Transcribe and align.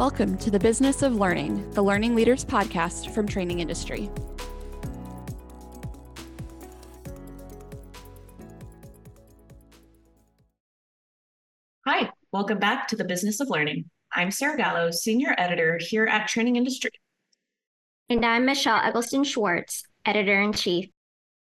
Welcome 0.00 0.38
to 0.38 0.50
the 0.50 0.58
Business 0.58 1.02
of 1.02 1.16
Learning, 1.16 1.70
the 1.72 1.82
Learning 1.82 2.14
Leaders 2.14 2.42
podcast 2.42 3.14
from 3.14 3.28
Training 3.28 3.60
Industry. 3.60 4.10
Hi, 11.86 12.08
welcome 12.32 12.58
back 12.58 12.88
to 12.88 12.96
the 12.96 13.04
Business 13.04 13.40
of 13.40 13.50
Learning. 13.50 13.90
I'm 14.10 14.30
Sarah 14.30 14.56
Gallo, 14.56 14.90
Senior 14.90 15.34
Editor 15.36 15.78
here 15.78 16.06
at 16.06 16.28
Training 16.28 16.56
Industry. 16.56 16.92
And 18.08 18.24
I'm 18.24 18.46
Michelle 18.46 18.80
Eggleston 18.82 19.22
Schwartz, 19.22 19.82
Editor 20.06 20.40
in 20.40 20.54
Chief. 20.54 20.88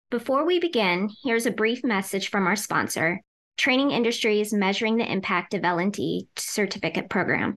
Before 0.08 0.46
we 0.46 0.58
begin, 0.58 1.10
here's 1.22 1.44
a 1.44 1.50
brief 1.50 1.84
message 1.84 2.30
from 2.30 2.46
our 2.46 2.56
sponsor, 2.56 3.20
Training 3.58 3.90
Industry's 3.90 4.54
Measuring 4.54 4.96
the 4.96 5.12
Impact 5.12 5.52
of 5.52 5.66
L&D 5.66 6.28
certificate 6.38 7.10
program. 7.10 7.54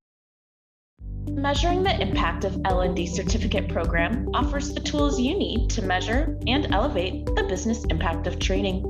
Measuring 1.30 1.84
the 1.84 2.02
Impact 2.02 2.46
of 2.46 2.60
L&D 2.66 3.06
certificate 3.06 3.70
program 3.70 4.28
offers 4.34 4.74
the 4.74 4.80
tools 4.80 5.20
you 5.20 5.38
need 5.38 5.70
to 5.70 5.84
measure 5.84 6.38
and 6.48 6.74
elevate 6.74 7.26
the 7.28 7.44
business 7.44 7.86
impact 7.86 8.26
of 8.26 8.40
training. 8.40 8.84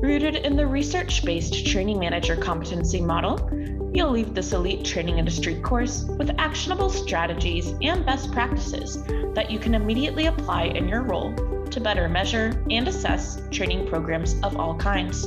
Rooted 0.00 0.36
in 0.36 0.56
the 0.56 0.66
research-based 0.66 1.66
training 1.66 1.98
manager 1.98 2.34
competency 2.34 3.02
model, 3.02 3.50
you'll 3.92 4.10
leave 4.10 4.34
this 4.34 4.52
elite 4.52 4.86
training 4.86 5.18
industry 5.18 5.60
course 5.60 6.04
with 6.04 6.34
actionable 6.38 6.88
strategies 6.88 7.74
and 7.82 8.06
best 8.06 8.32
practices 8.32 9.02
that 9.34 9.50
you 9.50 9.58
can 9.58 9.74
immediately 9.74 10.26
apply 10.26 10.64
in 10.64 10.88
your 10.88 11.02
role 11.02 11.34
to 11.66 11.80
better 11.80 12.08
measure 12.08 12.64
and 12.70 12.88
assess 12.88 13.42
training 13.50 13.86
programs 13.86 14.34
of 14.42 14.56
all 14.56 14.74
kinds. 14.76 15.26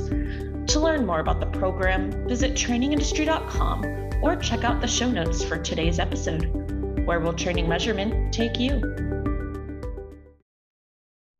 To 0.72 0.80
learn 0.80 1.06
more 1.06 1.20
about 1.20 1.38
the 1.38 1.46
program, 1.46 2.26
visit 2.26 2.54
trainingindustry.com 2.54 4.03
or 4.22 4.36
check 4.36 4.64
out 4.64 4.80
the 4.80 4.86
show 4.86 5.10
notes 5.10 5.44
for 5.44 5.58
today's 5.58 5.98
episode. 5.98 6.50
Where 7.06 7.20
will 7.20 7.34
training 7.34 7.68
measurement 7.68 8.32
take 8.32 8.58
you? 8.58 8.80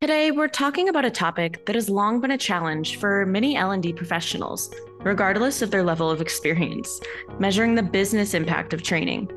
Today, 0.01 0.31
we're 0.31 0.49
talking 0.49 0.91
about 0.91 1.07
a 1.07 1.11
topic 1.11 1.65
that 1.65 1.75
has 1.75 1.89
long 1.89 2.21
been 2.21 2.33
a 2.33 2.37
challenge 2.37 2.97
for 2.97 3.25
many 3.25 3.57
L&D 3.57 3.95
professionals, 3.95 4.71
regardless 5.01 5.63
of 5.63 5.71
their 5.71 5.83
level 5.83 6.11
of 6.11 6.21
experience, 6.21 7.01
measuring 7.39 7.75
the 7.75 7.83
business 7.83 8.35
impact 8.35 8.75
of 8.75 8.83
training. 8.83 9.31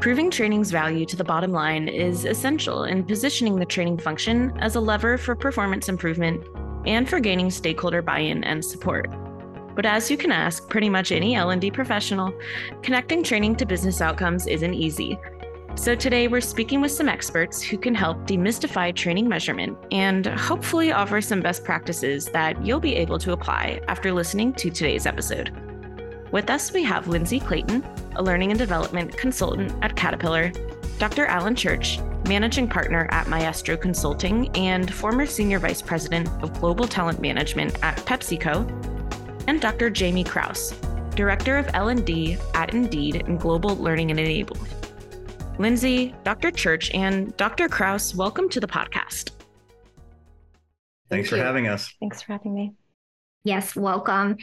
Proving 0.00 0.30
training's 0.30 0.70
value 0.70 1.04
to 1.04 1.16
the 1.16 1.24
bottom 1.24 1.52
line 1.52 1.88
is 1.88 2.24
essential 2.24 2.84
in 2.84 3.04
positioning 3.04 3.56
the 3.56 3.66
training 3.66 3.98
function 3.98 4.52
as 4.58 4.76
a 4.76 4.80
lever 4.80 5.18
for 5.18 5.34
performance 5.34 5.88
improvement 5.88 6.42
and 6.86 7.08
for 7.08 7.20
gaining 7.20 7.50
stakeholder 7.50 8.00
buy-in 8.00 8.44
and 8.44 8.64
support. 8.64 9.10
But 9.76 9.84
as 9.84 10.10
you 10.10 10.16
can 10.16 10.32
ask 10.32 10.68
pretty 10.70 10.88
much 10.88 11.12
any 11.12 11.36
L&D 11.36 11.70
professional, 11.70 12.32
connecting 12.82 13.22
training 13.22 13.56
to 13.56 13.66
business 13.66 14.00
outcomes 14.00 14.46
isn't 14.46 14.72
easy. 14.72 15.18
So 15.74 15.94
today 15.94 16.28
we're 16.28 16.40
speaking 16.40 16.80
with 16.80 16.90
some 16.90 17.10
experts 17.10 17.60
who 17.60 17.76
can 17.76 17.94
help 17.94 18.26
demystify 18.26 18.94
training 18.94 19.28
measurement 19.28 19.76
and 19.92 20.24
hopefully 20.24 20.92
offer 20.92 21.20
some 21.20 21.42
best 21.42 21.62
practices 21.62 22.24
that 22.26 22.64
you'll 22.64 22.80
be 22.80 22.96
able 22.96 23.18
to 23.18 23.32
apply 23.32 23.82
after 23.86 24.10
listening 24.14 24.54
to 24.54 24.70
today's 24.70 25.04
episode. 25.04 25.52
With 26.32 26.48
us, 26.48 26.72
we 26.72 26.82
have 26.82 27.08
Lindsey 27.08 27.38
Clayton, 27.38 27.84
a 28.16 28.22
learning 28.22 28.52
and 28.52 28.58
development 28.58 29.14
consultant 29.18 29.74
at 29.82 29.94
Caterpillar, 29.94 30.52
Dr. 30.98 31.26
Allan 31.26 31.54
Church, 31.54 32.00
managing 32.26 32.66
partner 32.66 33.08
at 33.10 33.28
Maestro 33.28 33.76
Consulting 33.76 34.48
and 34.56 34.92
former 34.92 35.26
senior 35.26 35.58
vice 35.58 35.82
president 35.82 36.28
of 36.42 36.58
global 36.58 36.88
talent 36.88 37.20
management 37.20 37.76
at 37.84 37.98
PepsiCo, 37.98 38.95
and 39.46 39.60
Dr. 39.60 39.90
Jaimie 39.90 40.26
Krause, 40.26 40.72
Director 41.14 41.56
of 41.56 41.68
L&D 41.72 42.36
at 42.54 42.74
Indeed 42.74 43.24
and 43.26 43.40
Global 43.40 43.76
Learning 43.76 44.10
and 44.10 44.20
Enablement. 44.20 44.72
Lindsey, 45.58 46.14
Dr. 46.24 46.50
Church, 46.50 46.90
and 46.92 47.36
Dr. 47.36 47.68
Krause, 47.68 48.14
welcome 48.14 48.48
to 48.50 48.60
the 48.60 48.66
podcast. 48.66 49.30
Thanks 51.08 51.28
Thank 51.30 51.40
for 51.40 51.46
having 51.46 51.68
us. 51.68 51.92
Thanks 52.00 52.22
for 52.22 52.32
having 52.32 52.54
me. 52.54 52.74
Yes, 53.44 53.76
welcome. 53.76 54.36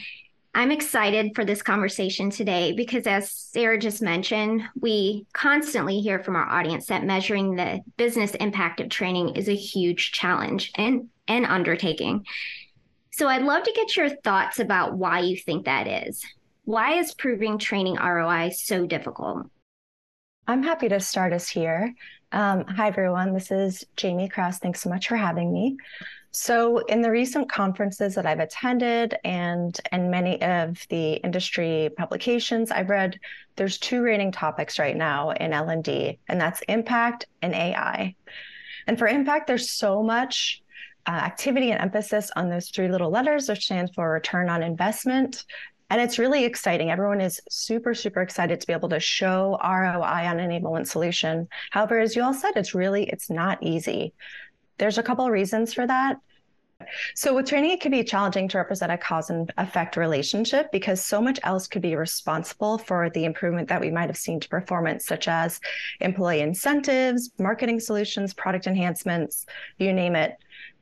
I'm 0.56 0.70
excited 0.70 1.32
for 1.34 1.44
this 1.44 1.62
conversation 1.62 2.30
today 2.30 2.72
because, 2.72 3.06
as 3.06 3.30
Sarah 3.30 3.78
just 3.78 4.00
mentioned, 4.00 4.62
we 4.80 5.26
constantly 5.32 6.00
hear 6.00 6.22
from 6.22 6.36
our 6.36 6.48
audience 6.48 6.86
that 6.86 7.04
measuring 7.04 7.56
the 7.56 7.80
business 7.96 8.30
impact 8.36 8.80
of 8.80 8.88
training 8.88 9.36
is 9.36 9.48
a 9.48 9.54
huge 9.54 10.12
challenge 10.12 10.70
and 10.76 11.08
an 11.26 11.44
undertaking. 11.44 12.24
So 13.16 13.28
I'd 13.28 13.42
love 13.42 13.62
to 13.62 13.72
get 13.72 13.96
your 13.96 14.08
thoughts 14.08 14.58
about 14.58 14.98
why 14.98 15.20
you 15.20 15.36
think 15.36 15.66
that 15.66 15.86
is. 15.86 16.20
Why 16.64 16.94
is 16.94 17.14
proving 17.14 17.58
training 17.58 17.94
ROI 17.94 18.50
so 18.56 18.86
difficult? 18.86 19.46
I'm 20.48 20.64
happy 20.64 20.88
to 20.88 20.98
start 20.98 21.32
us 21.32 21.48
here. 21.48 21.94
Um, 22.32 22.64
hi, 22.64 22.88
everyone. 22.88 23.32
This 23.32 23.52
is 23.52 23.84
Jaimie 23.96 24.32
Krause. 24.32 24.58
Thanks 24.58 24.80
so 24.80 24.90
much 24.90 25.06
for 25.06 25.14
having 25.14 25.52
me. 25.52 25.76
So, 26.32 26.78
in 26.86 27.02
the 27.02 27.10
recent 27.12 27.48
conferences 27.48 28.16
that 28.16 28.26
I've 28.26 28.40
attended 28.40 29.14
and 29.22 29.80
and 29.92 30.10
many 30.10 30.42
of 30.42 30.84
the 30.90 31.12
industry 31.12 31.90
publications 31.96 32.72
I've 32.72 32.90
read, 32.90 33.20
there's 33.54 33.78
two 33.78 34.02
rating 34.02 34.32
topics 34.32 34.80
right 34.80 34.96
now 34.96 35.30
in 35.30 35.52
L&D, 35.52 36.18
and 36.28 36.40
that's 36.40 36.62
impact 36.62 37.26
and 37.42 37.54
AI. 37.54 38.16
And 38.88 38.98
for 38.98 39.06
impact, 39.06 39.46
there's 39.46 39.70
so 39.70 40.02
much 40.02 40.63
uh, 41.06 41.10
activity 41.10 41.70
and 41.70 41.80
emphasis 41.80 42.30
on 42.36 42.48
those 42.48 42.68
three 42.70 42.88
little 42.88 43.10
letters, 43.10 43.48
which 43.48 43.64
stands 43.64 43.92
for 43.94 44.10
return 44.10 44.48
on 44.48 44.62
investment. 44.62 45.44
And 45.90 46.00
it's 46.00 46.18
really 46.18 46.44
exciting. 46.44 46.90
Everyone 46.90 47.20
is 47.20 47.40
super, 47.48 47.94
super 47.94 48.22
excited 48.22 48.60
to 48.60 48.66
be 48.66 48.72
able 48.72 48.88
to 48.88 49.00
show 49.00 49.58
ROI 49.62 50.26
on 50.26 50.38
enablement 50.38 50.86
solution. 50.86 51.46
However, 51.70 51.98
as 51.98 52.16
you 52.16 52.22
all 52.22 52.34
said, 52.34 52.52
it's 52.56 52.74
really, 52.74 53.04
it's 53.04 53.30
not 53.30 53.62
easy. 53.62 54.14
There's 54.78 54.98
a 54.98 55.02
couple 55.02 55.26
of 55.26 55.32
reasons 55.32 55.74
for 55.74 55.86
that. 55.86 56.16
So 57.14 57.34
with 57.34 57.46
training, 57.46 57.70
it 57.70 57.80
can 57.80 57.92
be 57.92 58.04
challenging 58.04 58.48
to 58.48 58.58
represent 58.58 58.92
a 58.92 58.98
cause 58.98 59.30
and 59.30 59.52
effect 59.58 59.96
relationship 59.96 60.70
because 60.72 61.02
so 61.02 61.20
much 61.20 61.38
else 61.42 61.66
could 61.66 61.82
be 61.82 61.96
responsible 61.96 62.78
for 62.78 63.10
the 63.10 63.24
improvement 63.24 63.68
that 63.68 63.80
we 63.80 63.90
might 63.90 64.08
have 64.08 64.16
seen 64.16 64.40
to 64.40 64.48
performance, 64.48 65.06
such 65.06 65.28
as 65.28 65.60
employee 66.00 66.40
incentives, 66.40 67.30
marketing 67.38 67.80
solutions, 67.80 68.34
product 68.34 68.66
enhancements, 68.66 69.46
you 69.78 69.92
name 69.92 70.16
it. 70.16 70.36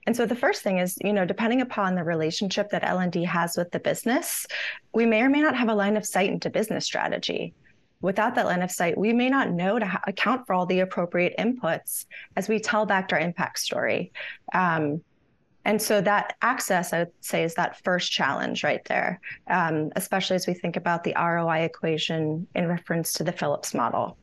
And 0.07 0.17
so 0.17 0.27
the 0.27 0.35
first 0.35 0.63
thing 0.63 0.79
is, 0.79 0.99
you 1.03 1.13
know, 1.13 1.25
depending 1.25 1.61
upon 1.61 1.95
the 1.95 2.05
relationship 2.05 2.71
that 2.71 2.85
L&D 2.85 3.25
has 3.25 3.57
with 3.57 3.71
the 3.71 3.79
business, 3.79 4.47
we 4.93 5.07
may 5.07 5.23
or 5.23 5.29
may 5.29 5.41
not 5.41 5.57
have 5.57 5.69
a 5.69 5.75
line 5.75 5.97
of 5.97 6.07
sight 6.07 6.31
into 6.31 6.51
business 6.51 6.85
strategy. 6.85 7.55
Without 8.01 8.35
that 8.35 8.47
line 8.47 8.63
of 8.63 8.71
sight, 8.71 8.99
we 8.99 9.13
may 9.13 9.29
not 9.29 9.53
know 9.53 9.79
to 9.79 10.01
account 10.09 10.45
for 10.47 10.55
all 10.55 10.67
the 10.67 10.81
appropriate 10.81 11.35
inputs 11.39 12.07
as 12.37 12.49
we 12.49 12.59
tell 12.59 12.85
back 12.85 13.09
to 13.09 13.15
our 13.15 13.21
impact 13.21 13.61
story. 13.61 14.13
Um, 14.53 15.03
and 15.65 15.81
so 15.81 16.01
that 16.01 16.35
access, 16.43 16.93
I 16.93 17.01
would 17.01 17.13
say, 17.21 17.45
is 17.45 17.55
that 17.55 17.81
first 17.85 18.11
challenge 18.11 18.65
right 18.65 18.85
there, 18.87 19.21
um, 19.49 19.91
especially 19.95 20.35
as 20.35 20.49
we 20.49 20.55
think 20.55 20.77
about 20.77 21.05
the 21.05 21.15
ROI 21.17 21.61
equation 21.61 22.49
in 22.57 22.67
reference 22.67 23.13
to 23.15 23.25
the 23.25 23.31
Phillips 23.31 23.73
model. 23.73 24.19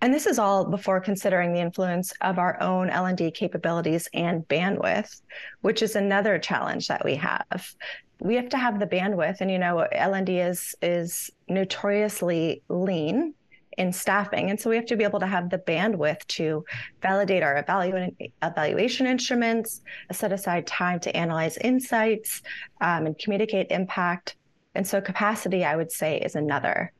And 0.00 0.14
this 0.14 0.26
is 0.26 0.38
all 0.38 0.64
before 0.64 1.00
considering 1.00 1.52
the 1.52 1.60
influence 1.60 2.12
of 2.20 2.38
our 2.38 2.60
own 2.62 2.90
L&D 2.90 3.30
capabilities 3.32 4.08
and 4.14 4.46
bandwidth, 4.48 5.20
which 5.60 5.82
is 5.82 5.96
another 5.96 6.38
challenge 6.38 6.88
that 6.88 7.04
we 7.04 7.16
have. 7.16 7.74
We 8.20 8.34
have 8.36 8.48
to 8.50 8.58
have 8.58 8.80
the 8.80 8.86
bandwidth 8.86 9.40
and 9.40 9.50
you 9.50 9.58
know 9.58 9.80
L&D 9.92 10.38
is 10.38 10.74
is 10.82 11.30
notoriously 11.48 12.62
lean 12.68 13.34
in 13.78 13.92
staffing. 13.92 14.50
And 14.50 14.60
so 14.60 14.68
we 14.68 14.76
have 14.76 14.86
to 14.86 14.96
be 14.96 15.04
able 15.04 15.20
to 15.20 15.26
have 15.26 15.50
the 15.50 15.58
bandwidth 15.58 16.26
to 16.26 16.64
validate 17.00 17.44
our 17.44 17.62
evalu- 17.62 18.32
evaluation 18.42 19.06
instruments, 19.06 19.82
set 20.10 20.32
aside 20.32 20.66
time 20.66 20.98
to 21.00 21.16
analyze 21.16 21.56
insights 21.58 22.42
um, 22.80 23.06
and 23.06 23.18
communicate 23.18 23.70
impact. 23.70 24.34
And 24.74 24.86
so 24.86 25.00
capacity, 25.00 25.64
I 25.64 25.76
would 25.76 25.92
say, 25.92 26.18
is 26.18 26.34
another. 26.34 26.92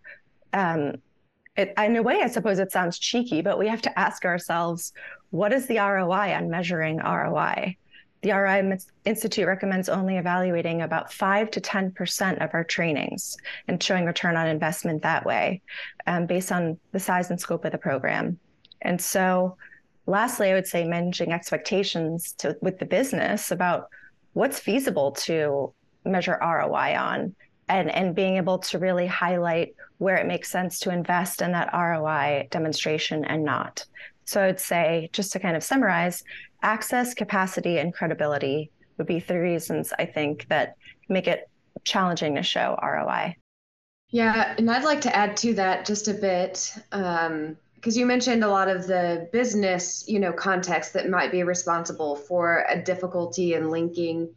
Um, 0.52 0.94
it, 1.58 1.74
in 1.76 1.96
a 1.96 2.02
way, 2.02 2.20
I 2.22 2.28
suppose 2.28 2.60
it 2.60 2.70
sounds 2.70 2.98
cheeky, 3.00 3.42
but 3.42 3.58
we 3.58 3.66
have 3.66 3.82
to 3.82 3.98
ask 3.98 4.24
ourselves, 4.24 4.92
what 5.30 5.52
is 5.52 5.66
the 5.66 5.78
ROI 5.78 6.32
on 6.32 6.48
measuring 6.48 6.98
ROI? 6.98 7.76
The 8.22 8.30
ROI 8.30 8.78
Institute 9.04 9.46
recommends 9.46 9.88
only 9.88 10.18
evaluating 10.18 10.82
about 10.82 11.12
5 11.12 11.50
to 11.50 11.60
10% 11.60 12.44
of 12.44 12.50
our 12.52 12.62
trainings 12.62 13.36
and 13.66 13.82
showing 13.82 14.06
return 14.06 14.36
on 14.36 14.46
investment 14.46 15.02
that 15.02 15.26
way 15.26 15.60
um, 16.06 16.26
based 16.26 16.52
on 16.52 16.78
the 16.92 17.00
size 17.00 17.30
and 17.30 17.40
scope 17.40 17.64
of 17.64 17.72
the 17.72 17.78
program. 17.78 18.38
And 18.82 19.00
so, 19.00 19.56
lastly, 20.06 20.50
I 20.50 20.54
would 20.54 20.66
say 20.66 20.84
managing 20.84 21.32
expectations 21.32 22.34
to, 22.38 22.56
with 22.62 22.78
the 22.78 22.86
business 22.86 23.50
about 23.50 23.88
what's 24.32 24.60
feasible 24.60 25.10
to 25.12 25.72
measure 26.04 26.38
ROI 26.40 26.96
on 26.96 27.34
and, 27.68 27.90
and 27.90 28.14
being 28.14 28.36
able 28.36 28.58
to 28.58 28.78
really 28.78 29.06
highlight 29.06 29.74
where 29.98 30.16
it 30.16 30.26
makes 30.26 30.50
sense 30.50 30.80
to 30.80 30.90
invest 30.90 31.42
in 31.42 31.52
that 31.52 31.70
ROI 31.72 32.48
demonstration 32.50 33.24
and 33.24 33.44
not. 33.44 33.84
So 34.24 34.42
I 34.42 34.46
would 34.46 34.60
say, 34.60 35.10
just 35.12 35.32
to 35.32 35.38
kind 35.38 35.56
of 35.56 35.62
summarize, 35.62 36.22
access, 36.62 37.14
capacity, 37.14 37.78
and 37.78 37.94
credibility 37.94 38.70
would 38.96 39.06
be 39.06 39.20
three 39.20 39.38
reasons 39.38 39.92
I 39.98 40.06
think 40.06 40.46
that 40.48 40.74
make 41.08 41.26
it 41.26 41.48
challenging 41.84 42.34
to 42.34 42.42
show 42.42 42.78
ROI. 42.82 43.36
Yeah, 44.10 44.54
and 44.56 44.70
I'd 44.70 44.84
like 44.84 45.00
to 45.02 45.14
add 45.14 45.36
to 45.38 45.54
that 45.54 45.84
just 45.84 46.08
a 46.08 46.14
bit. 46.14 46.74
Um, 46.92 47.56
because 47.74 47.96
you 47.96 48.06
mentioned 48.06 48.42
a 48.42 48.48
lot 48.48 48.68
of 48.68 48.88
the 48.88 49.28
business, 49.32 50.04
you 50.08 50.18
know, 50.18 50.32
context 50.32 50.92
that 50.94 51.08
might 51.08 51.30
be 51.30 51.44
responsible 51.44 52.16
for 52.16 52.66
a 52.68 52.82
difficulty 52.82 53.54
in 53.54 53.70
linking 53.70 54.34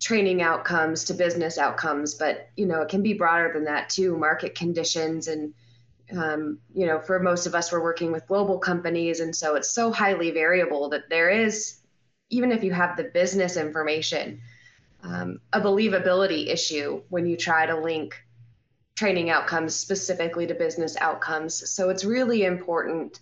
training 0.00 0.42
outcomes 0.42 1.04
to 1.04 1.14
business 1.14 1.58
outcomes, 1.58 2.14
but 2.14 2.48
you 2.56 2.66
know, 2.66 2.82
it 2.82 2.88
can 2.88 3.02
be 3.02 3.14
broader 3.14 3.50
than 3.52 3.64
that 3.64 3.88
too. 3.88 4.16
Market 4.16 4.54
conditions 4.54 5.28
and 5.28 5.54
um, 6.16 6.58
you 6.72 6.86
know, 6.86 7.00
for 7.00 7.18
most 7.18 7.46
of 7.46 7.54
us, 7.54 7.72
we're 7.72 7.82
working 7.82 8.12
with 8.12 8.28
global 8.28 8.58
companies, 8.58 9.20
and 9.20 9.34
so 9.34 9.56
it's 9.56 9.70
so 9.70 9.90
highly 9.90 10.30
variable 10.30 10.88
that 10.90 11.08
there 11.10 11.30
is, 11.30 11.78
even 12.30 12.52
if 12.52 12.62
you 12.62 12.72
have 12.72 12.96
the 12.96 13.04
business 13.04 13.56
information, 13.56 14.40
um, 15.02 15.40
a 15.52 15.60
believability 15.60 16.48
issue 16.48 17.02
when 17.08 17.26
you 17.26 17.36
try 17.36 17.66
to 17.66 17.78
link 17.78 18.14
training 18.94 19.30
outcomes 19.30 19.74
specifically 19.74 20.46
to 20.46 20.54
business 20.54 20.96
outcomes. 21.00 21.70
So 21.70 21.90
it's 21.90 22.04
really 22.04 22.44
important 22.44 23.20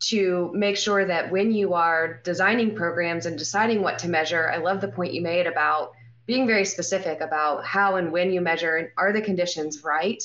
to 0.00 0.50
make 0.54 0.76
sure 0.76 1.04
that 1.04 1.30
when 1.30 1.52
you 1.52 1.74
are 1.74 2.20
designing 2.24 2.74
programs 2.74 3.26
and 3.26 3.38
deciding 3.38 3.82
what 3.82 3.98
to 4.00 4.08
measure, 4.08 4.50
I 4.50 4.56
love 4.56 4.80
the 4.80 4.88
point 4.88 5.12
you 5.12 5.22
made 5.22 5.46
about 5.46 5.92
being 6.26 6.46
very 6.46 6.64
specific 6.64 7.20
about 7.20 7.64
how 7.64 7.96
and 7.96 8.12
when 8.12 8.32
you 8.32 8.40
measure 8.40 8.76
and 8.76 8.88
are 8.96 9.12
the 9.12 9.20
conditions 9.20 9.82
right 9.82 10.22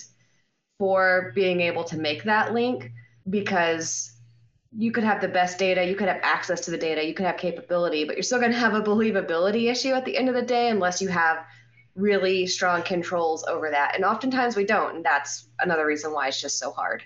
for 0.78 1.32
being 1.36 1.60
able 1.62 1.84
to 1.84 1.98
make 1.98 2.24
that 2.24 2.54
link 2.54 2.92
because 3.30 4.12
you 4.78 4.92
could 4.92 5.04
have 5.04 5.22
the 5.22 5.28
best 5.28 5.58
data, 5.58 5.84
you 5.84 5.96
could 5.96 6.08
have 6.08 6.20
access 6.22 6.62
to 6.62 6.72
the 6.72 6.78
data, 6.78 7.04
you 7.04 7.14
could 7.14 7.26
have 7.26 7.38
capability, 7.38 8.04
but 8.04 8.16
you're 8.16 8.24
still 8.24 8.40
going 8.40 8.52
to 8.52 8.58
have 8.58 8.74
a 8.74 8.82
believability 8.82 9.72
issue 9.72 9.94
at 9.94 10.06
the 10.06 10.16
end 10.16 10.30
of 10.30 10.36
the 10.36 10.42
day 10.42 10.70
unless 10.70 11.02
you 11.02 11.08
have 11.08 11.46
really 11.96 12.46
strong 12.46 12.84
controls 12.84 13.44
over 13.46 13.72
that. 13.72 13.96
And 13.96 14.06
oftentimes 14.06 14.56
we 14.56 14.66
don't, 14.66 14.98
and 14.98 15.06
that's 15.06 15.50
another 15.60 15.86
reason 15.86 16.14
why 16.14 16.28
it's 16.28 16.40
just 16.40 16.60
so 16.60 16.72
hard. 16.72 17.04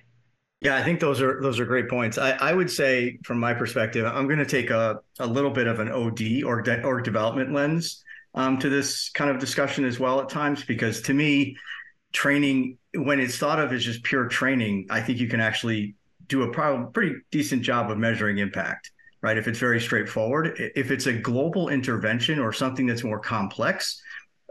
Yeah, 0.60 0.76
I 0.76 0.84
think 0.84 1.00
those 1.00 1.22
are 1.22 1.42
those 1.42 1.60
are 1.60 1.66
great 1.66 1.90
points. 1.90 2.20
I, 2.20 2.32
I 2.34 2.54
would 2.54 2.70
say, 2.70 3.18
from 3.24 3.40
my 3.40 3.52
perspective, 3.52 4.06
I'm 4.06 4.28
going 4.28 4.38
to 4.38 4.46
take 4.46 4.70
a, 4.70 5.00
a 5.18 5.26
little 5.26 5.50
bit 5.50 5.66
of 5.66 5.80
an 5.80 5.90
OD 5.90 6.44
or 6.46 6.62
de- 6.62 6.84
or 6.84 7.02
development 7.02 7.52
lens 7.52 8.04
um, 8.34 8.58
to 8.60 8.70
this 8.70 9.10
kind 9.10 9.30
of 9.30 9.40
discussion 9.40 9.86
as 9.86 10.00
well 10.00 10.22
at 10.22 10.30
times, 10.30 10.64
because 10.64 11.02
to 11.04 11.14
me, 11.14 11.58
training 12.14 12.78
when 12.94 13.20
it's 13.20 13.38
thought 13.38 13.60
of 13.60 13.72
as 13.72 13.84
just 13.84 14.04
pure 14.04 14.28
training, 14.28 14.88
I 14.90 15.02
think 15.02 15.20
you 15.20 15.28
can 15.28 15.40
actually 15.40 15.96
do 16.28 16.44
a 16.44 16.52
probably 16.52 16.92
pretty 16.92 17.16
decent 17.32 17.62
job 17.62 17.90
of 17.90 17.98
measuring 17.98 18.38
impact, 18.38 18.92
right? 19.22 19.38
If 19.38 19.48
it's 19.48 19.60
very 19.60 19.80
straightforward. 19.80 20.72
If 20.76 20.92
it's 20.92 21.06
a 21.06 21.14
global 21.14 21.70
intervention 21.70 22.40
or 22.40 22.52
something 22.52 22.86
that's 22.86 23.04
more 23.04 23.20
complex, 23.20 24.02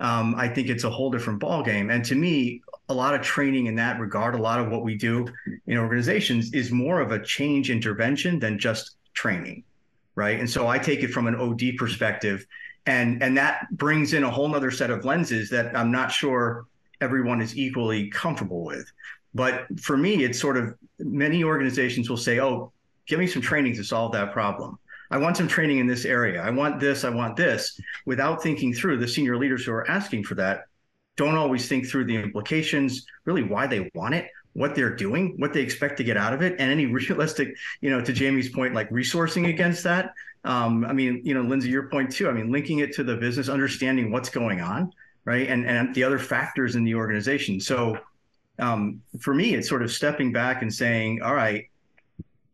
um, 0.01 0.35
I 0.37 0.49
think 0.49 0.69
it's 0.69 0.85
a 0.85 0.91
whole 0.91 1.11
different 1.11 1.41
ballgame. 1.41 1.93
And 1.93 2.05
to 2.07 2.15
me, 2.15 2.63
a 2.89 2.95
lot 2.95 3.15
of 3.15 3.21
training 3.21 3.67
in 3.67 3.75
that 3.77 4.01
regard, 4.01 4.35
a 4.35 4.39
lot 4.39 4.59
of 4.59 4.71
what 4.71 4.83
we 4.83 4.97
do 4.97 5.27
in 5.67 5.77
organizations 5.77 6.53
is 6.53 6.73
more 6.73 7.01
of 7.01 7.13
a 7.13 7.23
change 7.23 7.71
intervention 7.71 8.39
than 8.39 8.59
just 8.59 8.97
training, 9.13 9.65
right? 10.15 10.41
And 10.41 10.49
so 10.49 10.67
I 10.67 10.79
take 10.79 11.03
it 11.03 11.09
from 11.09 11.27
an 11.27 11.35
OD 11.35 11.77
perspective, 11.77 12.47
and 12.87 13.23
and 13.23 13.37
that 13.37 13.67
brings 13.73 14.13
in 14.13 14.25
a 14.25 14.31
whole 14.31 14.55
other 14.55 14.71
set 14.71 14.91
of 14.91 15.05
lenses 15.05 15.51
that 15.51 15.77
I'm 15.77 15.91
not 15.91 16.11
sure 16.11 16.67
everyone 17.01 17.41
is 17.41 17.57
equally 17.57 18.09
comfortable 18.09 18.65
with. 18.65 18.91
But 19.35 19.67
for 19.81 19.97
me, 19.97 20.25
it's 20.25 20.41
sort 20.41 20.57
of 20.57 20.75
many 20.99 21.45
organizations 21.45 22.11
will 22.11 22.17
say, 22.17 22.41
oh, 22.41 22.73
give 23.07 23.19
me 23.19 23.27
some 23.27 23.43
training 23.43 23.75
to 23.77 23.85
solve 23.85 24.13
that 24.13 24.33
problem. 24.33 24.79
I 25.11 25.19
want 25.19 25.37
some 25.37 25.49
training 25.49 25.79
in 25.79 25.87
this 25.87 26.05
area. 26.05 26.41
I 26.41 26.51
want 26.51 26.79
this, 26.79 27.05
I 27.05 27.11
want 27.11 27.37
this, 27.37 27.81
without 28.07 28.43
thinking 28.43 28.73
through 28.73 28.99
the 28.99 29.09
senior 29.09 29.37
leaders 29.37 29.65
who 29.65 29.73
are 29.73 29.89
asking 29.91 30.25
for 30.25 30.37
that 30.37 30.65
don't 31.17 31.37
always 31.37 31.69
think 31.69 31.87
through 31.87 32.05
the 32.05 32.17
implications, 32.17 33.05
really 33.25 33.43
why 33.43 33.67
they 33.67 33.91
want 33.95 34.15
it, 34.15 34.31
what 34.55 34.75
they're 34.75 34.95
doing, 34.95 35.35
what 35.37 35.53
they 35.53 35.61
expect 35.61 35.97
to 35.99 36.05
get 36.05 36.17
out 36.17 36.33
of 36.33 36.43
it, 36.43 36.53
and 36.59 36.71
any 36.71 36.87
realistic, 36.99 37.55
you 37.81 37.91
know, 37.91 38.01
to 38.01 38.13
Jaimie's 38.13 38.49
point, 38.49 38.75
like 38.75 38.89
resourcing 38.91 39.49
against 39.49 39.85
that. 39.85 40.15
Um, 40.45 40.85
I 40.85 40.93
mean, 40.93 41.21
you 41.25 41.35
know, 41.35 41.43
Lindsey, 41.43 41.69
your 41.69 41.89
point 41.89 42.13
too. 42.13 42.29
I 42.29 42.33
mean, 42.33 42.51
linking 42.51 42.79
it 42.79 42.95
to 42.95 43.05
the 43.05 43.17
business, 43.17 43.49
understanding 43.49 44.11
what's 44.11 44.31
going 44.31 44.61
on 44.61 44.93
right? 45.25 45.49
And 45.49 45.67
and 45.67 45.95
the 45.95 46.05
other 46.05 46.19
factors 46.19 46.77
in 46.77 46.85
the 46.85 46.95
organization. 46.95 47.61
So 47.61 47.99
um, 48.59 49.03
for 49.21 49.35
me, 49.35 49.55
it's 49.55 49.69
sort 49.69 49.83
of 49.83 49.91
stepping 49.91 50.33
back 50.33 50.63
and 50.63 50.73
saying, 50.73 51.23
all 51.23 51.35
right, 51.35 51.65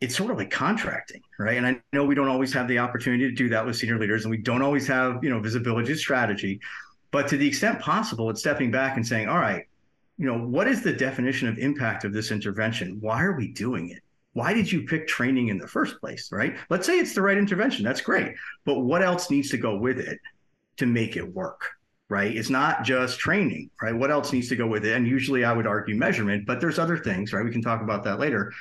it's 0.00 0.16
sort 0.16 0.30
of 0.30 0.36
like 0.36 0.50
contracting, 0.50 1.22
right? 1.38 1.56
And 1.56 1.66
I 1.66 1.80
know 1.92 2.04
we 2.04 2.14
don't 2.14 2.28
always 2.28 2.52
have 2.52 2.68
the 2.68 2.78
opportunity 2.78 3.28
to 3.28 3.34
do 3.34 3.48
that 3.48 3.64
with 3.64 3.76
senior 3.76 3.98
leaders, 3.98 4.24
and 4.24 4.30
we 4.30 4.38
don't 4.38 4.62
always 4.62 4.86
have 4.86 5.22
you 5.22 5.30
know 5.30 5.40
visibility 5.40 5.94
strategy. 5.94 6.60
But 7.10 7.28
to 7.28 7.36
the 7.36 7.48
extent 7.48 7.80
possible, 7.80 8.28
it's 8.30 8.40
stepping 8.40 8.70
back 8.70 8.96
and 8.96 9.06
saying, 9.06 9.28
all 9.28 9.38
right, 9.38 9.64
you 10.18 10.26
know, 10.26 10.38
what 10.38 10.68
is 10.68 10.82
the 10.82 10.92
definition 10.92 11.48
of 11.48 11.56
impact 11.58 12.04
of 12.04 12.12
this 12.12 12.30
intervention? 12.30 12.98
Why 13.00 13.22
are 13.22 13.36
we 13.36 13.48
doing 13.48 13.90
it? 13.90 14.02
Why 14.36 14.52
did 14.52 14.70
you 14.70 14.82
pick 14.82 15.06
training 15.06 15.48
in 15.48 15.56
the 15.56 15.66
first 15.66 15.98
place, 15.98 16.28
right? 16.30 16.56
Let's 16.68 16.86
say 16.86 16.98
it's 16.98 17.14
the 17.14 17.22
right 17.22 17.38
intervention. 17.38 17.84
That's 17.84 18.02
great. 18.02 18.34
But 18.66 18.80
what 18.80 19.02
else 19.02 19.30
needs 19.30 19.48
to 19.50 19.56
go 19.56 19.78
with 19.78 19.98
it 19.98 20.18
to 20.76 20.84
make 20.84 21.16
it 21.16 21.34
work? 21.34 21.70
right? 22.08 22.36
It's 22.36 22.50
not 22.50 22.84
just 22.84 23.18
training, 23.18 23.70
right? 23.82 23.94
What 23.94 24.10
else 24.10 24.32
needs 24.32 24.48
to 24.50 24.56
go 24.56 24.66
with 24.66 24.84
it? 24.84 24.94
And 24.94 25.06
usually 25.06 25.44
I 25.44 25.52
would 25.52 25.66
argue 25.66 25.96
measurement, 25.96 26.46
but 26.46 26.60
there's 26.60 26.78
other 26.78 26.96
things, 26.96 27.32
right? 27.32 27.44
We 27.44 27.50
can 27.50 27.62
talk 27.62 27.82
about 27.82 28.04
that 28.04 28.20
later. 28.20 28.52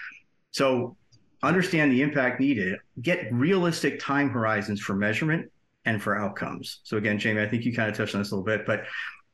So 0.51 0.97
understand 1.43 1.91
the 1.91 2.01
impact 2.01 2.39
needed, 2.39 2.79
get 3.01 3.31
realistic 3.31 3.99
time 3.99 4.29
horizons 4.29 4.81
for 4.81 4.95
measurement 4.95 5.51
and 5.85 6.01
for 6.01 6.17
outcomes. 6.17 6.79
So 6.83 6.97
again, 6.97 7.19
Jaimie, 7.19 7.45
I 7.45 7.47
think 7.47 7.65
you 7.65 7.75
kind 7.75 7.89
of 7.89 7.95
touched 7.95 8.15
on 8.15 8.21
this 8.21 8.31
a 8.31 8.35
little 8.35 8.45
bit, 8.45 8.65
but 8.65 8.85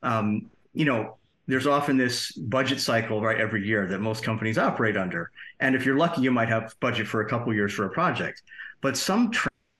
um, 0.02 0.50
you 0.74 0.84
know, 0.84 1.16
there's 1.46 1.66
often 1.66 1.96
this 1.96 2.32
budget 2.32 2.80
cycle 2.80 3.20
right 3.20 3.40
every 3.40 3.66
year 3.66 3.86
that 3.88 4.00
most 4.00 4.22
companies 4.22 4.58
operate 4.58 4.96
under. 4.96 5.30
And 5.60 5.74
if 5.74 5.84
you're 5.84 5.96
lucky, 5.96 6.22
you 6.22 6.30
might 6.30 6.48
have 6.48 6.74
budget 6.80 7.06
for 7.06 7.20
a 7.20 7.28
couple 7.28 7.52
years 7.52 7.72
for 7.72 7.84
a 7.84 7.90
project. 7.90 8.42
But 8.80 8.96
some 8.96 9.32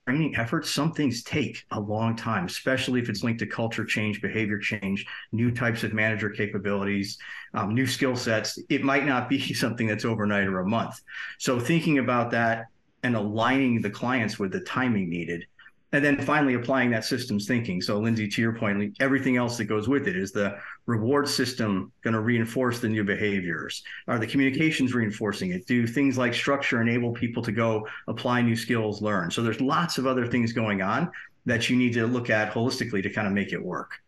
training 0.07 0.37
efforts, 0.37 0.71
some 0.71 0.93
things 0.93 1.23
take 1.23 1.65
a 1.71 1.81
long 1.81 2.17
time, 2.17 2.47
especially 2.47 3.01
if 3.01 3.09
it's 3.09 3.23
linked 3.23 3.41
to 3.41 3.47
culture 3.47 3.85
change, 3.85 4.21
behavior 4.21 4.59
change, 4.59 5.07
new 5.31 5.51
types 5.53 5.85
of 5.85 5.93
manager 5.93 6.31
capabilities, 6.31 7.19
um, 7.55 7.75
new 7.75 7.87
skill 7.87 8.17
sets. 8.17 8.59
It 8.69 8.83
might 8.83 9.07
not 9.07 9.29
be 9.29 9.55
something 9.55 9.87
that's 9.87 10.05
overnight 10.05 10.49
or 10.49 10.61
a 10.61 10.69
month. 10.69 11.01
So 11.39 11.61
thinking 11.61 11.99
about 11.99 12.33
that 12.33 12.67
and 13.05 13.17
aligning 13.17 13.81
the 13.81 13.91
clients 13.91 14.39
with 14.39 14.53
the 14.53 14.61
timing 14.61 15.09
needed 15.09 15.47
and 15.93 16.03
then 16.05 16.21
finally 16.21 16.55
applying 16.55 16.91
that 16.91 17.05
systems 17.05 17.47
thinking 17.47 17.81
so 17.81 17.99
lindsey 17.99 18.29
to 18.29 18.41
your 18.41 18.55
point 18.55 18.97
everything 19.01 19.37
else 19.37 19.57
that 19.57 19.65
goes 19.65 19.89
with 19.89 20.09
it 20.09 20.17
is 20.17 20.33
the 20.33 20.57
reward 20.87 21.29
system 21.29 21.93
going 22.03 22.15
to 22.15 22.21
reinforce 22.21 22.81
the 22.81 22.89
new 22.89 23.05
behaviors? 23.05 23.83
Are 24.09 24.19
the 24.19 24.27
communications 24.27 24.95
reinforcing 24.95 25.53
it? 25.53 25.67
Do 25.67 25.87
things 25.87 26.19
like 26.19 26.35
structure 26.35 26.81
enable 26.81 27.13
people 27.13 27.43
to 27.43 27.53
go 27.53 27.87
apply 28.09 28.43
new 28.43 28.57
skills 28.57 29.03
learn? 29.03 29.31
So 29.31 29.43
there's 29.43 29.61
lots 29.61 29.99
of 29.99 30.07
other 30.07 30.27
things 30.27 30.53
going 30.53 30.83
on 30.83 31.11
that 31.47 31.69
you 31.69 31.77
need 31.77 31.93
to 31.95 32.07
look 32.07 32.31
at 32.31 32.53
holistically 32.53 33.03
to 33.03 33.11
kind 33.11 33.27
of 33.27 33.33
make 33.33 33.53
it 33.53 33.63
work. 33.63 33.99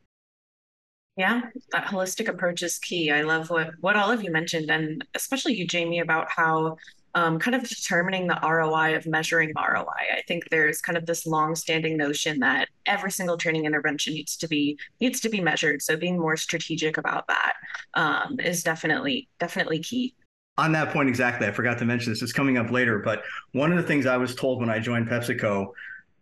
Yeah, 1.17 1.43
that 1.71 1.87
holistic 1.87 2.29
approach 2.29 2.63
is 2.63 2.79
key. 2.79 3.13
I 3.13 3.23
love 3.23 3.49
what 3.49 3.71
what 3.81 3.95
all 3.95 4.11
of 4.11 4.25
you 4.25 4.33
mentioned, 4.33 4.69
and 4.69 5.05
especially 5.15 5.55
you, 5.55 5.65
Jaimie, 5.65 6.03
about 6.03 6.29
how 6.29 6.77
um, 7.15 7.39
kind 7.39 7.55
of 7.55 7.69
determining 7.69 8.27
the 8.27 8.39
ROI 8.43 8.97
of 8.97 9.07
measuring 9.07 9.53
ROI. 9.57 9.85
I 10.17 10.23
think 10.27 10.49
there's 10.51 10.81
kind 10.81 10.99
of 10.99 11.07
this 11.07 11.27
long-standing 11.27 11.97
notion 11.97 12.41
that 12.41 12.69
every 12.87 13.11
single 13.11 13.37
training 13.37 13.65
intervention 13.65 14.15
needs 14.15 14.37
to 14.39 14.49
be 14.49 14.79
needs 15.01 15.21
to 15.21 15.29
be 15.29 15.41
measured. 15.41 15.83
So 15.83 15.97
being 15.97 16.19
more 16.19 16.37
strategic 16.37 16.99
about 16.99 17.27
that 17.29 17.55
um, 17.95 18.41
is 18.41 18.63
definitely 18.63 19.29
definitely 19.39 19.79
key. 19.81 20.15
On 20.57 20.71
that 20.73 20.93
point, 20.93 21.09
exactly. 21.09 21.49
I 21.49 21.53
forgot 21.53 21.79
to 21.79 21.85
mention 21.85 22.13
this. 22.13 22.23
It's 22.23 22.33
coming 22.33 22.59
up 22.59 22.71
later, 22.71 23.01
but 23.01 23.23
one 23.53 23.73
of 23.73 23.77
the 23.77 23.83
things 23.83 24.07
I 24.07 24.17
was 24.17 24.35
told 24.35 24.61
when 24.61 24.71
I 24.71 24.79
joined 24.79 25.09
PepsiCo 25.09 25.73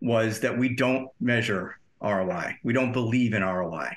was 0.00 0.40
that 0.40 0.56
we 0.56 0.74
don't 0.74 1.08
measure 1.20 1.78
ROI. 2.00 2.56
We 2.64 2.72
don't 2.72 2.92
believe 2.92 3.34
in 3.34 3.42
ROI. 3.42 3.96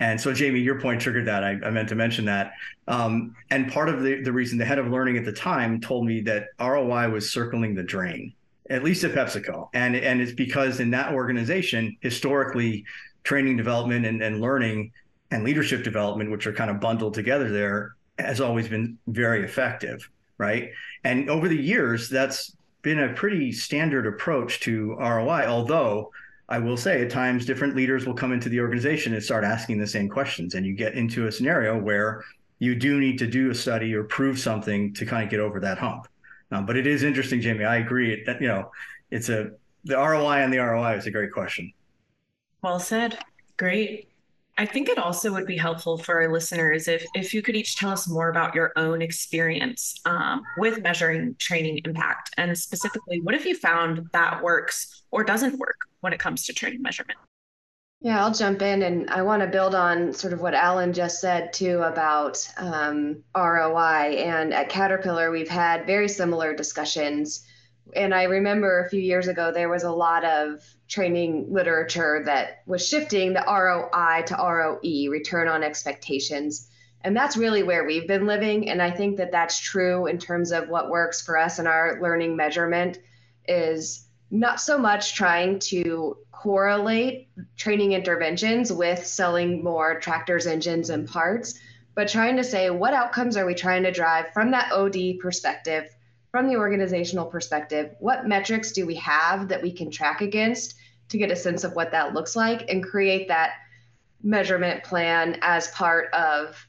And 0.00 0.20
so, 0.20 0.32
Jaimie, 0.32 0.62
your 0.62 0.80
point 0.80 1.00
triggered 1.00 1.26
that. 1.26 1.42
I, 1.42 1.58
I 1.64 1.70
meant 1.70 1.88
to 1.88 1.96
mention 1.96 2.24
that. 2.26 2.52
Um, 2.86 3.34
and 3.50 3.70
part 3.70 3.88
of 3.88 4.02
the, 4.02 4.22
the 4.22 4.32
reason 4.32 4.56
the 4.56 4.64
head 4.64 4.78
of 4.78 4.88
learning 4.88 5.16
at 5.16 5.24
the 5.24 5.32
time 5.32 5.80
told 5.80 6.06
me 6.06 6.20
that 6.22 6.48
ROI 6.60 7.10
was 7.10 7.32
circling 7.32 7.74
the 7.74 7.82
drain, 7.82 8.32
at 8.70 8.84
least 8.84 9.02
at 9.02 9.12
PepsiCo. 9.12 9.68
And, 9.74 9.96
and 9.96 10.20
it's 10.20 10.32
because 10.32 10.78
in 10.78 10.90
that 10.90 11.12
organization, 11.12 11.96
historically, 12.00 12.84
training 13.24 13.56
development 13.56 14.06
and, 14.06 14.22
and 14.22 14.40
learning 14.40 14.92
and 15.32 15.42
leadership 15.42 15.82
development, 15.82 16.30
which 16.30 16.46
are 16.46 16.52
kind 16.52 16.70
of 16.70 16.80
bundled 16.80 17.14
together 17.14 17.50
there, 17.50 17.94
has 18.18 18.40
always 18.40 18.68
been 18.68 18.98
very 19.08 19.44
effective. 19.44 20.08
Right. 20.38 20.70
And 21.02 21.28
over 21.28 21.48
the 21.48 21.60
years, 21.60 22.08
that's 22.08 22.56
been 22.82 23.00
a 23.00 23.12
pretty 23.12 23.50
standard 23.50 24.06
approach 24.06 24.60
to 24.60 24.94
ROI, 24.94 25.46
although 25.46 26.12
I 26.48 26.58
will 26.58 26.76
say 26.76 27.02
at 27.02 27.10
times 27.10 27.44
different 27.44 27.76
leaders 27.76 28.06
will 28.06 28.14
come 28.14 28.32
into 28.32 28.48
the 28.48 28.60
organization 28.60 29.12
and 29.12 29.22
start 29.22 29.44
asking 29.44 29.78
the 29.78 29.86
same 29.86 30.08
questions. 30.08 30.54
And 30.54 30.64
you 30.64 30.74
get 30.74 30.94
into 30.94 31.26
a 31.26 31.32
scenario 31.32 31.78
where 31.78 32.24
you 32.58 32.74
do 32.74 32.98
need 32.98 33.18
to 33.18 33.26
do 33.26 33.50
a 33.50 33.54
study 33.54 33.94
or 33.94 34.04
prove 34.04 34.38
something 34.38 34.94
to 34.94 35.04
kind 35.04 35.24
of 35.24 35.30
get 35.30 35.40
over 35.40 35.60
that 35.60 35.78
hump. 35.78 36.08
Um, 36.50 36.64
but 36.64 36.76
it 36.76 36.86
is 36.86 37.02
interesting, 37.02 37.40
Jaimie. 37.40 37.66
I 37.66 37.76
agree. 37.76 38.14
It, 38.14 38.40
you 38.40 38.48
know, 38.48 38.70
it's 39.10 39.28
a 39.28 39.50
the 39.84 39.96
ROI 39.96 40.42
and 40.42 40.52
the 40.52 40.58
ROI 40.58 40.96
is 40.96 41.06
a 41.06 41.10
great 41.10 41.32
question. 41.32 41.72
Well 42.62 42.80
said. 42.80 43.18
Great. 43.56 44.07
I 44.60 44.66
think 44.66 44.88
it 44.88 44.98
also 44.98 45.32
would 45.32 45.46
be 45.46 45.56
helpful 45.56 45.96
for 45.96 46.20
our 46.20 46.32
listeners 46.32 46.88
if, 46.88 47.06
if 47.14 47.32
you 47.32 47.42
could 47.42 47.54
each 47.54 47.76
tell 47.76 47.90
us 47.90 48.08
more 48.08 48.28
about 48.28 48.56
your 48.56 48.72
own 48.74 49.00
experience 49.00 49.94
um, 50.04 50.42
with 50.56 50.82
measuring 50.82 51.36
training 51.38 51.80
impact. 51.84 52.34
And 52.36 52.58
specifically, 52.58 53.20
what 53.20 53.34
have 53.34 53.46
you 53.46 53.54
found 53.56 54.08
that 54.12 54.42
works 54.42 55.04
or 55.12 55.22
doesn't 55.22 55.60
work 55.60 55.76
when 56.00 56.12
it 56.12 56.18
comes 56.18 56.44
to 56.46 56.52
training 56.52 56.82
measurement? 56.82 57.20
Yeah, 58.00 58.24
I'll 58.24 58.34
jump 58.34 58.60
in 58.62 58.82
and 58.82 59.08
I 59.10 59.22
want 59.22 59.42
to 59.42 59.48
build 59.48 59.76
on 59.76 60.12
sort 60.12 60.32
of 60.32 60.40
what 60.40 60.54
Allan 60.54 60.92
just 60.92 61.20
said 61.20 61.52
too 61.52 61.80
about 61.82 62.44
um, 62.56 63.22
ROI. 63.36 64.16
And 64.18 64.52
at 64.52 64.68
Caterpillar, 64.68 65.30
we've 65.30 65.48
had 65.48 65.86
very 65.86 66.08
similar 66.08 66.52
discussions. 66.52 67.44
And 67.94 68.14
I 68.14 68.24
remember 68.24 68.80
a 68.80 68.88
few 68.88 69.00
years 69.00 69.28
ago, 69.28 69.52
there 69.52 69.68
was 69.68 69.82
a 69.82 69.90
lot 69.90 70.24
of 70.24 70.62
training 70.88 71.52
literature 71.52 72.22
that 72.24 72.62
was 72.66 72.86
shifting 72.86 73.32
the 73.32 73.44
ROI 73.46 74.24
to 74.26 74.34
ROE, 74.34 75.10
return 75.10 75.48
on 75.48 75.62
expectations. 75.62 76.68
And 77.02 77.16
that's 77.16 77.36
really 77.36 77.62
where 77.62 77.84
we've 77.84 78.08
been 78.08 78.26
living. 78.26 78.70
And 78.70 78.82
I 78.82 78.90
think 78.90 79.16
that 79.18 79.32
that's 79.32 79.58
true 79.58 80.06
in 80.06 80.18
terms 80.18 80.52
of 80.52 80.68
what 80.68 80.90
works 80.90 81.22
for 81.22 81.38
us 81.38 81.58
in 81.58 81.66
our 81.66 82.00
learning 82.02 82.36
measurement 82.36 82.98
is 83.46 84.06
not 84.30 84.60
so 84.60 84.76
much 84.76 85.14
trying 85.14 85.58
to 85.58 86.16
correlate 86.32 87.28
training 87.56 87.92
interventions 87.92 88.72
with 88.72 89.06
selling 89.06 89.64
more 89.64 89.98
tractors, 90.00 90.46
engines, 90.46 90.90
and 90.90 91.08
parts, 91.08 91.58
but 91.94 92.08
trying 92.08 92.36
to 92.36 92.44
say 92.44 92.70
what 92.70 92.94
outcomes 92.94 93.36
are 93.36 93.46
we 93.46 93.54
trying 93.54 93.82
to 93.82 93.90
drive 93.90 94.32
from 94.32 94.50
that 94.50 94.70
OD 94.72 95.18
perspective 95.20 95.88
from 96.30 96.48
the 96.48 96.56
organizational 96.56 97.26
perspective, 97.26 97.94
what 98.00 98.26
metrics 98.26 98.72
do 98.72 98.86
we 98.86 98.96
have 98.96 99.48
that 99.48 99.62
we 99.62 99.72
can 99.72 99.90
track 99.90 100.20
against 100.20 100.74
to 101.08 101.18
get 101.18 101.30
a 101.30 101.36
sense 101.36 101.64
of 101.64 101.74
what 101.74 101.92
that 101.92 102.14
looks 102.14 102.36
like 102.36 102.70
and 102.70 102.84
create 102.84 103.28
that 103.28 103.52
measurement 104.22 104.84
plan 104.84 105.38
as 105.42 105.68
part 105.68 106.12
of 106.12 106.66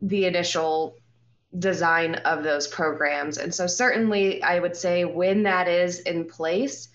the 0.00 0.24
initial 0.24 0.96
design 1.58 2.14
of 2.14 2.42
those 2.42 2.66
programs. 2.66 3.36
And 3.36 3.54
so 3.54 3.66
certainly 3.66 4.42
I 4.42 4.58
would 4.58 4.76
say 4.76 5.04
when 5.04 5.42
that 5.42 5.68
is 5.68 6.00
in 6.00 6.26
place, 6.26 6.88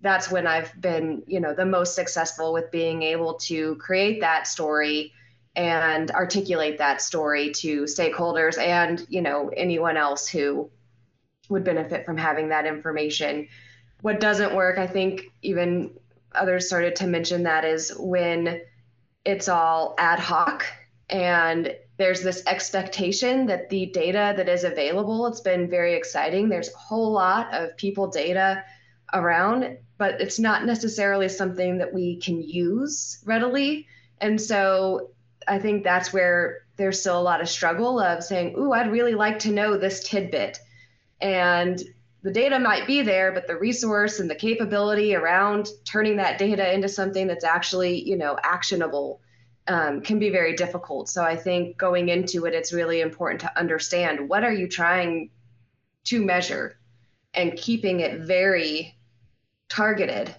that's 0.00 0.30
when 0.30 0.46
I've 0.46 0.78
been, 0.80 1.22
you 1.26 1.40
know, 1.40 1.54
the 1.54 1.66
most 1.66 1.94
successful 1.94 2.52
with 2.52 2.70
being 2.70 3.02
able 3.02 3.34
to 3.34 3.76
create 3.76 4.20
that 4.20 4.46
story 4.46 5.12
and 5.54 6.10
articulate 6.10 6.78
that 6.78 7.02
story 7.02 7.50
to 7.50 7.82
stakeholders 7.82 8.58
and, 8.58 9.04
you 9.08 9.20
know, 9.20 9.50
anyone 9.56 9.96
else 9.96 10.26
who 10.26 10.70
would 11.50 11.64
benefit 11.64 12.06
from 12.06 12.16
having 12.16 12.48
that 12.48 12.66
information. 12.66 13.48
What 14.00 14.20
doesn't 14.20 14.54
work, 14.54 14.78
I 14.78 14.86
think 14.86 15.32
even 15.42 15.90
others 16.34 16.66
started 16.66 16.96
to 16.96 17.06
mention 17.06 17.42
that 17.42 17.64
is 17.64 17.92
when 17.98 18.62
it's 19.24 19.48
all 19.48 19.94
ad 19.98 20.18
hoc 20.18 20.64
and 21.10 21.74
there's 21.98 22.22
this 22.22 22.42
expectation 22.46 23.46
that 23.46 23.68
the 23.68 23.86
data 23.86 24.32
that 24.36 24.48
is 24.48 24.64
available 24.64 25.26
it's 25.26 25.40
been 25.40 25.68
very 25.68 25.94
exciting. 25.94 26.48
There's 26.48 26.72
a 26.72 26.78
whole 26.78 27.12
lot 27.12 27.52
of 27.52 27.76
people 27.76 28.06
data 28.06 28.64
around 29.12 29.76
but 29.98 30.20
it's 30.20 30.38
not 30.38 30.64
necessarily 30.64 31.28
something 31.28 31.76
that 31.78 31.92
we 31.92 32.16
can 32.16 32.40
use 32.40 33.18
readily. 33.26 33.86
And 34.20 34.40
so 34.40 35.10
i 35.48 35.58
think 35.58 35.84
that's 35.84 36.12
where 36.12 36.64
there's 36.76 37.00
still 37.00 37.18
a 37.18 37.22
lot 37.22 37.40
of 37.40 37.48
struggle 37.48 37.98
of 38.00 38.22
saying 38.22 38.54
ooh 38.58 38.72
i'd 38.72 38.92
really 38.92 39.14
like 39.14 39.38
to 39.38 39.50
know 39.50 39.76
this 39.76 40.08
tidbit 40.08 40.58
and 41.20 41.82
the 42.22 42.30
data 42.30 42.58
might 42.58 42.86
be 42.86 43.02
there, 43.02 43.32
but 43.32 43.46
the 43.46 43.56
resource 43.56 44.20
and 44.20 44.28
the 44.28 44.34
capability 44.34 45.14
around 45.14 45.68
turning 45.84 46.16
that 46.16 46.38
data 46.38 46.72
into 46.72 46.88
something 46.88 47.26
that's 47.26 47.44
actually, 47.44 48.06
you 48.06 48.16
know, 48.16 48.38
actionable 48.42 49.20
um, 49.68 50.00
can 50.02 50.18
be 50.18 50.30
very 50.30 50.54
difficult. 50.54 51.08
So 51.08 51.22
I 51.22 51.36
think 51.36 51.78
going 51.78 52.08
into 52.08 52.44
it, 52.46 52.54
it's 52.54 52.72
really 52.72 53.00
important 53.00 53.40
to 53.42 53.58
understand 53.58 54.28
what 54.28 54.44
are 54.44 54.52
you 54.52 54.68
trying 54.68 55.30
to 56.04 56.24
measure 56.24 56.78
and 57.34 57.56
keeping 57.56 58.00
it 58.00 58.20
very 58.20 58.96
targeted 59.68 60.34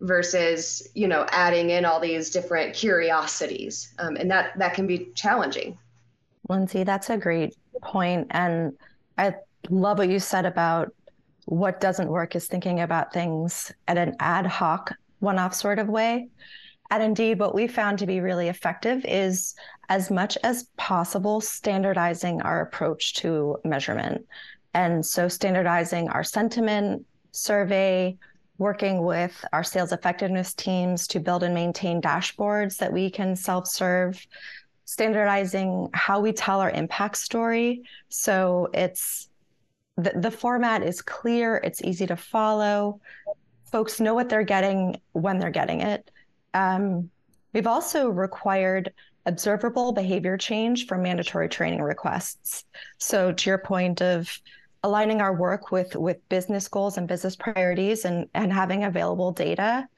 versus 0.00 0.88
you 0.94 1.08
know 1.08 1.26
adding 1.30 1.70
in 1.70 1.84
all 1.84 2.00
these 2.00 2.30
different 2.30 2.74
curiosities. 2.74 3.92
Um, 3.98 4.16
and 4.16 4.30
that 4.30 4.56
that 4.58 4.74
can 4.74 4.86
be 4.86 5.10
challenging. 5.14 5.76
Lindsey 6.48 6.84
that's 6.84 7.10
a 7.10 7.16
great 7.16 7.56
point. 7.82 8.28
And 8.30 8.74
i 9.18 9.34
love 9.68 9.98
what 9.98 10.08
you 10.08 10.18
said 10.18 10.46
about 10.46 10.92
what 11.44 11.80
doesn't 11.80 12.08
work 12.08 12.36
is 12.36 12.46
thinking 12.46 12.80
about 12.80 13.12
things 13.12 13.72
at 13.86 13.96
an 13.96 14.14
ad 14.20 14.46
hoc, 14.46 14.94
one 15.20 15.38
off 15.38 15.54
sort 15.54 15.78
of 15.78 15.88
way. 15.88 16.28
And 16.90 17.02
indeed, 17.02 17.38
what 17.38 17.54
we 17.54 17.66
found 17.66 17.98
to 17.98 18.06
be 18.06 18.20
really 18.20 18.48
effective 18.48 19.04
is 19.06 19.54
as 19.88 20.10
much 20.10 20.36
as 20.42 20.64
possible 20.76 21.40
standardizing 21.40 22.42
our 22.42 22.60
approach 22.60 23.14
to 23.14 23.56
measurement. 23.64 24.26
And 24.74 25.04
so, 25.04 25.28
standardizing 25.28 26.08
our 26.10 26.24
sentiment 26.24 27.04
survey, 27.32 28.16
working 28.58 29.02
with 29.02 29.44
our 29.52 29.64
sales 29.64 29.92
effectiveness 29.92 30.52
teams 30.54 31.06
to 31.08 31.20
build 31.20 31.42
and 31.42 31.54
maintain 31.54 32.02
dashboards 32.02 32.76
that 32.78 32.92
we 32.92 33.10
can 33.10 33.36
self 33.36 33.66
serve, 33.66 34.24
standardizing 34.84 35.88
how 35.94 36.20
we 36.20 36.32
tell 36.32 36.60
our 36.60 36.70
impact 36.70 37.16
story. 37.16 37.82
So, 38.08 38.68
it's 38.72 39.27
the, 39.98 40.12
the 40.14 40.30
format 40.30 40.84
is 40.84 41.02
clear, 41.02 41.56
it's 41.56 41.82
easy 41.82 42.06
to 42.06 42.16
follow. 42.16 43.00
Folks 43.70 44.00
know 44.00 44.14
what 44.14 44.28
they're 44.28 44.44
getting 44.44 44.96
when 45.12 45.38
they're 45.38 45.50
getting 45.50 45.80
it. 45.80 46.10
Um, 46.54 47.10
we've 47.52 47.66
also 47.66 48.08
required 48.08 48.92
observable 49.26 49.92
behavior 49.92 50.38
change 50.38 50.86
for 50.86 50.96
mandatory 50.96 51.48
training 51.48 51.82
requests. 51.82 52.64
So, 52.98 53.32
to 53.32 53.50
your 53.50 53.58
point 53.58 54.00
of 54.00 54.30
aligning 54.84 55.20
our 55.20 55.34
work 55.34 55.72
with 55.72 55.96
with 55.96 56.26
business 56.28 56.68
goals 56.68 56.96
and 56.96 57.08
business 57.08 57.34
priorities 57.34 58.04
and 58.04 58.28
and 58.34 58.52
having 58.52 58.84
available 58.84 59.32
data, 59.32 59.88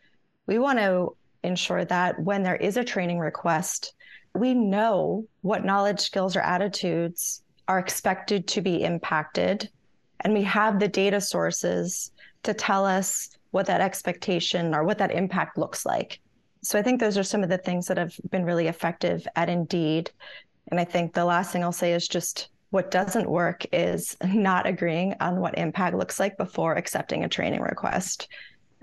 we 0.46 0.58
want 0.58 0.78
to 0.78 1.14
ensure 1.44 1.84
that 1.84 2.18
when 2.18 2.42
there 2.42 2.56
is 2.56 2.78
a 2.78 2.84
training 2.84 3.18
request, 3.18 3.92
we 4.34 4.54
know 4.54 5.26
what 5.42 5.64
knowledge, 5.64 6.00
skills, 6.00 6.36
or 6.36 6.40
attitudes 6.40 7.42
are 7.68 7.78
expected 7.78 8.48
to 8.48 8.62
be 8.62 8.82
impacted 8.82 9.70
and 10.20 10.34
we 10.34 10.42
have 10.42 10.78
the 10.78 10.88
data 10.88 11.20
sources 11.20 12.12
to 12.42 12.54
tell 12.54 12.84
us 12.84 13.30
what 13.50 13.66
that 13.66 13.80
expectation 13.80 14.74
or 14.74 14.84
what 14.84 14.98
that 14.98 15.12
impact 15.12 15.58
looks 15.58 15.84
like. 15.84 16.20
So 16.62 16.78
I 16.78 16.82
think 16.82 17.00
those 17.00 17.18
are 17.18 17.22
some 17.22 17.42
of 17.42 17.48
the 17.48 17.58
things 17.58 17.86
that 17.86 17.96
have 17.96 18.14
been 18.30 18.44
really 18.44 18.66
effective 18.66 19.26
at 19.36 19.48
Indeed. 19.48 20.10
And 20.70 20.78
I 20.78 20.84
think 20.84 21.14
the 21.14 21.24
last 21.24 21.52
thing 21.52 21.64
I'll 21.64 21.72
say 21.72 21.92
is 21.92 22.06
just 22.06 22.48
what 22.70 22.90
doesn't 22.90 23.28
work 23.28 23.64
is 23.72 24.16
not 24.24 24.66
agreeing 24.66 25.14
on 25.20 25.40
what 25.40 25.58
impact 25.58 25.96
looks 25.96 26.20
like 26.20 26.36
before 26.36 26.74
accepting 26.74 27.24
a 27.24 27.28
training 27.28 27.60
request. 27.60 28.28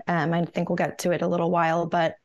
Um, 0.06 0.34
I 0.34 0.44
think 0.44 0.68
we'll 0.68 0.76
get 0.76 0.98
to 1.00 1.12
it 1.12 1.22
a 1.22 1.28
little 1.28 1.50
while, 1.50 1.86
but 1.86 2.16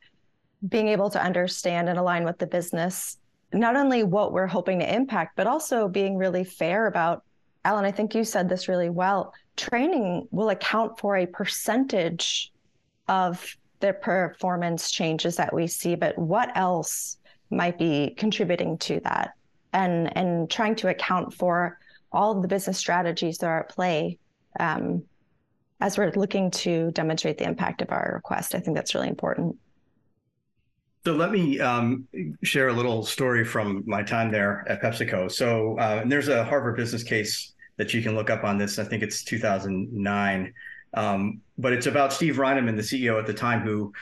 being 0.67 0.87
able 0.89 1.09
to 1.11 1.23
understand 1.23 1.89
and 1.89 1.97
align 1.97 2.25
with 2.25 2.37
the 2.37 2.47
business, 2.47 3.17
not 3.53 3.75
only 3.75 4.03
what 4.03 4.33
we're 4.33 4.47
hoping 4.47 4.79
to 4.79 4.93
impact, 4.93 5.35
but 5.35 5.47
also 5.47 5.87
being 5.87 6.17
really 6.17 6.43
fair 6.43 6.87
about 6.87 7.23
Allan, 7.65 7.85
I 7.85 7.91
think 7.91 8.13
you 8.13 8.23
said 8.23 8.49
this 8.49 8.67
really 8.67 8.89
well. 8.89 9.33
Training 9.55 10.27
will 10.31 10.49
account 10.49 10.99
for 10.99 11.17
a 11.17 11.25
percentage 11.25 12.51
of 13.07 13.55
the 13.79 13.93
performance 13.93 14.91
changes 14.91 15.35
that 15.37 15.53
we 15.53 15.67
see, 15.67 15.95
but 15.95 16.17
what 16.17 16.55
else 16.55 17.17
might 17.49 17.77
be 17.77 18.13
contributing 18.17 18.77
to 18.79 18.99
that? 19.01 19.31
And 19.73 20.15
and 20.15 20.49
trying 20.49 20.75
to 20.75 20.89
account 20.89 21.33
for 21.33 21.79
all 22.11 22.35
of 22.35 22.41
the 22.41 22.47
business 22.47 22.77
strategies 22.77 23.39
that 23.39 23.47
are 23.47 23.61
at 23.61 23.69
play 23.69 24.19
um, 24.59 25.03
as 25.81 25.97
we're 25.97 26.11
looking 26.11 26.51
to 26.51 26.91
demonstrate 26.91 27.37
the 27.37 27.45
impact 27.45 27.81
of 27.81 27.91
our 27.91 28.11
request. 28.13 28.55
I 28.55 28.59
think 28.59 28.75
that's 28.75 28.93
really 28.93 29.09
important. 29.09 29.57
So 31.05 31.13
let 31.13 31.31
me 31.31 31.59
um, 31.59 32.07
share 32.43 32.69
a 32.69 32.73
little 32.73 33.03
story 33.03 33.43
from 33.43 33.83
my 33.85 34.03
time 34.03 34.31
there 34.31 34.63
at 34.69 34.81
PepsiCo. 34.81 35.29
So 35.29 35.77
uh, 35.77 36.03
there's 36.05 36.29
a 36.29 36.45
Harvard 36.45 36.77
business 36.77 37.03
case 37.03 37.52
that 37.77 37.93
you 37.93 38.01
can 38.01 38.15
look 38.15 38.29
up 38.29 38.43
on 38.43 38.57
this. 38.57 38.79
I 38.79 38.83
think 38.83 39.03
it's 39.03 39.23
2009. 39.23 40.53
Um, 40.93 41.41
but 41.57 41.73
it's 41.73 41.87
about 41.87 42.13
Steve 42.13 42.35
Reinemund, 42.35 42.75
the 42.75 42.81
CEO 42.83 43.19
at 43.19 43.25
the 43.25 43.33
time, 43.33 43.61
who 43.61 43.93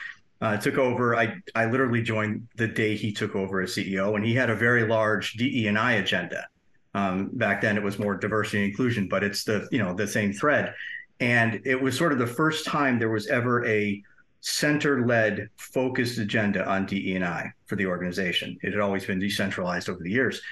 uh, 0.42 0.56
took 0.56 0.76
over. 0.76 1.16
I, 1.16 1.36
I 1.54 1.66
literally 1.66 2.02
joined 2.02 2.48
the 2.56 2.68
day 2.68 2.96
he 2.96 3.12
took 3.12 3.34
over 3.34 3.60
as 3.60 3.70
CEO, 3.74 4.16
and 4.16 4.24
he 4.24 4.34
had 4.34 4.50
a 4.50 4.56
very 4.56 4.86
large 4.86 5.34
DE 5.34 5.68
and 5.68 5.78
I 5.78 5.92
agenda. 5.92 6.46
Um, 6.94 7.30
back 7.32 7.60
then, 7.60 7.76
it 7.76 7.82
was 7.82 7.98
more 7.98 8.16
diversity 8.16 8.58
and 8.58 8.70
inclusion, 8.70 9.08
but 9.08 9.24
it's 9.24 9.44
the 9.44 9.68
you 9.70 9.78
know 9.78 9.94
the 9.94 10.06
same 10.06 10.32
thread. 10.32 10.74
And 11.20 11.62
it 11.64 11.80
was 11.80 11.96
sort 11.96 12.12
of 12.12 12.18
the 12.18 12.26
first 12.26 12.66
time 12.66 12.98
there 12.98 13.08
was 13.08 13.28
ever 13.28 13.64
a 13.66 14.02
center-led, 14.40 15.48
focused 15.56 16.18
agenda 16.18 16.68
on 16.68 16.84
DE 16.84 17.14
and 17.14 17.24
I 17.24 17.52
for 17.66 17.76
the 17.76 17.86
organization. 17.86 18.58
It 18.62 18.72
had 18.72 18.80
always 18.80 19.06
been 19.06 19.20
decentralized 19.20 19.88
over 19.88 20.02
the 20.02 20.10
years, 20.10 20.42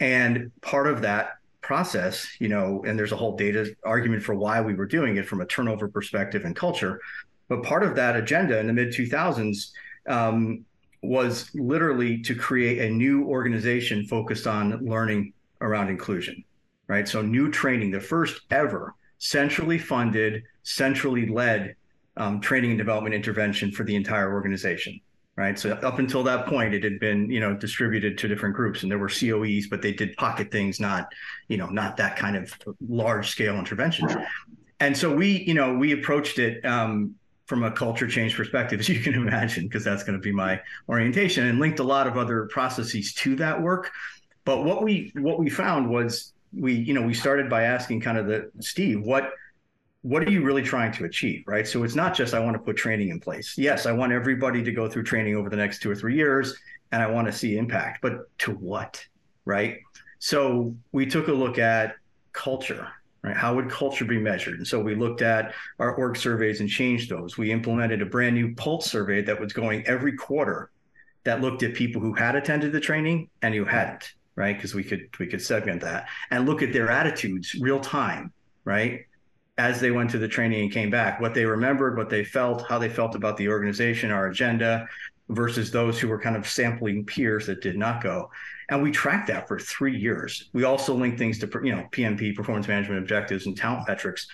and 0.00 0.50
part 0.60 0.88
of 0.88 1.02
that 1.02 1.35
process, 1.66 2.28
you 2.38 2.46
know, 2.46 2.84
and 2.86 2.96
there's 2.96 3.10
a 3.10 3.16
whole 3.16 3.36
data 3.36 3.74
argument 3.84 4.22
for 4.22 4.36
why 4.36 4.60
we 4.60 4.72
were 4.72 4.86
doing 4.86 5.16
it 5.16 5.26
from 5.26 5.40
a 5.40 5.46
turnover 5.46 5.88
perspective 5.88 6.44
and 6.44 6.54
culture. 6.54 7.00
But 7.48 7.64
part 7.64 7.82
of 7.82 7.96
that 7.96 8.14
agenda 8.14 8.56
in 8.60 8.68
the 8.68 8.72
mid 8.72 8.90
2000s 8.90 9.72
um, 10.08 10.64
was 11.02 11.50
literally 11.54 12.22
to 12.22 12.36
create 12.36 12.78
a 12.78 12.94
new 12.94 13.24
organization 13.26 14.06
focused 14.06 14.46
on 14.46 14.86
learning 14.86 15.32
around 15.60 15.88
inclusion, 15.88 16.44
right? 16.86 17.08
So, 17.08 17.20
new 17.20 17.50
training, 17.50 17.90
the 17.90 18.00
first 18.00 18.42
ever 18.52 18.94
centrally 19.18 19.78
funded, 19.78 20.44
centrally 20.62 21.26
led 21.26 21.74
um, 22.16 22.40
training 22.40 22.70
and 22.70 22.78
development 22.78 23.12
intervention 23.12 23.72
for 23.72 23.82
the 23.82 23.96
entire 23.96 24.32
organization 24.32 25.00
right? 25.36 25.58
So 25.58 25.72
up 25.72 25.98
until 25.98 26.22
that 26.24 26.46
point 26.46 26.74
it 26.74 26.82
had 26.82 26.98
been 26.98 27.30
you 27.30 27.40
know 27.40 27.54
distributed 27.54 28.18
to 28.18 28.28
different 28.28 28.54
groups 28.54 28.82
and 28.82 28.90
there 28.90 28.98
were 28.98 29.08
COEs 29.08 29.68
but 29.68 29.82
they 29.82 29.92
did 29.92 30.16
pocket 30.16 30.50
things 30.50 30.80
not 30.80 31.12
you 31.48 31.56
know 31.56 31.66
not 31.66 31.96
that 31.98 32.16
kind 32.16 32.36
of 32.36 32.52
large 32.88 33.28
scale 33.30 33.58
interventions 33.58 34.14
and 34.80 34.96
so 34.96 35.14
we 35.14 35.42
you 35.42 35.54
know 35.54 35.74
we 35.74 35.92
approached 35.92 36.38
it 36.38 36.64
um, 36.64 37.14
from 37.46 37.62
a 37.62 37.70
culture 37.70 38.08
change 38.08 38.36
perspective 38.36 38.80
as 38.80 38.88
you 38.88 39.00
can 39.00 39.14
imagine 39.14 39.64
because 39.64 39.84
that's 39.84 40.02
going 40.02 40.18
to 40.18 40.22
be 40.22 40.32
my 40.32 40.60
orientation 40.88 41.46
and 41.46 41.58
linked 41.58 41.78
a 41.78 41.84
lot 41.84 42.06
of 42.06 42.16
other 42.16 42.46
processes 42.46 43.14
to 43.14 43.36
that 43.36 43.60
work. 43.60 43.90
But 44.44 44.64
what 44.64 44.82
we 44.82 45.12
what 45.16 45.38
we 45.38 45.50
found 45.50 45.90
was 45.90 46.32
we 46.52 46.74
you 46.74 46.94
know 46.94 47.02
we 47.02 47.14
started 47.14 47.50
by 47.50 47.64
asking 47.64 48.00
kind 48.00 48.16
of 48.16 48.26
the 48.26 48.50
steve 48.60 49.02
what 49.02 49.32
what 50.06 50.22
are 50.22 50.30
you 50.30 50.42
really 50.44 50.62
trying 50.62 50.92
to 50.92 51.04
achieve 51.04 51.42
right? 51.46 51.66
So 51.66 51.82
it's 51.82 51.96
not 51.96 52.14
just 52.14 52.32
i 52.32 52.38
want 52.38 52.54
to 52.54 52.60
put 52.60 52.76
training 52.76 53.08
in 53.08 53.18
place. 53.20 53.54
Yes 53.58 53.86
i 53.86 53.92
want 53.92 54.12
everybody 54.12 54.62
to 54.62 54.72
go 54.72 54.88
through 54.88 55.02
training 55.02 55.34
over 55.36 55.50
the 55.50 55.56
next 55.56 55.82
two 55.82 55.90
or 55.90 55.96
three 55.96 56.14
years 56.14 56.56
and 56.92 57.02
i 57.02 57.06
want 57.06 57.26
to 57.26 57.32
see 57.32 57.58
impact 57.58 58.00
but 58.02 58.14
to 58.38 58.52
what 58.52 59.04
right? 59.44 59.78
So 60.18 60.74
we 60.92 61.06
took 61.06 61.28
a 61.28 61.32
look 61.32 61.58
at 61.58 61.96
culture 62.32 62.88
right? 63.22 63.36
How 63.36 63.54
would 63.56 63.68
culture 63.68 64.04
be 64.04 64.18
measured? 64.18 64.58
And 64.58 64.66
so 64.66 64.78
we 64.78 64.94
looked 64.94 65.22
at 65.22 65.52
our 65.80 65.96
org 65.96 66.16
surveys 66.16 66.60
and 66.60 66.68
changed 66.68 67.10
those. 67.10 67.36
We 67.36 67.50
implemented 67.50 68.00
a 68.00 68.06
brand 68.06 68.36
new 68.36 68.54
pulse 68.54 68.88
survey 68.88 69.20
that 69.22 69.40
was 69.40 69.52
going 69.52 69.84
every 69.86 70.16
quarter 70.16 70.70
that 71.24 71.40
looked 71.40 71.64
at 71.64 71.74
people 71.74 72.00
who 72.00 72.12
had 72.12 72.36
attended 72.36 72.70
the 72.70 72.78
training 72.80 73.28
and 73.42 73.52
who 73.54 73.64
hadn't 73.64 74.12
right? 74.36 74.54
Because 74.54 74.74
we 74.74 74.84
could 74.84 75.08
we 75.18 75.26
could 75.26 75.42
segment 75.42 75.80
that 75.80 76.08
and 76.30 76.46
look 76.46 76.62
at 76.62 76.72
their 76.72 76.90
attitudes 76.90 77.54
real 77.58 77.80
time 77.80 78.32
right 78.64 79.06
as 79.58 79.80
they 79.80 79.90
went 79.90 80.10
to 80.10 80.18
the 80.18 80.28
training 80.28 80.62
and 80.62 80.72
came 80.72 80.90
back, 80.90 81.20
what 81.20 81.34
they 81.34 81.44
remembered, 81.44 81.96
what 81.96 82.10
they 82.10 82.24
felt, 82.24 82.66
how 82.68 82.78
they 82.78 82.88
felt 82.88 83.14
about 83.14 83.36
the 83.36 83.48
organization, 83.48 84.10
our 84.10 84.28
agenda, 84.28 84.86
versus 85.28 85.70
those 85.70 85.98
who 85.98 86.08
were 86.08 86.20
kind 86.20 86.36
of 86.36 86.46
sampling 86.46 87.04
peers 87.04 87.46
that 87.46 87.62
did 87.62 87.76
not 87.76 88.02
go. 88.02 88.30
And 88.68 88.82
we 88.82 88.90
tracked 88.90 89.28
that 89.28 89.48
for 89.48 89.58
three 89.58 89.96
years. 89.96 90.50
We 90.52 90.64
also 90.64 90.94
linked 90.94 91.18
things 91.18 91.38
to, 91.38 91.50
you 91.64 91.74
know, 91.74 91.86
PMP, 91.90 92.34
performance 92.34 92.68
management 92.68 93.00
objectives, 93.00 93.46
and 93.46 93.56
talent 93.56 93.88
metrics. 93.88 94.26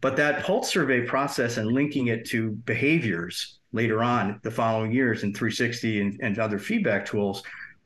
But 0.00 0.16
that 0.16 0.42
pulse 0.42 0.68
survey 0.70 1.02
process 1.02 1.56
and 1.56 1.68
linking 1.68 2.08
it 2.08 2.26
to 2.26 2.50
behaviors 2.50 3.58
later 3.72 4.02
on 4.02 4.40
the 4.42 4.50
following 4.50 4.92
years 4.92 5.22
in 5.22 5.34
360 5.34 6.00
and, 6.00 6.20
and 6.22 6.38
other 6.38 6.58
feedback 6.58 7.06
tools 7.06 7.42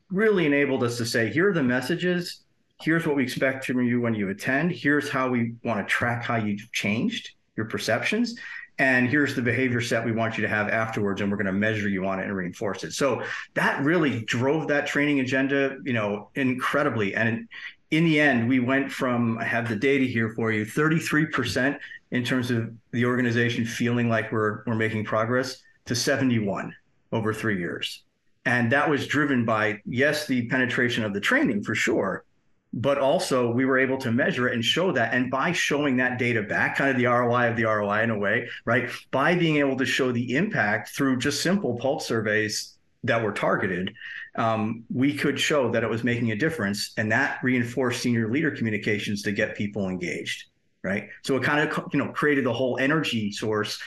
really 0.09 0.45
enabled 0.45 0.83
us 0.83 0.97
to 0.97 1.05
say, 1.05 1.29
here 1.29 1.49
are 1.49 1.53
the 1.53 1.63
messages 1.63 2.41
here's 2.81 3.05
what 3.05 3.15
we 3.15 3.23
expect 3.23 3.65
from 3.65 3.83
you 3.83 4.01
when 4.01 4.15
you 4.15 4.29
attend. 4.29 4.71
Here's 4.71 5.09
how 5.09 5.29
we 5.29 5.55
want 5.63 5.85
to 5.85 5.91
track 5.91 6.23
how 6.23 6.37
you've 6.37 6.71
changed 6.71 7.31
your 7.55 7.65
perceptions. 7.65 8.35
And 8.77 9.09
here's 9.09 9.35
the 9.35 9.41
behavior 9.41 9.81
set 9.81 10.05
we 10.05 10.13
want 10.13 10.37
you 10.37 10.41
to 10.43 10.47
have 10.47 10.69
afterwards, 10.69 11.19
and 11.19 11.29
we're 11.29 11.35
going 11.35 11.47
to 11.47 11.51
measure 11.51 11.89
you 11.89 12.07
on 12.07 12.19
it 12.19 12.23
and 12.23 12.35
reinforce 12.35 12.85
it. 12.85 12.93
So 12.93 13.23
that 13.53 13.83
really 13.83 14.23
drove 14.23 14.69
that 14.69 14.87
training 14.87 15.19
agenda, 15.19 15.77
you 15.83 15.91
know, 15.91 16.29
incredibly. 16.35 17.13
And 17.13 17.49
in 17.91 18.05
the 18.05 18.21
end, 18.21 18.47
we 18.47 18.61
went 18.61 18.89
from 18.89 19.37
I 19.37 19.43
have 19.43 19.67
the 19.67 19.75
data 19.75 20.05
here 20.05 20.33
for 20.33 20.53
you, 20.53 20.65
33% 20.65 21.77
in 22.11 22.23
terms 22.23 22.51
of 22.51 22.71
the 22.91 23.03
organization 23.03 23.65
feeling 23.65 24.07
like 24.07 24.31
we're 24.31 24.63
we're 24.65 24.75
making 24.75 25.03
progress 25.03 25.61
to 25.85 25.95
71 25.95 26.73
over 27.11 27.33
three 27.33 27.59
years. 27.59 28.03
And 28.45 28.71
that 28.71 28.89
was 28.89 29.07
driven 29.07 29.43
by, 29.43 29.81
yes, 29.85 30.25
the 30.25 30.47
penetration 30.47 31.03
of 31.03 31.13
the 31.13 31.19
training 31.19 31.63
for 31.63 31.75
sure, 31.75 32.23
but 32.73 32.97
also 32.99 33.51
we 33.51 33.65
were 33.65 33.79
able 33.79 33.97
to 33.97 34.11
measure 34.11 34.47
it 34.47 34.53
and 34.53 34.63
show 34.63 34.91
that. 34.91 35.13
And 35.13 35.31
by 35.31 35.51
showing 35.51 35.97
that 35.97 36.19
data 36.19 36.43
back, 36.43 36.77
kind 36.77 36.91
of 36.91 36.97
the 36.97 37.05
ROI 37.05 37.49
of 37.49 37.55
the 37.55 37.63
ROI 37.63 38.03
in 38.03 38.09
a 38.11 38.17
way, 38.17 38.47
right? 38.65 38.89
By 39.11 39.35
being 39.35 39.57
able 39.57 39.77
to 39.77 39.85
show 39.85 40.11
the 40.11 40.35
impact 40.35 40.89
through 40.89 41.17
just 41.17 41.41
simple 41.41 41.77
pulse 41.77 42.05
surveys 42.05 42.77
that 43.03 43.23
were 43.23 43.31
targeted, 43.31 43.93
um, 44.35 44.83
we 44.93 45.15
could 45.15 45.39
show 45.39 45.71
that 45.71 45.83
it 45.83 45.89
was 45.89 46.03
making 46.03 46.31
a 46.31 46.35
difference. 46.35 46.93
And 46.97 47.11
that 47.11 47.39
reinforced 47.43 48.01
senior 48.01 48.31
leader 48.31 48.51
communications 48.51 49.23
to 49.23 49.31
get 49.31 49.55
people 49.55 49.89
engaged, 49.89 50.45
right? 50.83 51.09
So 51.23 51.35
it 51.37 51.43
kind 51.43 51.67
of, 51.67 51.87
you 51.91 51.99
know, 51.99 52.09
created 52.09 52.45
the 52.45 52.53
whole 52.53 52.77
energy 52.77 53.31
source 53.31 53.81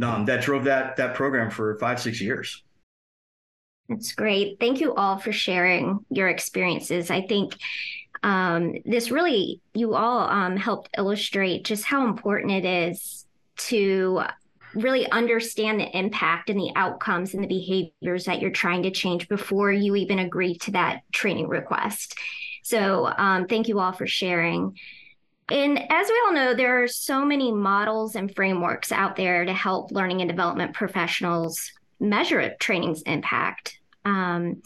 um, 0.00 0.24
that 0.26 0.42
drove 0.42 0.64
that 0.64 0.96
that 0.96 1.14
program 1.14 1.50
for 1.50 1.76
five, 1.80 2.00
six 2.00 2.20
years. 2.20 2.62
That's 3.88 4.12
great. 4.12 4.60
Thank 4.60 4.80
you 4.80 4.94
all 4.94 5.18
for 5.18 5.32
sharing 5.32 6.04
your 6.10 6.28
experiences. 6.28 7.10
I 7.10 7.22
think 7.22 7.56
um, 8.22 8.74
this 8.84 9.10
really, 9.10 9.60
you 9.74 9.94
all 9.94 10.28
um, 10.28 10.56
helped 10.56 10.90
illustrate 10.96 11.64
just 11.64 11.84
how 11.84 12.06
important 12.06 12.52
it 12.52 12.64
is 12.64 13.26
to 13.56 14.22
really 14.74 15.10
understand 15.10 15.80
the 15.80 15.98
impact 15.98 16.50
and 16.50 16.58
the 16.58 16.72
outcomes 16.76 17.34
and 17.34 17.42
the 17.42 17.48
behaviors 17.48 18.26
that 18.26 18.40
you're 18.40 18.50
trying 18.50 18.82
to 18.82 18.90
change 18.90 19.28
before 19.28 19.72
you 19.72 19.96
even 19.96 20.18
agree 20.18 20.56
to 20.58 20.72
that 20.72 21.00
training 21.12 21.48
request. 21.48 22.18
So, 22.62 23.12
um, 23.16 23.46
thank 23.46 23.68
you 23.68 23.80
all 23.80 23.92
for 23.92 24.06
sharing. 24.06 24.76
And 25.50 25.78
as 25.90 26.08
we 26.08 26.22
all 26.26 26.34
know, 26.34 26.54
there 26.54 26.82
are 26.82 26.88
so 26.88 27.24
many 27.24 27.50
models 27.50 28.14
and 28.14 28.34
frameworks 28.34 28.92
out 28.92 29.16
there 29.16 29.46
to 29.46 29.52
help 29.54 29.90
learning 29.90 30.20
and 30.20 30.28
development 30.28 30.74
professionals 30.74 31.72
measure 31.98 32.40
a 32.40 32.56
training's 32.56 33.02
impact. 33.02 33.78
Um, 34.04 34.62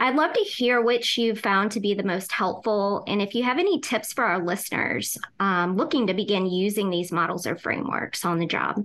I'd 0.00 0.16
love 0.16 0.32
to 0.32 0.40
hear 0.40 0.80
which 0.80 1.18
you 1.18 1.34
found 1.34 1.72
to 1.72 1.80
be 1.80 1.94
the 1.94 2.02
most 2.02 2.32
helpful. 2.32 3.04
And 3.06 3.20
if 3.20 3.34
you 3.34 3.42
have 3.42 3.58
any 3.58 3.80
tips 3.80 4.12
for 4.12 4.24
our 4.24 4.44
listeners 4.44 5.16
um, 5.40 5.76
looking 5.76 6.06
to 6.06 6.14
begin 6.14 6.46
using 6.46 6.90
these 6.90 7.12
models 7.12 7.46
or 7.46 7.56
frameworks 7.56 8.24
on 8.24 8.38
the 8.38 8.46
job. 8.46 8.82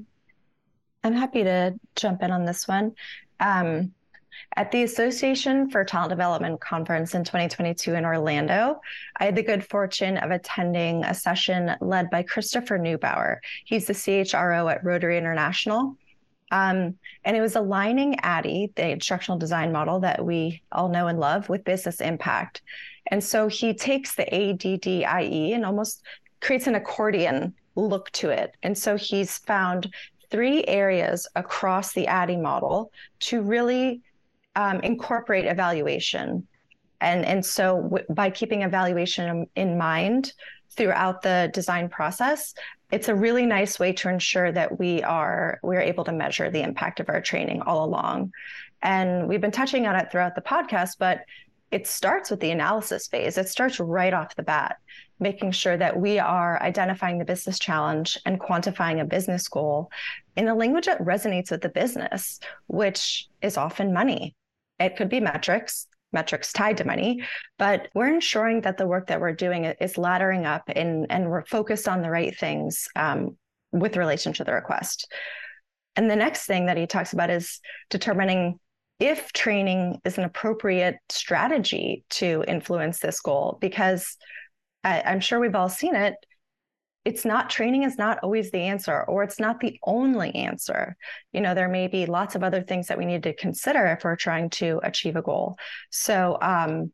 I'm 1.03 1.13
happy 1.13 1.43
to 1.43 1.79
jump 1.95 2.23
in 2.23 2.31
on 2.31 2.45
this 2.45 2.67
one. 2.67 2.93
Um, 3.39 3.93
at 4.55 4.71
the 4.71 4.83
Association 4.83 5.69
for 5.69 5.83
Talent 5.83 6.09
Development 6.09 6.59
Conference 6.59 7.15
in 7.15 7.23
2022 7.23 7.93
in 7.93 8.05
Orlando, 8.05 8.81
I 9.17 9.25
had 9.25 9.35
the 9.35 9.43
good 9.43 9.65
fortune 9.65 10.17
of 10.17 10.31
attending 10.31 11.03
a 11.03 11.13
session 11.13 11.75
led 11.81 12.09
by 12.09 12.23
Christopher 12.23 12.77
Neubauer. 12.77 13.37
He's 13.65 13.85
the 13.85 13.93
CHRO 13.93 14.71
at 14.71 14.83
Rotary 14.83 15.17
International. 15.17 15.97
Um, 16.53 16.95
and 17.25 17.35
it 17.35 17.41
was 17.41 17.55
aligning 17.55 18.15
ADDIE, 18.21 18.73
the 18.75 18.89
instructional 18.89 19.39
design 19.39 19.71
model 19.71 19.99
that 20.01 20.23
we 20.23 20.61
all 20.71 20.87
know 20.87 21.07
and 21.07 21.19
love, 21.19 21.49
with 21.49 21.65
business 21.65 21.99
impact. 21.99 22.61
And 23.07 23.23
so 23.23 23.47
he 23.47 23.73
takes 23.73 24.13
the 24.13 24.31
ADDIE 24.31 25.53
and 25.53 25.65
almost 25.65 26.03
creates 26.41 26.67
an 26.67 26.75
accordion 26.75 27.55
look 27.75 28.11
to 28.11 28.29
it. 28.29 28.55
And 28.61 28.77
so 28.77 28.95
he's 28.95 29.39
found 29.39 29.91
three 30.29 30.63
areas 30.65 31.27
across 31.35 31.93
the 31.93 32.07
ADDIE 32.07 32.37
model 32.37 32.91
to 33.21 33.41
really 33.41 34.01
um, 34.55 34.79
incorporate 34.81 35.45
evaluation. 35.45 36.47
And, 37.01 37.25
and 37.25 37.43
so 37.43 37.81
w- 37.81 38.05
by 38.11 38.29
keeping 38.29 38.61
evaluation 38.61 39.47
in 39.55 39.75
mind 39.79 40.33
throughout 40.69 41.23
the 41.23 41.49
design 41.51 41.89
process, 41.89 42.53
it's 42.93 43.09
a 43.09 43.15
really 43.15 43.47
nice 43.47 43.79
way 43.79 43.91
to 43.91 44.07
ensure 44.07 44.51
that 44.51 44.77
we 44.77 45.01
are 45.01 45.59
we're 45.63 45.81
able 45.81 46.03
to 46.03 46.11
measure 46.11 46.51
the 46.51 46.61
impact 46.61 46.99
of 46.99 47.09
our 47.09 47.21
training 47.21 47.59
all 47.63 47.83
along. 47.83 48.31
And 48.83 49.27
we've 49.27 49.41
been 49.41 49.49
touching 49.49 49.87
on 49.87 49.95
it 49.95 50.11
throughout 50.11 50.35
the 50.35 50.41
podcast 50.41 50.97
but 50.99 51.21
it 51.71 51.87
starts 51.87 52.29
with 52.29 52.39
the 52.39 52.51
analysis 52.51 53.07
phase. 53.07 53.39
It 53.39 53.49
starts 53.49 53.79
right 53.79 54.13
off 54.13 54.35
the 54.35 54.43
bat 54.43 54.77
making 55.19 55.53
sure 55.53 55.75
that 55.75 55.99
we 55.99 56.19
are 56.19 56.61
identifying 56.61 57.17
the 57.17 57.25
business 57.25 57.57
challenge 57.57 58.19
and 58.27 58.39
quantifying 58.39 59.01
a 59.01 59.05
business 59.05 59.47
goal 59.47 59.89
in 60.35 60.47
a 60.47 60.53
language 60.53 60.85
that 60.85 61.01
resonates 61.01 61.49
with 61.49 61.61
the 61.61 61.69
business 61.69 62.39
which 62.67 63.27
is 63.41 63.57
often 63.57 63.91
money. 63.91 64.35
It 64.79 64.97
could 64.97 65.09
be 65.09 65.19
metrics 65.19 65.87
metrics 66.13 66.53
tied 66.53 66.77
to 66.77 66.85
money, 66.85 67.23
but 67.57 67.89
we're 67.93 68.13
ensuring 68.13 68.61
that 68.61 68.77
the 68.77 68.87
work 68.87 69.07
that 69.07 69.19
we're 69.19 69.33
doing 69.33 69.65
is 69.65 69.93
laddering 69.93 70.45
up 70.45 70.63
and, 70.67 71.07
and 71.09 71.29
we're 71.29 71.45
focused 71.45 71.87
on 71.87 72.01
the 72.01 72.09
right 72.09 72.37
things 72.37 72.87
um, 72.95 73.37
with 73.71 73.97
relation 73.97 74.33
to 74.33 74.43
the 74.43 74.53
request. 74.53 75.11
And 75.95 76.09
the 76.09 76.15
next 76.15 76.45
thing 76.45 76.67
that 76.67 76.77
he 76.77 76.87
talks 76.87 77.13
about 77.13 77.29
is 77.29 77.59
determining 77.89 78.59
if 78.99 79.33
training 79.33 79.99
is 80.05 80.17
an 80.17 80.23
appropriate 80.23 80.95
strategy 81.09 82.05
to 82.11 82.43
influence 82.47 82.99
this 82.99 83.19
goal, 83.19 83.57
because 83.59 84.17
I, 84.83 85.01
I'm 85.01 85.19
sure 85.19 85.39
we've 85.39 85.55
all 85.55 85.69
seen 85.69 85.95
it 85.95 86.15
it's 87.05 87.25
not 87.25 87.49
training 87.49 87.83
is 87.83 87.97
not 87.97 88.19
always 88.23 88.51
the 88.51 88.59
answer 88.59 89.03
or 89.03 89.23
it's 89.23 89.39
not 89.39 89.59
the 89.59 89.77
only 89.83 90.33
answer 90.35 90.95
you 91.31 91.41
know 91.41 91.53
there 91.53 91.69
may 91.69 91.87
be 91.87 92.05
lots 92.05 92.35
of 92.35 92.43
other 92.43 92.61
things 92.61 92.87
that 92.87 92.97
we 92.97 93.05
need 93.05 93.23
to 93.23 93.35
consider 93.35 93.85
if 93.87 94.03
we're 94.03 94.15
trying 94.15 94.49
to 94.49 94.79
achieve 94.83 95.15
a 95.15 95.21
goal 95.21 95.57
so 95.89 96.37
um, 96.41 96.91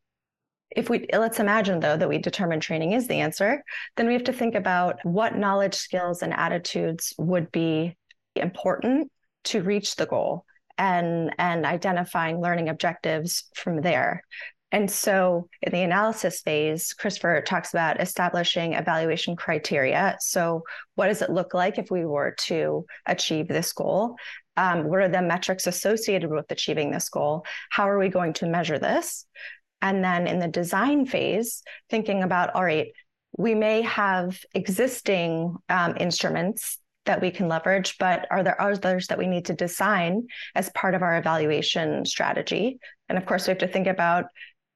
if 0.72 0.90
we 0.90 1.08
let's 1.14 1.40
imagine 1.40 1.80
though 1.80 1.98
that 1.98 2.10
we 2.10 2.18
determine 2.18 2.60
training 2.60 2.94
is 2.94 3.08
the 3.08 3.16
answer 3.16 3.64
then 3.98 4.08
we 4.08 4.14
have 4.14 4.24
to 4.24 4.34
think 4.34 4.56
about 4.56 5.00
what 5.04 5.36
knowledge 5.36 5.76
skills 5.76 6.22
and 6.22 6.34
attitudes 6.34 7.14
would 7.18 7.52
be 7.52 7.96
important 8.36 9.12
to 9.44 9.62
reach 9.62 9.96
the 9.96 10.06
goal 10.06 10.46
and 10.80 11.36
and 11.38 11.66
identifying 11.66 12.42
learning 12.42 12.70
objectives 12.70 13.46
from 13.54 13.82
there. 13.82 14.24
And 14.72 14.90
so 14.90 15.48
in 15.64 15.72
the 15.72 15.82
analysis 15.82 16.42
phase, 16.42 16.94
Christopher 16.94 17.42
talks 17.42 17.74
about 17.74 18.00
establishing 18.00 18.74
evaluation 18.74 19.36
criteria. 19.36 20.16
So, 20.20 20.64
what 20.96 21.08
does 21.08 21.22
it 21.22 21.32
look 21.32 21.54
like 21.54 21.80
if 21.80 21.90
we 21.90 22.06
were 22.06 22.36
to 22.42 22.86
achieve 23.08 23.48
this 23.48 23.74
goal? 23.74 24.16
Um, 24.58 24.84
what 24.84 25.00
are 25.00 25.10
the 25.10 25.22
metrics 25.22 25.68
associated 25.68 26.30
with 26.30 26.52
achieving 26.52 26.92
this 26.92 27.10
goal? 27.10 27.46
How 27.72 27.90
are 27.90 27.98
we 27.98 28.10
going 28.10 28.34
to 28.34 28.46
measure 28.46 28.78
this? 28.78 29.26
And 29.82 30.04
then 30.04 30.28
in 30.28 30.40
the 30.40 30.48
design 30.48 31.06
phase, 31.06 31.64
thinking 31.90 32.22
about 32.22 32.54
all 32.54 32.64
right, 32.64 32.92
we 33.38 33.56
may 33.56 33.82
have 33.84 34.38
existing 34.54 35.56
um, 35.70 35.96
instruments 36.00 36.78
that 37.06 37.22
we 37.22 37.32
can 37.32 37.48
leverage, 37.48 37.98
but 37.98 38.28
are 38.30 38.44
there 38.44 38.62
others 38.62 39.08
that 39.08 39.18
we 39.18 39.26
need 39.26 39.46
to 39.46 39.54
design 39.54 40.28
as 40.54 40.70
part 40.72 40.94
of 40.94 41.02
our 41.02 41.18
evaluation 41.18 42.06
strategy? 42.06 42.80
And 43.08 43.18
of 43.18 43.26
course, 43.26 43.48
we 43.48 43.52
have 43.52 43.60
to 43.60 43.68
think 43.68 43.88
about 43.88 44.26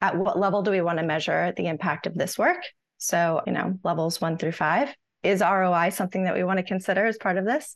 at 0.04 0.18
what 0.18 0.38
level 0.38 0.62
do 0.62 0.72
we 0.72 0.82
want 0.82 1.00
to 1.00 1.06
measure 1.06 1.54
the 1.56 1.68
impact 1.68 2.06
of 2.06 2.14
this 2.14 2.38
work? 2.38 2.62
So, 2.98 3.42
you 3.48 3.54
know, 3.54 3.80
levels 3.84 4.20
one 4.20 4.38
through 4.38 4.52
five. 4.52 4.94
Is 5.24 5.42
ROI 5.42 5.90
something 5.90 6.26
that 6.26 6.36
we 6.36 6.44
want 6.44 6.58
to 6.58 6.64
consider 6.64 7.06
as 7.06 7.18
part 7.18 7.38
of 7.38 7.46
this? 7.46 7.76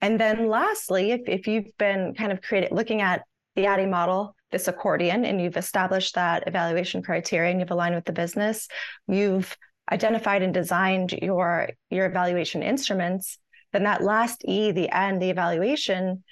And 0.00 0.18
then 0.18 0.48
lastly, 0.48 1.12
if, 1.12 1.28
if 1.28 1.46
you've 1.46 1.70
been 1.78 2.14
kind 2.14 2.32
of 2.32 2.40
created 2.40 2.72
looking 2.72 3.02
at 3.02 3.22
the 3.54 3.66
ADDIE 3.66 3.86
model, 3.86 4.34
this 4.50 4.68
accordion, 4.68 5.26
and 5.26 5.40
you've 5.40 5.58
established 5.58 6.14
that 6.14 6.44
evaluation 6.46 7.02
criteria 7.02 7.50
and 7.50 7.60
you've 7.60 7.70
aligned 7.70 7.94
with 7.94 8.06
the 8.06 8.12
business, 8.12 8.68
you've 9.06 9.54
identified 9.92 10.42
and 10.42 10.54
designed 10.54 11.12
your 11.12 11.68
your 11.90 12.06
evaluation 12.06 12.62
instruments 12.62 13.38
then 13.72 13.84
that 13.84 14.02
last 14.02 14.44
E, 14.46 14.72
the 14.72 14.90
end, 14.94 15.20
the 15.20 15.30
evaluation, 15.30 16.24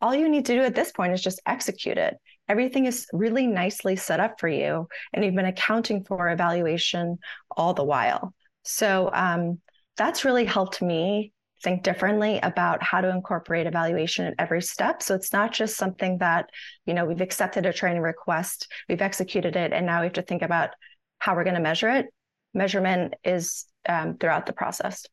all 0.00 0.14
you 0.14 0.28
need 0.28 0.46
to 0.46 0.54
do 0.54 0.62
at 0.62 0.74
this 0.74 0.92
point 0.92 1.12
is 1.12 1.22
just 1.22 1.40
execute 1.46 1.98
it. 1.98 2.16
Everything 2.48 2.86
is 2.86 3.06
really 3.12 3.46
nicely 3.46 3.96
set 3.96 4.20
up 4.20 4.40
for 4.40 4.48
you, 4.48 4.88
and 5.12 5.24
you've 5.24 5.34
been 5.34 5.44
accounting 5.44 6.04
for 6.04 6.30
evaluation 6.30 7.18
all 7.50 7.74
the 7.74 7.84
while. 7.84 8.34
So 8.62 9.10
um, 9.12 9.60
that's 9.96 10.24
really 10.24 10.44
helped 10.44 10.80
me 10.80 11.32
think 11.62 11.82
differently 11.82 12.38
about 12.42 12.82
how 12.82 13.00
to 13.00 13.10
incorporate 13.10 13.66
evaluation 13.66 14.26
at 14.26 14.34
every 14.38 14.62
step. 14.62 15.02
So 15.02 15.14
it's 15.14 15.32
not 15.32 15.52
just 15.52 15.76
something 15.76 16.18
that, 16.18 16.50
you 16.86 16.94
know, 16.94 17.04
we've 17.04 17.20
accepted 17.20 17.66
a 17.66 17.72
training 17.72 18.02
request, 18.02 18.70
we've 18.88 19.02
executed 19.02 19.56
it, 19.56 19.72
and 19.72 19.84
now 19.84 20.00
we 20.00 20.06
have 20.06 20.12
to 20.14 20.22
think 20.22 20.42
about 20.42 20.70
how 21.18 21.34
we're 21.34 21.44
going 21.44 21.56
to 21.56 21.60
measure 21.60 21.88
it. 21.88 22.06
Measurement 22.54 23.14
is 23.24 23.66
um, 23.88 24.16
throughout 24.18 24.46
the 24.46 24.52
process. 24.52 25.04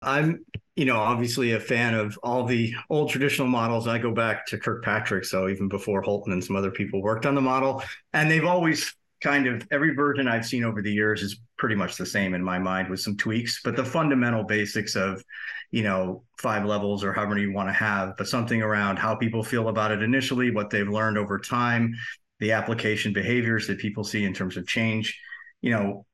I'm, 0.00 0.44
you 0.76 0.84
know, 0.84 0.96
obviously 0.96 1.52
a 1.52 1.60
fan 1.60 1.94
of 1.94 2.18
all 2.22 2.44
the 2.44 2.74
old 2.88 3.10
traditional 3.10 3.48
models. 3.48 3.88
I 3.88 3.98
go 3.98 4.12
back 4.12 4.46
to 4.46 4.58
Kirkpatrick, 4.58 5.24
so 5.24 5.48
even 5.48 5.68
before 5.68 6.02
Holton 6.02 6.32
and 6.32 6.42
some 6.42 6.56
other 6.56 6.70
people 6.70 7.02
worked 7.02 7.26
on 7.26 7.34
the 7.34 7.40
model, 7.40 7.82
and 8.12 8.30
they've 8.30 8.44
always 8.44 8.94
kind 9.20 9.48
of 9.48 9.66
every 9.72 9.94
version 9.94 10.28
I've 10.28 10.46
seen 10.46 10.62
over 10.62 10.80
the 10.80 10.92
years 10.92 11.22
is 11.22 11.40
pretty 11.56 11.74
much 11.74 11.96
the 11.96 12.06
same 12.06 12.34
in 12.34 12.42
my 12.42 12.58
mind 12.58 12.88
with 12.88 13.00
some 13.00 13.16
tweaks, 13.16 13.60
but 13.64 13.74
the 13.74 13.84
fundamental 13.84 14.44
basics 14.44 14.94
of, 14.94 15.24
you 15.72 15.82
know, 15.82 16.22
five 16.38 16.64
levels 16.64 17.02
or 17.02 17.12
however 17.12 17.36
you 17.36 17.52
want 17.52 17.68
to 17.68 17.72
have, 17.72 18.16
but 18.16 18.28
something 18.28 18.62
around 18.62 18.96
how 18.96 19.16
people 19.16 19.42
feel 19.42 19.68
about 19.68 19.90
it 19.90 20.02
initially, 20.02 20.52
what 20.52 20.70
they've 20.70 20.88
learned 20.88 21.18
over 21.18 21.38
time, 21.38 21.92
the 22.38 22.52
application 22.52 23.12
behaviors 23.12 23.66
that 23.66 23.78
people 23.78 24.04
see 24.04 24.24
in 24.24 24.32
terms 24.32 24.56
of 24.56 24.66
change, 24.68 25.20
you 25.60 25.72
know, 25.72 26.06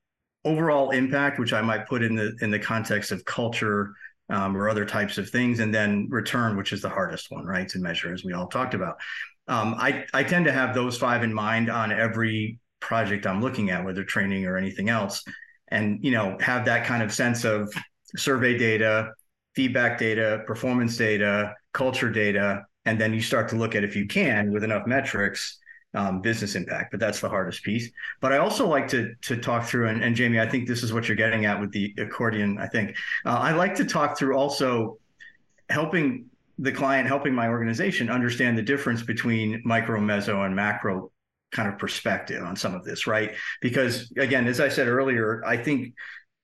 overall 0.44 0.90
impact, 0.90 1.38
which 1.38 1.52
I 1.52 1.60
might 1.60 1.86
put 1.86 2.02
in 2.02 2.14
the 2.14 2.36
in 2.40 2.50
the 2.50 2.58
context 2.58 3.12
of 3.12 3.24
culture 3.24 3.94
um, 4.28 4.56
or 4.56 4.68
other 4.68 4.84
types 4.84 5.18
of 5.18 5.28
things, 5.28 5.60
and 5.60 5.74
then 5.74 6.08
return, 6.10 6.56
which 6.56 6.72
is 6.72 6.82
the 6.82 6.88
hardest 6.88 7.30
one, 7.30 7.44
right, 7.44 7.68
to 7.68 7.78
measure, 7.78 8.12
as 8.12 8.24
we 8.24 8.32
all 8.32 8.46
talked 8.46 8.74
about. 8.74 8.96
Um, 9.48 9.74
I 9.78 10.04
I 10.14 10.24
tend 10.24 10.46
to 10.46 10.52
have 10.52 10.74
those 10.74 10.96
five 10.96 11.22
in 11.22 11.32
mind 11.32 11.70
on 11.70 11.92
every 11.92 12.58
project 12.80 13.26
I'm 13.26 13.40
looking 13.40 13.70
at, 13.70 13.84
whether 13.84 14.04
training 14.04 14.46
or 14.46 14.56
anything 14.56 14.88
else, 14.88 15.22
and 15.68 16.02
you 16.02 16.10
know 16.10 16.36
have 16.40 16.64
that 16.66 16.86
kind 16.86 17.02
of 17.02 17.12
sense 17.12 17.44
of 17.44 17.72
survey 18.16 18.56
data, 18.56 19.12
feedback 19.54 19.98
data, 19.98 20.42
performance 20.46 20.96
data, 20.96 21.54
culture 21.72 22.10
data, 22.10 22.64
and 22.84 23.00
then 23.00 23.12
you 23.12 23.20
start 23.20 23.48
to 23.48 23.56
look 23.56 23.74
at 23.74 23.84
if 23.84 23.96
you 23.96 24.06
can 24.06 24.52
with 24.52 24.64
enough 24.64 24.86
metrics 24.86 25.58
um, 25.94 26.20
business 26.20 26.54
impact, 26.56 26.90
but 26.90 27.00
that's 27.00 27.20
the 27.20 27.28
hardest 27.28 27.62
piece. 27.62 27.90
But 28.20 28.32
I 28.32 28.38
also 28.38 28.66
like 28.66 28.88
to 28.88 29.14
to 29.22 29.36
talk 29.36 29.64
through, 29.64 29.88
and, 29.88 30.02
and 30.02 30.16
Jaimie, 30.16 30.40
I 30.40 30.48
think 30.48 30.66
this 30.66 30.82
is 30.82 30.92
what 30.92 31.08
you're 31.08 31.16
getting 31.16 31.46
at 31.46 31.60
with 31.60 31.72
the 31.72 31.94
accordion. 31.98 32.58
I 32.58 32.66
think 32.66 32.96
uh, 33.24 33.38
I 33.38 33.52
like 33.52 33.76
to 33.76 33.84
talk 33.84 34.18
through 34.18 34.36
also 34.36 34.98
helping 35.68 36.26
the 36.58 36.72
client, 36.72 37.08
helping 37.08 37.34
my 37.34 37.48
organization 37.48 38.10
understand 38.10 38.56
the 38.58 38.62
difference 38.62 39.02
between 39.02 39.62
micro, 39.64 40.00
meso, 40.00 40.44
and 40.44 40.54
macro 40.54 41.10
kind 41.52 41.68
of 41.68 41.78
perspective 41.78 42.42
on 42.42 42.56
some 42.56 42.74
of 42.74 42.84
this, 42.84 43.06
right? 43.06 43.34
Because 43.60 44.12
again, 44.16 44.46
as 44.46 44.60
I 44.60 44.68
said 44.68 44.88
earlier, 44.88 45.42
I 45.46 45.56
think 45.56 45.94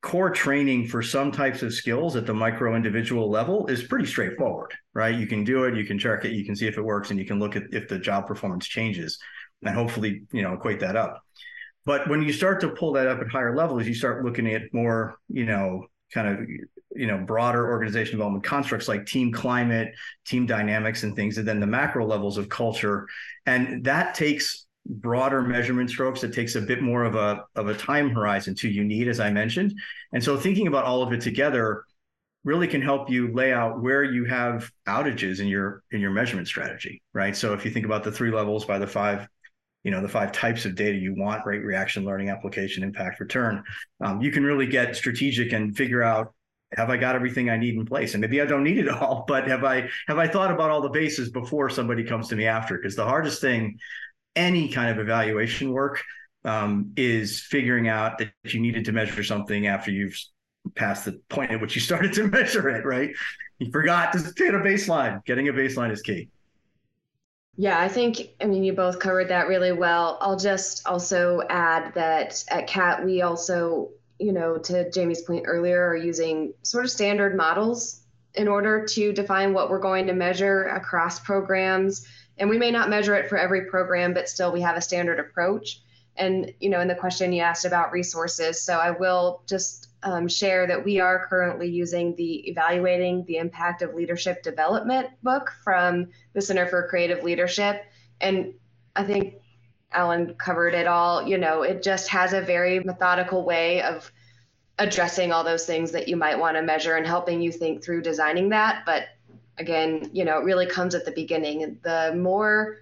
core 0.02 0.30
training 0.30 0.86
for 0.86 1.02
some 1.02 1.30
types 1.30 1.62
of 1.62 1.74
skills 1.74 2.16
at 2.16 2.24
the 2.26 2.32
micro 2.32 2.74
individual 2.74 3.30
level 3.30 3.66
is 3.66 3.82
pretty 3.82 4.06
straightforward, 4.06 4.72
right? 4.94 5.14
You 5.14 5.26
can 5.26 5.44
do 5.44 5.64
it, 5.64 5.76
you 5.76 5.84
can 5.84 5.98
check 5.98 6.24
it, 6.24 6.32
you 6.32 6.44
can 6.44 6.56
see 6.56 6.66
if 6.66 6.78
it 6.78 6.82
works, 6.82 7.10
and 7.10 7.18
you 7.18 7.26
can 7.26 7.38
look 7.38 7.56
at 7.56 7.64
if 7.72 7.88
the 7.88 7.98
job 7.98 8.26
performance 8.26 8.66
changes 8.66 9.18
and 9.62 9.74
hopefully 9.74 10.22
you 10.32 10.42
know 10.42 10.54
equate 10.54 10.80
that 10.80 10.96
up. 10.96 11.22
But 11.86 12.08
when 12.08 12.22
you 12.22 12.32
start 12.32 12.60
to 12.60 12.68
pull 12.68 12.92
that 12.92 13.06
up 13.06 13.20
at 13.20 13.28
higher 13.28 13.56
levels 13.56 13.86
you 13.86 13.94
start 13.94 14.24
looking 14.24 14.52
at 14.52 14.62
more 14.72 15.16
you 15.28 15.46
know 15.46 15.86
kind 16.12 16.28
of 16.28 16.48
you 16.94 17.06
know 17.06 17.18
broader 17.18 17.68
organization 17.68 18.12
development 18.12 18.44
constructs 18.44 18.88
like 18.88 19.06
team 19.06 19.32
climate 19.32 19.94
team 20.24 20.46
dynamics 20.46 21.02
and 21.02 21.14
things 21.14 21.38
and 21.38 21.46
then 21.46 21.60
the 21.60 21.66
macro 21.66 22.06
levels 22.06 22.36
of 22.36 22.48
culture. 22.48 23.06
And 23.46 23.84
that 23.84 24.14
takes 24.14 24.66
broader 24.86 25.42
measurement 25.42 25.90
strokes. 25.90 26.24
It 26.24 26.32
takes 26.32 26.54
a 26.54 26.60
bit 26.60 26.82
more 26.82 27.04
of 27.04 27.14
a 27.14 27.44
of 27.54 27.68
a 27.68 27.74
time 27.74 28.10
horizon 28.10 28.54
to 28.56 28.68
you 28.68 28.84
need 28.84 29.08
as 29.08 29.20
i 29.20 29.30
mentioned. 29.30 29.74
And 30.12 30.22
so 30.22 30.36
thinking 30.36 30.66
about 30.66 30.84
all 30.84 31.02
of 31.02 31.12
it 31.12 31.20
together 31.20 31.84
really 32.42 32.66
can 32.66 32.80
help 32.80 33.10
you 33.10 33.32
lay 33.32 33.52
out 33.52 33.82
where 33.82 34.02
you 34.02 34.24
have 34.24 34.70
outages 34.88 35.40
in 35.40 35.46
your 35.46 35.82
in 35.92 36.00
your 36.00 36.10
measurement 36.10 36.48
strategy 36.48 37.02
right? 37.12 37.36
So 37.36 37.52
if 37.52 37.64
you 37.64 37.70
think 37.70 37.86
about 37.86 38.02
the 38.02 38.12
three 38.12 38.30
levels 38.30 38.64
by 38.64 38.78
the 38.78 38.86
five 38.86 39.28
you 39.82 39.90
know 39.90 40.00
the 40.00 40.08
five 40.08 40.32
types 40.32 40.64
of 40.64 40.74
data 40.74 40.96
you 40.96 41.14
want 41.14 41.46
rate 41.46 41.64
reaction 41.64 42.04
learning 42.04 42.28
application 42.28 42.82
impact 42.82 43.20
return. 43.20 43.62
Um, 44.00 44.20
you 44.20 44.30
can 44.30 44.44
really 44.44 44.66
get 44.66 44.96
strategic 44.96 45.52
and 45.52 45.76
figure 45.76 46.02
out 46.02 46.34
have 46.76 46.88
i 46.88 46.96
got 46.96 47.16
everything 47.16 47.50
i 47.50 47.56
need 47.56 47.74
in 47.74 47.86
place? 47.86 48.14
And 48.14 48.20
maybe 48.20 48.40
i 48.40 48.46
don't 48.46 48.64
need 48.64 48.78
it 48.78 48.88
all 48.88 49.24
but 49.28 49.48
have 49.48 49.64
i 49.64 49.88
have 50.06 50.18
i 50.18 50.26
thought 50.26 50.50
about 50.50 50.70
all 50.70 50.82
the 50.82 50.90
bases 50.90 51.30
before 51.30 51.70
somebody 51.70 52.04
comes 52.04 52.28
to 52.28 52.36
me 52.36 52.46
after? 52.46 52.76
Because 52.76 52.96
the 52.96 53.04
hardest 53.04 53.40
thing 53.40 53.78
any 54.36 54.68
kind 54.68 54.90
of 54.90 54.98
evaluation 54.98 55.72
work 55.72 56.02
um, 56.44 56.92
is 56.96 57.40
figuring 57.40 57.88
out 57.88 58.18
that 58.18 58.32
you 58.44 58.60
needed 58.60 58.84
to 58.86 58.92
measure 58.92 59.22
something 59.22 59.66
after 59.66 59.90
you've 59.90 60.16
passed 60.74 61.04
the 61.04 61.20
point 61.28 61.50
at 61.50 61.60
which 61.60 61.74
you 61.74 61.80
started 61.90 62.12
to 62.14 62.28
measure 62.28 62.68
it 62.68 62.84
right? 62.84 63.10
You 63.58 63.70
forgot 63.70 64.12
to 64.12 64.32
get 64.36 64.54
a 64.54 64.58
baseline. 64.58 65.22
Getting 65.26 65.48
a 65.48 65.52
baseline 65.52 65.90
is 65.90 66.00
key 66.00 66.30
yeah, 67.56 67.78
I 67.78 67.88
think, 67.88 68.30
I 68.40 68.46
mean, 68.46 68.64
you 68.64 68.72
both 68.72 68.98
covered 68.98 69.28
that 69.28 69.48
really 69.48 69.72
well. 69.72 70.16
I'll 70.20 70.38
just 70.38 70.86
also 70.86 71.42
add 71.50 71.92
that 71.94 72.42
at 72.48 72.66
CAT, 72.66 73.04
we 73.04 73.22
also, 73.22 73.90
you 74.18 74.32
know, 74.32 74.56
to 74.56 74.88
Jaimie's 74.90 75.22
point 75.22 75.44
earlier, 75.46 75.88
are 75.88 75.96
using 75.96 76.54
sort 76.62 76.84
of 76.84 76.90
standard 76.90 77.36
models 77.36 78.00
in 78.34 78.48
order 78.48 78.86
to 78.86 79.12
define 79.12 79.52
what 79.52 79.68
we're 79.68 79.80
going 79.80 80.06
to 80.06 80.14
measure 80.14 80.68
across 80.68 81.20
programs. 81.20 82.06
And 82.38 82.48
we 82.48 82.56
may 82.56 82.70
not 82.70 82.88
measure 82.88 83.14
it 83.14 83.28
for 83.28 83.36
every 83.36 83.66
program, 83.66 84.14
but 84.14 84.28
still 84.28 84.52
we 84.52 84.62
have 84.62 84.76
a 84.76 84.80
standard 84.80 85.20
approach. 85.20 85.82
And, 86.16 86.52
you 86.60 86.70
know, 86.70 86.80
in 86.80 86.88
the 86.88 86.94
question 86.94 87.32
you 87.32 87.42
asked 87.42 87.66
about 87.66 87.92
resources, 87.92 88.62
so 88.62 88.78
I 88.78 88.92
will 88.92 89.42
just 89.46 89.89
um, 90.02 90.28
share 90.28 90.66
that 90.66 90.84
we 90.84 91.00
are 91.00 91.26
currently 91.26 91.68
using 91.68 92.14
the 92.16 92.48
Evaluating 92.48 93.24
the 93.24 93.36
Impact 93.36 93.82
of 93.82 93.94
Leadership 93.94 94.42
Development 94.42 95.08
book 95.22 95.52
from 95.62 96.08
the 96.32 96.40
Center 96.40 96.66
for 96.66 96.88
Creative 96.88 97.22
Leadership. 97.22 97.84
And 98.20 98.54
I 98.96 99.04
think 99.04 99.34
Allan 99.92 100.34
covered 100.34 100.74
it 100.74 100.86
all. 100.86 101.26
You 101.26 101.38
know, 101.38 101.62
it 101.62 101.82
just 101.82 102.08
has 102.08 102.32
a 102.32 102.40
very 102.40 102.80
methodical 102.80 103.44
way 103.44 103.82
of 103.82 104.10
addressing 104.78 105.32
all 105.32 105.44
those 105.44 105.66
things 105.66 105.90
that 105.92 106.08
you 106.08 106.16
might 106.16 106.38
want 106.38 106.56
to 106.56 106.62
measure 106.62 106.96
and 106.96 107.06
helping 107.06 107.42
you 107.42 107.52
think 107.52 107.82
through 107.82 108.00
designing 108.02 108.48
that. 108.48 108.84
But 108.86 109.08
again, 109.58 110.08
you 110.12 110.24
know, 110.24 110.38
it 110.38 110.44
really 110.44 110.66
comes 110.66 110.94
at 110.94 111.04
the 111.04 111.10
beginning. 111.10 111.78
The 111.82 112.14
more 112.16 112.78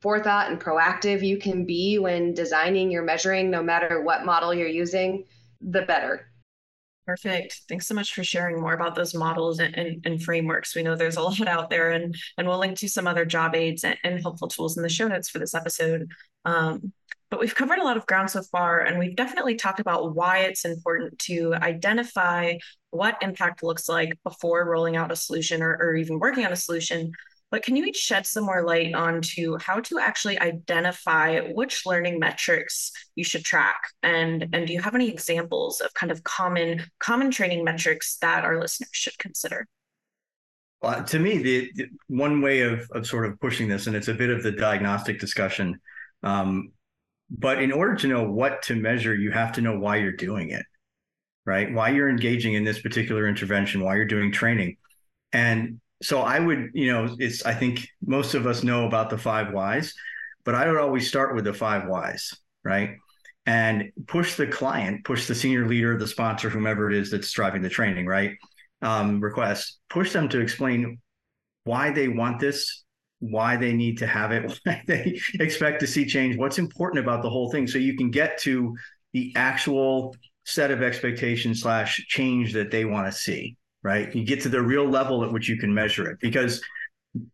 forethought 0.00 0.50
and 0.50 0.58
proactive 0.58 1.22
you 1.22 1.36
can 1.36 1.64
be 1.64 1.98
when 1.98 2.32
designing 2.32 2.90
your 2.90 3.02
measuring, 3.02 3.50
no 3.50 3.62
matter 3.62 4.00
what 4.00 4.24
model 4.24 4.54
you're 4.54 4.66
using, 4.66 5.24
the 5.60 5.82
better 5.82 6.26
Perfect. 7.06 7.62
Thanks 7.68 7.88
so 7.88 7.94
much 7.94 8.14
for 8.14 8.22
sharing 8.22 8.60
more 8.60 8.74
about 8.74 8.94
those 8.94 9.12
models 9.12 9.58
and, 9.58 9.74
and, 9.76 10.06
and, 10.06 10.22
frameworks. 10.22 10.76
We 10.76 10.84
know 10.84 10.94
there's 10.94 11.16
a 11.16 11.22
lot 11.22 11.48
out 11.48 11.68
there, 11.68 11.90
and, 11.90 12.14
and 12.38 12.46
we'll 12.46 12.58
link 12.58 12.78
to 12.78 12.88
some 12.88 13.08
other 13.08 13.24
job 13.24 13.56
aids 13.56 13.82
and, 13.82 13.96
and 14.04 14.22
helpful 14.22 14.46
tools 14.46 14.76
in 14.76 14.84
the 14.84 14.88
show 14.88 15.08
notes 15.08 15.28
for 15.28 15.40
this 15.40 15.54
episode. 15.54 16.08
Um, 16.44 16.92
but 17.28 17.40
we've 17.40 17.54
covered 17.54 17.78
a 17.78 17.84
lot 17.84 17.96
of 17.96 18.06
ground 18.06 18.30
so 18.30 18.42
far, 18.42 18.80
and 18.80 18.98
we've 18.98 19.16
definitely 19.16 19.56
talked 19.56 19.80
about 19.80 20.14
why 20.14 20.40
it's 20.40 20.64
important 20.64 21.18
to 21.20 21.54
identify 21.54 22.54
what 22.90 23.16
impact 23.20 23.64
looks 23.64 23.88
like 23.88 24.16
before 24.22 24.68
rolling 24.68 24.96
out 24.96 25.10
a 25.10 25.16
solution 25.16 25.62
or, 25.62 25.76
or 25.80 25.94
even 25.96 26.20
working 26.20 26.44
on 26.44 26.52
a 26.52 26.56
solution. 26.56 27.10
But 27.52 27.62
can 27.62 27.76
you 27.76 27.84
each 27.84 27.98
shed 27.98 28.26
some 28.26 28.44
more 28.44 28.62
light 28.62 28.94
onto 28.94 29.58
how 29.58 29.78
to 29.80 29.98
actually 29.98 30.40
identify 30.40 31.38
which 31.40 31.84
learning 31.84 32.18
metrics 32.18 32.90
you 33.14 33.24
should 33.24 33.44
track? 33.44 33.78
And, 34.02 34.48
and 34.54 34.66
do 34.66 34.72
you 34.72 34.80
have 34.80 34.94
any 34.94 35.10
examples 35.10 35.82
of 35.82 35.92
kind 35.92 36.10
of 36.10 36.24
common 36.24 36.82
common 36.98 37.30
training 37.30 37.62
metrics 37.62 38.16
that 38.22 38.42
our 38.44 38.58
listeners 38.58 38.88
should 38.92 39.18
consider? 39.18 39.68
Well, 40.80 41.04
to 41.04 41.18
me, 41.18 41.42
the, 41.42 41.70
the, 41.74 41.88
one 42.08 42.40
way 42.40 42.62
of, 42.62 42.88
of 42.92 43.06
sort 43.06 43.26
of 43.26 43.38
pushing 43.38 43.68
this, 43.68 43.86
and 43.86 43.94
it's 43.94 44.08
a 44.08 44.14
bit 44.14 44.30
of 44.30 44.42
the 44.42 44.50
diagnostic 44.50 45.20
discussion, 45.20 45.78
um, 46.22 46.72
but 47.30 47.62
in 47.62 47.70
order 47.70 47.96
to 47.96 48.06
know 48.06 48.24
what 48.24 48.62
to 48.62 48.76
measure, 48.76 49.14
you 49.14 49.30
have 49.30 49.52
to 49.52 49.60
know 49.60 49.78
why 49.78 49.96
you're 49.96 50.12
doing 50.12 50.50
it, 50.52 50.64
right? 51.44 51.70
Why 51.70 51.90
you're 51.90 52.08
engaging 52.08 52.54
in 52.54 52.64
this 52.64 52.80
particular 52.80 53.28
intervention, 53.28 53.84
why 53.84 53.96
you're 53.96 54.06
doing 54.06 54.32
training. 54.32 54.78
And 55.34 55.81
so 56.02 56.20
I 56.20 56.40
would, 56.40 56.70
you 56.74 56.92
know, 56.92 57.14
it's, 57.18 57.44
I 57.44 57.54
think 57.54 57.86
most 58.04 58.34
of 58.34 58.46
us 58.46 58.62
know 58.62 58.86
about 58.86 59.10
the 59.10 59.18
five 59.18 59.52
whys, 59.52 59.94
but 60.44 60.54
I 60.54 60.68
would 60.68 60.78
always 60.78 61.08
start 61.08 61.34
with 61.34 61.44
the 61.44 61.54
five 61.54 61.88
whys, 61.88 62.34
right? 62.64 62.96
And 63.46 63.90
push 64.06 64.36
the 64.36 64.46
client, 64.46 65.04
push 65.04 65.26
the 65.26 65.34
senior 65.34 65.66
leader, 65.66 65.98
the 65.98 66.06
sponsor, 66.06 66.48
whomever 66.48 66.90
it 66.90 66.96
is 66.96 67.10
that's 67.10 67.32
driving 67.32 67.62
the 67.62 67.68
training, 67.68 68.06
right? 68.06 68.32
um, 68.82 69.20
request, 69.20 69.78
push 69.88 70.12
them 70.12 70.28
to 70.28 70.40
explain 70.40 70.98
why 71.64 71.90
they 71.90 72.08
want 72.08 72.40
this, 72.40 72.84
why 73.20 73.56
they 73.56 73.72
need 73.72 73.98
to 73.98 74.06
have 74.06 74.32
it, 74.32 74.58
why 74.64 74.82
they 74.86 75.18
expect 75.34 75.80
to 75.80 75.86
see 75.86 76.04
change, 76.04 76.36
what's 76.36 76.58
important 76.58 77.02
about 77.02 77.22
the 77.22 77.30
whole 77.30 77.50
thing, 77.50 77.66
so 77.66 77.78
you 77.78 77.96
can 77.96 78.10
get 78.10 78.38
to 78.38 78.76
the 79.12 79.32
actual 79.36 80.14
set 80.44 80.70
of 80.70 80.82
expectations 80.82 81.62
slash 81.62 82.04
change 82.08 82.52
that 82.52 82.70
they 82.70 82.84
want 82.84 83.06
to 83.06 83.12
see. 83.12 83.56
Right, 83.82 84.14
you 84.14 84.24
get 84.24 84.40
to 84.42 84.48
the 84.48 84.62
real 84.62 84.88
level 84.88 85.24
at 85.24 85.32
which 85.32 85.48
you 85.48 85.58
can 85.58 85.74
measure 85.74 86.08
it. 86.08 86.18
Because 86.20 86.62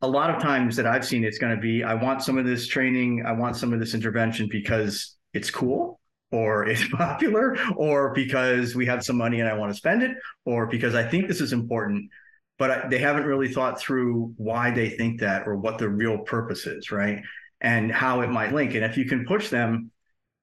a 0.03 0.09
lot 0.09 0.31
of 0.31 0.43
times 0.43 0.77
that 0.77 0.87
I've 0.87 1.05
seen, 1.05 1.25
it's 1.25 1.39
going 1.39 1.55
to 1.55 1.61
be, 1.61 1.85
I 1.85 1.95
want 1.95 2.23
some 2.23 2.39
of 2.39 2.47
this 2.47 2.67
training, 2.67 3.25
I 3.27 3.33
want 3.33 3.57
some 3.57 3.73
of 3.73 3.81
this 3.81 3.95
intervention 3.95 4.49
because 4.51 5.17
it's 5.35 5.51
cool 5.51 6.01
or 6.33 6.67
it's 6.69 6.89
popular 6.89 7.57
or 7.77 8.13
because 8.15 8.75
we 8.75 8.87
have 8.87 9.05
some 9.05 9.17
money 9.17 9.41
and 9.41 9.49
I 9.49 9.55
want 9.55 9.73
to 9.73 9.77
spend 9.77 10.03
it 10.03 10.17
or 10.45 10.67
because 10.67 10.95
I 10.95 11.07
think 11.07 11.29
this 11.29 11.41
is 11.41 11.53
important 11.53 12.11
but 12.59 12.91
they 12.91 12.99
haven't 12.99 13.25
really 13.25 13.49
thought 13.49 13.81
through 13.81 14.35
why 14.37 14.71
they 14.71 14.91
think 14.91 15.21
that 15.21 15.47
or 15.47 15.57
what 15.57 15.79
the 15.79 15.89
real 15.89 16.19
purpose 16.19 16.67
is 16.67 16.91
right? 16.91 17.23
And 17.61 17.91
how 17.91 18.21
it 18.21 18.31
might 18.31 18.53
link. 18.53 18.75
And 18.75 18.85
if 18.85 18.97
you 18.97 19.05
can 19.05 19.25
push 19.25 19.49
them 19.49 19.91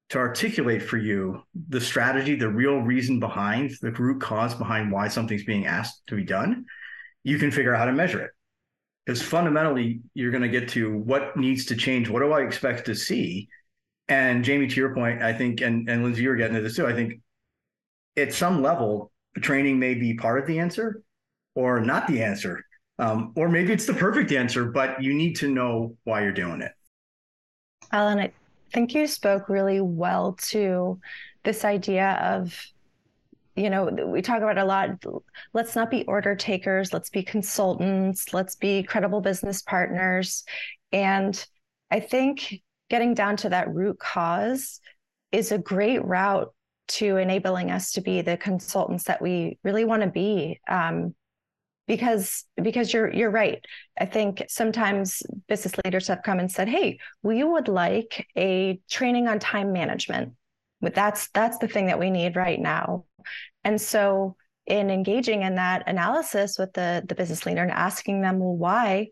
to 0.10 0.18
articulate 0.20 0.84
for 0.84 0.98
you 0.98 1.42
the 1.70 1.82
strategy 1.82 2.36
the 2.36 2.48
real 2.48 2.80
reason 2.80 3.20
behind 3.20 3.72
the 3.82 3.92
root 3.92 4.22
cause 4.22 4.54
behind 4.54 4.92
why 4.92 5.08
something's 5.08 5.44
being 5.44 5.66
asked 5.66 6.02
to 6.08 6.16
be 6.16 6.24
done 6.24 6.66
you 7.24 7.38
can 7.38 7.52
figure 7.52 7.74
out 7.74 7.80
how 7.80 7.86
to 7.86 7.92
measure 7.92 8.22
it 8.22 8.32
because 9.06 9.22
fundamentally 9.22 10.02
you're 10.14 10.32
going 10.32 10.44
to 10.44 10.50
get 10.50 10.70
to 10.70 10.98
what 11.00 11.36
needs 11.36 11.66
to 11.66 11.76
change 11.76 12.10
what 12.10 12.20
do 12.22 12.32
i 12.32 12.42
expect 12.42 12.86
to 12.86 12.96
see 12.96 13.48
and 14.08 14.46
Jaimie, 14.46 14.70
to 14.70 14.76
your 14.76 14.94
point, 14.94 15.24
I 15.24 15.34
think, 15.34 15.62
and 15.62 15.90
and 15.90 16.04
Lindsey, 16.04 16.24
you're 16.24 16.36
getting 16.36 16.56
to 16.56 16.62
this 16.62 16.76
too. 16.76 16.88
I 16.88 16.94
think 16.94 17.22
at 18.18 18.34
some 18.34 18.62
level, 18.62 19.12
training 19.38 19.80
may 19.80 19.96
be 19.96 20.14
part 20.14 20.40
of 20.40 20.48
the 20.48 20.60
answer, 20.60 21.02
or 21.56 21.80
not 21.80 22.08
the 22.08 22.22
answer, 22.22 22.64
um, 23.00 23.34
or 23.36 23.50
maybe 23.50 23.74
it's 23.74 23.86
the 23.86 23.94
perfect 23.94 24.32
answer, 24.32 24.66
but 24.66 25.02
you 25.02 25.14
need 25.14 25.36
to 25.38 25.50
know 25.50 25.98
why 26.04 26.22
you're 26.22 26.32
doing 26.32 26.62
it. 26.62 26.72
Allan, 27.92 28.20
I 28.20 28.32
think 28.76 28.94
you 28.94 29.08
spoke 29.08 29.48
really 29.48 29.80
well 29.80 30.34
to 30.34 31.00
this 31.46 31.64
idea 31.64 32.20
of 32.22 32.62
you 33.56 33.70
know 33.70 33.86
we 33.86 34.22
talk 34.22 34.40
about 34.40 34.58
a 34.58 34.66
lot 34.66 34.90
let's 35.54 35.78
not 35.78 35.90
be 35.90 36.04
order 36.08 36.36
takers 36.36 36.92
let's 36.92 37.10
be 37.10 37.24
consultants 37.24 38.34
let's 38.34 38.58
be 38.58 38.84
credible 38.84 39.22
business 39.22 39.62
partners. 39.62 40.44
And 40.92 41.34
i 41.90 42.02
think 42.02 42.62
getting 42.90 43.14
down 43.14 43.38
to 43.38 43.50
that 43.50 43.74
root 43.74 43.98
cause 43.98 44.82
is 45.32 45.54
a 45.54 45.58
great 45.58 46.04
route 46.04 46.54
to 46.88 47.16
enabling 47.16 47.72
us 47.72 47.94
to 47.94 48.02
be 48.02 48.22
the 48.22 48.36
consultants 48.36 49.06
that 49.06 49.22
we 49.22 49.58
really 49.64 49.86
want 49.86 50.02
to 50.04 50.10
be. 50.10 50.60
Um, 50.70 51.16
because 51.88 52.46
because 52.62 52.94
you're 52.94 53.14
you're 53.14 53.32
right. 53.32 53.64
I 54.00 54.06
think 54.06 54.44
sometimes 54.48 55.22
business 55.48 55.76
leaders 55.84 56.08
have 56.08 56.24
come 56.24 56.40
and 56.40 56.52
said 56.52 56.68
hey 56.68 57.00
we 57.22 57.44
would 57.44 57.68
like 57.68 58.28
a 58.38 58.80
training 58.90 59.28
on 59.28 59.40
time 59.40 59.72
management. 59.74 60.34
But 60.82 60.96
that's 60.96 61.30
that's 61.30 61.58
the 61.58 61.68
thing 61.68 61.88
that 61.88 62.00
we 62.00 62.10
need 62.10 62.36
right 62.36 62.60
now. 62.60 63.06
And 63.64 63.80
so 63.80 64.36
in 64.66 64.90
engaging 64.90 65.44
in 65.44 65.56
that 65.56 65.84
analysis 65.88 66.58
with 66.58 66.74
the 66.74 67.04
the 67.08 67.16
business 67.16 67.46
leader 67.46 67.62
and 67.62 67.72
asking 67.72 68.22
them 68.22 68.40
well 68.40 68.56
why? 68.56 69.10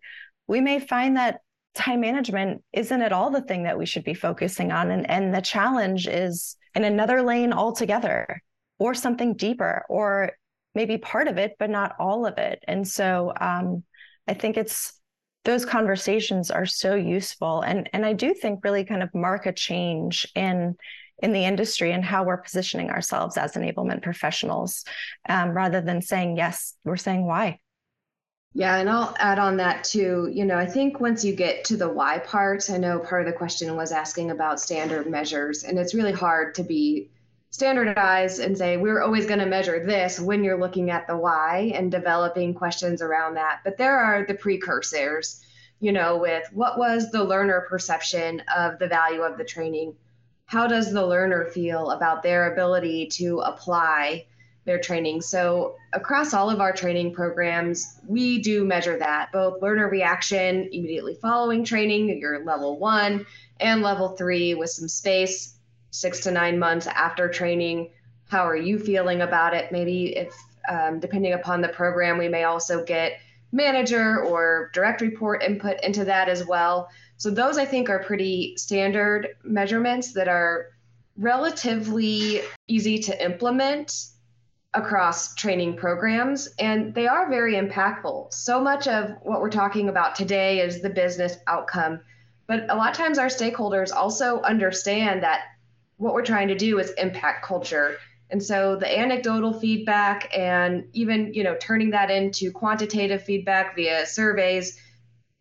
we 0.48 0.62
may 0.62 0.80
find 0.80 1.18
that 1.18 1.40
time 1.76 2.02
management 2.02 2.64
isn't 2.72 3.02
at 3.02 3.14
all 3.14 3.32
the 3.32 3.42
thing 3.42 3.64
that 3.64 3.78
we 3.78 3.86
should 3.86 4.04
be 4.04 4.14
focusing 4.14 4.72
on. 4.72 4.92
And, 4.92 5.10
and 5.10 5.34
the 5.34 5.42
challenge 5.42 6.08
is 6.08 6.56
in 6.76 6.84
another 6.84 7.22
lane 7.22 7.54
altogether 7.54 8.42
or 8.80 8.94
something 8.94 9.36
deeper 9.36 9.86
or 9.90 10.34
maybe 10.76 10.98
part 10.98 11.28
of 11.28 11.38
it, 11.38 11.56
but 11.60 11.70
not 11.70 11.96
all 12.00 12.26
of 12.26 12.38
it. 12.38 12.64
And 12.68 12.88
so 12.88 13.34
um, 13.40 13.84
I 14.28 14.34
think 14.34 14.58
it's 14.58 15.00
those 15.46 15.66
conversations 15.66 16.52
are 16.52 16.66
so 16.66 16.96
useful. 16.96 17.62
And, 17.62 17.90
and 17.94 18.06
I 18.06 18.14
do 18.14 18.34
think 18.34 18.64
really 18.64 18.86
kind 18.86 19.04
of 19.04 19.14
mark 19.14 19.46
a 19.46 19.52
change 19.54 20.28
in 20.36 20.76
in 21.22 21.32
the 21.32 21.46
industry 21.46 21.92
and 21.92 22.04
how 22.04 22.24
we're 22.24 22.38
positioning 22.38 22.90
ourselves 22.90 23.38
as 23.38 23.54
enablement 23.54 24.02
professionals 24.02 24.84
um, 25.30 25.52
rather 25.52 25.80
than 25.80 26.02
saying 26.02 26.36
yes 26.36 26.74
we're 26.84 26.98
saying 26.98 27.26
why 27.26 27.60
yeah, 28.56 28.78
and 28.78 28.88
I'll 28.88 29.16
add 29.18 29.40
on 29.40 29.58
that 29.58 29.84
too. 29.84 30.30
You 30.32 30.46
know, 30.46 30.58
I 30.58 30.68
think 30.68 31.00
once 31.00 31.26
you 31.26 31.36
get 31.36 31.66
to 31.66 31.78
the 31.78 31.90
why 31.90 32.20
part, 32.20 32.70
I 32.70 32.78
know 32.78 33.00
part 33.00 33.26
of 33.26 33.34
the 33.34 33.38
question 33.38 33.76
was 33.76 33.92
asking 33.92 34.30
about 34.30 34.60
standard 34.60 35.10
measures, 35.10 35.64
and 35.64 35.80
it's 35.80 35.96
really 35.96 36.12
hard 36.12 36.54
to 36.56 36.64
be 36.64 37.10
standardized 37.54 38.40
and 38.40 38.58
say 38.58 38.78
we're 38.78 39.04
always 39.04 39.28
going 39.28 39.40
to 39.40 39.46
measure 39.46 39.86
this 39.86 40.20
when 40.20 40.44
you're 40.44 40.60
looking 40.60 40.90
at 40.90 41.06
the 41.06 41.16
why 41.16 41.72
and 41.76 41.92
developing 41.92 42.52
questions 42.52 43.00
around 43.00 43.36
that. 43.36 43.60
But 43.64 43.78
there 43.78 43.96
are 43.96 44.26
the 44.26 44.34
precursors, 44.34 45.40
you 45.80 45.92
know, 45.92 46.18
with 46.18 46.50
what 46.52 46.80
was 46.80 47.12
the 47.12 47.24
learner 47.24 47.68
perception 47.70 48.42
of 48.58 48.80
the 48.80 48.88
value 48.88 49.22
of 49.22 49.38
the 49.38 49.44
training? 49.44 49.94
How 50.48 50.66
does 50.66 50.92
the 50.92 51.06
learner 51.06 51.46
feel 51.46 51.92
about 51.92 52.24
their 52.24 52.52
ability 52.52 53.08
to 53.14 53.40
apply? 53.42 54.26
their 54.66 54.80
training. 54.80 55.22
So 55.22 55.76
across 55.92 56.34
all 56.34 56.50
of 56.50 56.62
our 56.62 56.72
training 56.72 57.14
programs, 57.14 58.00
we 58.08 58.42
do 58.42 58.64
measure 58.64 58.98
that 58.98 59.30
both 59.34 59.62
learner 59.62 59.90
reaction 59.90 60.70
immediately 60.72 61.18
following 61.22 61.66
training, 61.66 62.18
your 62.18 62.46
level 62.46 62.80
one, 62.80 63.26
and 63.60 63.82
level 63.82 64.16
three 64.16 64.54
with 64.54 64.70
some 64.70 64.88
space, 64.88 65.53
six 65.94 66.20
to 66.22 66.32
nine 66.32 66.58
months 66.58 66.88
after 66.88 67.30
training. 67.30 67.92
How 68.28 68.48
are 68.48 68.58
you 68.58 68.80
feeling 68.80 69.22
about 69.22 69.54
it? 69.54 69.72
Maybe 69.72 70.18
if 70.18 70.36
um, 70.68 71.00
depending 71.00 71.34
upon 71.34 71.62
the 71.62 71.70
program, 71.70 72.18
we 72.18 72.30
may 72.30 72.46
also 72.46 72.84
get 72.84 73.20
manager 73.52 74.24
or 74.24 74.72
direct 74.74 75.02
report 75.02 75.44
input 75.44 75.78
into 75.84 76.04
that 76.06 76.30
as 76.30 76.46
well. 76.46 76.90
So 77.18 77.30
those 77.30 77.58
I 77.60 77.66
think 77.66 77.90
are 77.90 78.00
pretty 78.00 78.58
standard 78.58 79.36
measurements 79.44 80.14
that 80.14 80.28
are 80.28 80.70
relatively 81.16 82.42
easy 82.68 82.98
to 83.00 83.24
implement 83.24 84.08
across 84.74 85.36
training 85.36 85.78
programs, 85.78 86.50
and 86.58 86.96
they 86.96 87.06
are 87.06 87.30
very 87.30 87.54
impactful. 87.54 88.34
So 88.34 88.60
much 88.60 88.88
of 88.88 89.12
what 89.22 89.42
we're 89.42 89.52
talking 89.52 89.90
about 89.90 90.16
today 90.16 90.62
is 90.62 90.82
the 90.82 90.90
business 90.90 91.38
outcome, 91.46 92.00
but 92.48 92.66
a 92.70 92.76
lot 92.76 92.90
of 92.90 92.98
times 92.98 93.20
our 93.20 93.28
stakeholders 93.28 93.94
also 93.94 94.42
understand 94.42 95.22
that 95.22 95.42
what 95.98 96.14
we're 96.14 96.26
trying 96.26 96.48
to 96.50 96.56
do 96.56 96.80
is 96.80 96.92
impact 96.92 97.46
culture. 97.46 97.98
And 98.30 98.42
so 98.42 98.76
the 98.76 99.00
anecdotal 99.00 99.54
feedback 99.54 100.36
and 100.36 100.86
even, 100.94 101.34
you 101.34 101.44
know, 101.44 101.56
turning 101.60 101.92
that 101.92 102.10
into 102.10 102.52
quantitative 102.52 103.24
feedback 103.24 103.76
via 103.76 104.06
surveys 104.06 104.80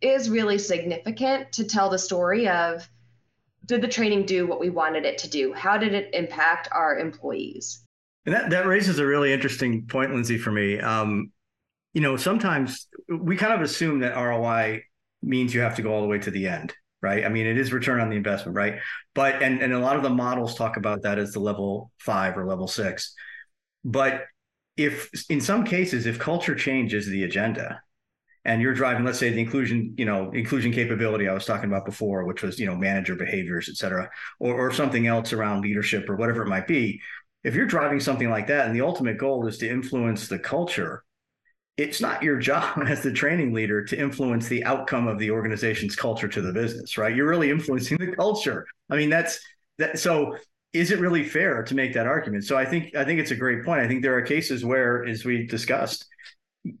is 0.01 0.29
really 0.29 0.57
significant 0.57 1.51
to 1.53 1.63
tell 1.63 1.89
the 1.89 1.97
story 1.97 2.47
of 2.47 2.87
did 3.65 3.81
the 3.81 3.87
training 3.87 4.25
do 4.25 4.45
what 4.45 4.59
we 4.59 4.69
wanted 4.69 5.05
it 5.05 5.17
to 5.19 5.29
do? 5.29 5.53
How 5.53 5.77
did 5.77 5.93
it 5.93 6.13
impact 6.13 6.67
our 6.71 6.99
employees? 6.99 7.83
And 8.25 8.35
that, 8.35 8.49
that 8.49 8.67
raises 8.67 8.99
a 8.99 9.05
really 9.05 9.33
interesting 9.33 9.85
point, 9.87 10.13
Lindsey, 10.13 10.37
for 10.37 10.51
me. 10.51 10.79
Um, 10.79 11.31
you 11.93 12.01
know, 12.01 12.17
sometimes 12.17 12.87
we 13.09 13.37
kind 13.37 13.53
of 13.53 13.61
assume 13.61 13.99
that 13.99 14.15
ROI 14.15 14.83
means 15.21 15.53
you 15.53 15.61
have 15.61 15.75
to 15.75 15.81
go 15.81 15.93
all 15.93 16.01
the 16.01 16.07
way 16.07 16.19
to 16.19 16.31
the 16.31 16.47
end, 16.47 16.73
right? 17.03 17.25
I 17.25 17.29
mean, 17.29 17.45
it 17.45 17.57
is 17.57 17.73
return 17.73 17.99
on 17.99 18.09
the 18.09 18.15
investment, 18.15 18.55
right? 18.55 18.79
But 19.13 19.43
and 19.43 19.61
and 19.61 19.73
a 19.73 19.79
lot 19.79 19.97
of 19.97 20.03
the 20.03 20.09
models 20.09 20.55
talk 20.55 20.77
about 20.77 21.03
that 21.03 21.19
as 21.19 21.33
the 21.33 21.39
level 21.39 21.91
five 21.99 22.37
or 22.37 22.45
level 22.45 22.67
six. 22.67 23.13
But 23.83 24.23
if 24.77 25.09
in 25.29 25.41
some 25.41 25.65
cases, 25.65 26.05
if 26.05 26.17
culture 26.17 26.55
changes 26.55 27.05
the 27.05 27.23
agenda, 27.23 27.81
and 28.45 28.61
you're 28.61 28.73
driving, 28.73 29.05
let's 29.05 29.19
say 29.19 29.29
the 29.29 29.39
inclusion, 29.39 29.93
you 29.97 30.05
know, 30.05 30.31
inclusion 30.31 30.71
capability 30.71 31.27
I 31.27 31.33
was 31.33 31.45
talking 31.45 31.69
about 31.69 31.85
before, 31.85 32.25
which 32.25 32.41
was, 32.41 32.59
you 32.59 32.65
know, 32.65 32.75
manager 32.75 33.15
behaviors, 33.15 33.69
et 33.69 33.75
cetera, 33.75 34.09
or, 34.39 34.55
or 34.55 34.71
something 34.71 35.07
else 35.07 35.31
around 35.31 35.61
leadership 35.61 36.09
or 36.09 36.15
whatever 36.15 36.43
it 36.43 36.49
might 36.49 36.67
be, 36.67 37.01
if 37.43 37.55
you're 37.55 37.65
driving 37.65 37.99
something 37.99 38.29
like 38.29 38.47
that 38.47 38.65
and 38.67 38.75
the 38.75 38.81
ultimate 38.81 39.17
goal 39.17 39.47
is 39.47 39.57
to 39.59 39.69
influence 39.69 40.27
the 40.27 40.39
culture 40.39 41.03
it's 41.77 42.01
not 42.01 42.23
your 42.23 42.37
job 42.37 42.83
as 42.87 43.01
the 43.01 43.11
training 43.11 43.53
leader 43.53 43.83
to 43.85 43.99
influence 43.99 44.47
the 44.47 44.63
outcome 44.63 45.07
of 45.07 45.19
the 45.19 45.31
organization's 45.31 45.95
culture 45.95 46.27
to 46.27 46.41
the 46.41 46.53
business, 46.53 46.97
right? 46.97 47.15
You're 47.15 47.29
really 47.29 47.49
influencing 47.49 47.97
the 47.97 48.15
culture. 48.15 48.65
I 48.89 48.95
mean, 48.95 49.09
that's 49.09 49.39
that. 49.77 49.99
So 49.99 50.37
is 50.73 50.91
it 50.91 50.99
really 50.99 51.23
fair 51.23 51.63
to 51.63 51.75
make 51.75 51.93
that 51.93 52.07
argument? 52.07 52.45
So 52.45 52.57
I 52.57 52.65
think 52.65 52.95
I 52.95 53.05
think 53.05 53.19
it's 53.19 53.31
a 53.31 53.35
great 53.35 53.63
point. 53.63 53.81
I 53.81 53.87
think 53.87 54.01
there 54.01 54.17
are 54.17 54.21
cases 54.21 54.65
where, 54.65 55.05
as 55.05 55.25
we 55.25 55.45
discussed, 55.47 56.05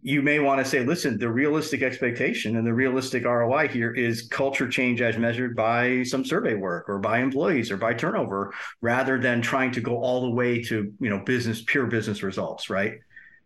you 0.01 0.21
may 0.21 0.39
want 0.39 0.63
to 0.63 0.65
say, 0.65 0.85
listen, 0.85 1.17
the 1.17 1.29
realistic 1.29 1.81
expectation 1.81 2.55
and 2.55 2.65
the 2.65 2.73
realistic 2.73 3.25
ROI 3.25 3.67
here 3.67 3.93
is 3.93 4.27
culture 4.29 4.67
change 4.67 5.01
as 5.01 5.17
measured 5.17 5.55
by 5.55 6.03
some 6.03 6.23
survey 6.23 6.55
work 6.55 6.87
or 6.87 6.99
by 6.99 7.19
employees 7.19 7.69
or 7.69 7.77
by 7.77 7.93
turnover, 7.93 8.53
rather 8.81 9.19
than 9.19 9.41
trying 9.41 9.71
to 9.71 9.81
go 9.81 9.97
all 9.97 10.21
the 10.21 10.31
way 10.31 10.61
to 10.63 10.93
you 10.99 11.09
know 11.09 11.19
business 11.19 11.63
pure 11.65 11.87
business 11.87 12.23
results, 12.23 12.69
right? 12.69 12.93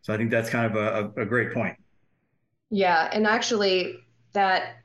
So 0.08 0.14
I 0.14 0.18
think 0.18 0.32
that's 0.32 0.50
kind 0.50 0.66
of 0.66 0.78
a, 0.78 1.22
a 1.22 1.26
great 1.26 1.54
point. 1.54 1.76
Yeah, 2.70 3.10
and 3.12 3.28
actually, 3.28 3.98
that 4.32 4.78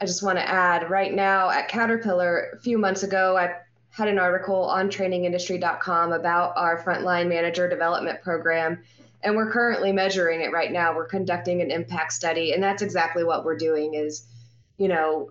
I 0.00 0.06
just 0.06 0.22
want 0.22 0.38
to 0.38 0.48
add 0.48 0.88
right 0.88 1.12
now 1.12 1.50
at 1.50 1.68
Caterpillar, 1.68 2.52
a 2.54 2.60
few 2.60 2.78
months 2.78 3.02
ago, 3.02 3.36
I 3.36 3.56
had 3.90 4.08
an 4.08 4.18
article 4.18 4.64
on 4.64 4.88
trainingindustry.com 4.88 6.14
about 6.14 6.54
our 6.56 6.82
frontline 6.82 7.28
manager 7.28 7.68
development 7.68 8.22
program 8.22 8.82
and 9.22 9.36
we're 9.36 9.52
currently 9.52 9.92
measuring 9.92 10.40
it 10.40 10.50
right 10.50 10.72
now 10.72 10.94
we're 10.94 11.06
conducting 11.06 11.62
an 11.62 11.70
impact 11.70 12.12
study 12.12 12.52
and 12.52 12.62
that's 12.62 12.82
exactly 12.82 13.22
what 13.22 13.44
we're 13.44 13.56
doing 13.56 13.94
is 13.94 14.26
you 14.78 14.88
know 14.88 15.30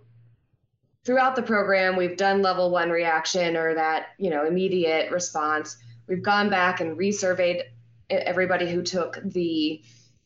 throughout 1.03 1.35
the 1.35 1.43
program 1.43 1.97
we've 1.97 2.15
done 2.15 2.41
level 2.41 2.71
one 2.71 2.89
reaction 2.89 3.57
or 3.57 3.75
that 3.75 4.07
you 4.17 4.29
know 4.29 4.45
immediate 4.45 5.11
response 5.11 5.77
we've 6.07 6.23
gone 6.23 6.49
back 6.49 6.79
and 6.79 6.97
resurveyed 6.97 7.63
everybody 8.25 8.69
who 8.69 8.81
took 8.81 9.19
the 9.23 9.81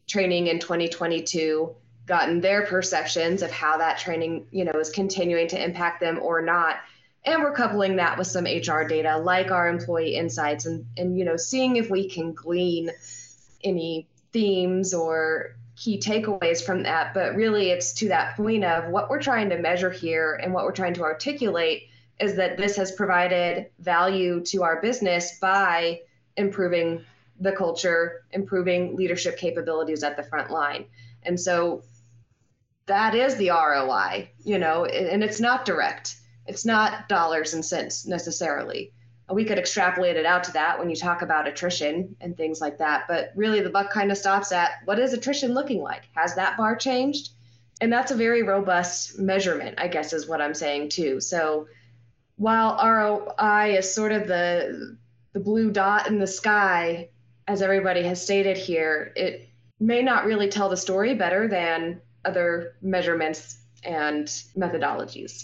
training 0.08 0.47
in 0.47 0.60
2022 0.60 1.76
gotten 2.06 2.39
their 2.39 2.65
perceptions 2.65 3.41
of 3.41 3.52
how 3.52 3.78
that 3.78 3.97
training 3.97 4.47
you 4.52 4.63
know 4.63 4.80
is 4.80 4.89
continuing 4.89 5.47
to 5.50 5.62
impact 5.62 6.00
them 6.00 6.19
or 6.21 6.41
not. 6.41 6.78
And 7.26 7.41
we're 7.41 7.54
coupling 7.54 7.97
that 7.97 8.17
with 8.17 8.28
some 8.28 8.45
hr 8.45 8.84
data 8.88 9.17
like 9.17 9.52
our 9.52 9.67
employee 9.67 10.15
insights 10.15 10.65
and 10.65 10.86
and 10.97 11.17
you 11.17 11.26
know 11.26 11.38
seeing 11.38 11.76
if 11.76 11.89
we 11.89 12.10
can 12.10 12.34
glean 12.34 12.89
any 13.63 14.08
themes 14.32 14.93
or 14.93 15.56
key 15.76 16.00
takeaways 16.00 16.63
from 16.63 16.84
that, 16.84 17.13
but 17.13 17.36
really 17.36 17.69
it's 17.69 17.93
to 17.93 18.08
that 18.08 18.36
point 18.36 18.63
of 18.63 18.89
what 18.89 19.10
we're 19.10 19.21
trying 19.21 19.50
to 19.50 19.60
measure 19.60 19.91
here 19.91 20.39
and 20.41 20.54
what 20.54 20.65
we're 20.65 20.71
trying 20.71 20.93
to 20.93 21.04
articulate 21.04 21.84
is 22.19 22.36
that 22.36 22.58
this 22.58 22.76
has 22.76 22.91
provided 22.91 23.67
value 23.80 24.41
to 24.43 24.63
our 24.63 24.82
business 24.82 25.38
by 25.39 26.02
improving 26.36 27.06
the 27.39 27.52
culture, 27.52 28.26
improving 28.32 28.95
leadership 28.95 29.38
capabilities 29.38 30.04
at 30.04 30.17
the 30.17 30.23
front 30.23 30.50
line. 30.52 30.86
And 31.23 31.39
so 31.39 31.84
that 32.86 33.15
is 33.15 33.36
the 33.36 33.50
ROI, 33.50 34.32
you 34.43 34.58
know, 34.58 34.86
and 34.86 35.23
it's 35.23 35.39
not 35.39 35.65
direct. 35.65 36.15
It's 36.45 36.65
not 36.65 37.10
dollars 37.10 37.54
and 37.54 37.63
cents 37.63 38.06
necessarily 38.06 38.93
we 39.34 39.43
could 39.43 39.60
extrapolate 39.60 40.15
it 40.15 40.26
out 40.26 40.43
to 40.45 40.54
that 40.54 40.80
when 40.80 40.89
you 40.89 40.95
talk 40.95 41.21
about 41.21 41.47
attrition 41.47 42.15
and 42.21 42.38
things 42.38 42.62
like 42.62 42.78
that. 42.78 43.06
But 43.08 43.32
really, 43.36 43.60
the 43.60 43.69
buck 43.69 43.91
kind 43.91 44.12
of 44.12 44.17
stops 44.17 44.52
at 44.52 44.71
what 44.86 45.00
is 45.00 45.13
attrition 45.13 45.54
looking 45.54 45.82
like? 45.82 46.04
Has 46.13 46.36
that 46.36 46.58
bar 46.58 46.76
changed? 46.76 47.32
And 47.82 47.91
that's 47.91 48.12
a 48.12 48.15
very 48.15 48.43
robust 48.43 49.19
measurement, 49.19 49.76
I 49.80 49.88
guess, 49.88 50.13
is 50.13 50.28
what 50.28 50.41
I'm 50.41 50.54
saying 50.54 50.89
too. 50.89 51.19
So 51.19 51.67
while 52.38 52.80
ROI 52.82 53.78
is 53.78 53.93
sort 53.93 54.12
of 54.13 54.28
the 54.28 54.97
the 55.34 55.39
blue 55.39 55.71
dot 55.71 56.08
in 56.08 56.19
the 56.19 56.28
sky, 56.28 57.10
as 57.47 57.62
everybody 57.62 58.03
has 58.03 58.21
stated 58.21 58.57
here, 58.57 59.13
it 59.15 59.49
may 59.79 60.01
not 60.01 60.25
really 60.25 60.49
tell 60.49 60.69
the 60.69 60.77
story 60.77 61.13
better 61.13 61.47
than 61.47 62.01
other 62.25 62.75
measurements 62.81 63.60
and 63.83 64.27
methodologies. 64.57 65.43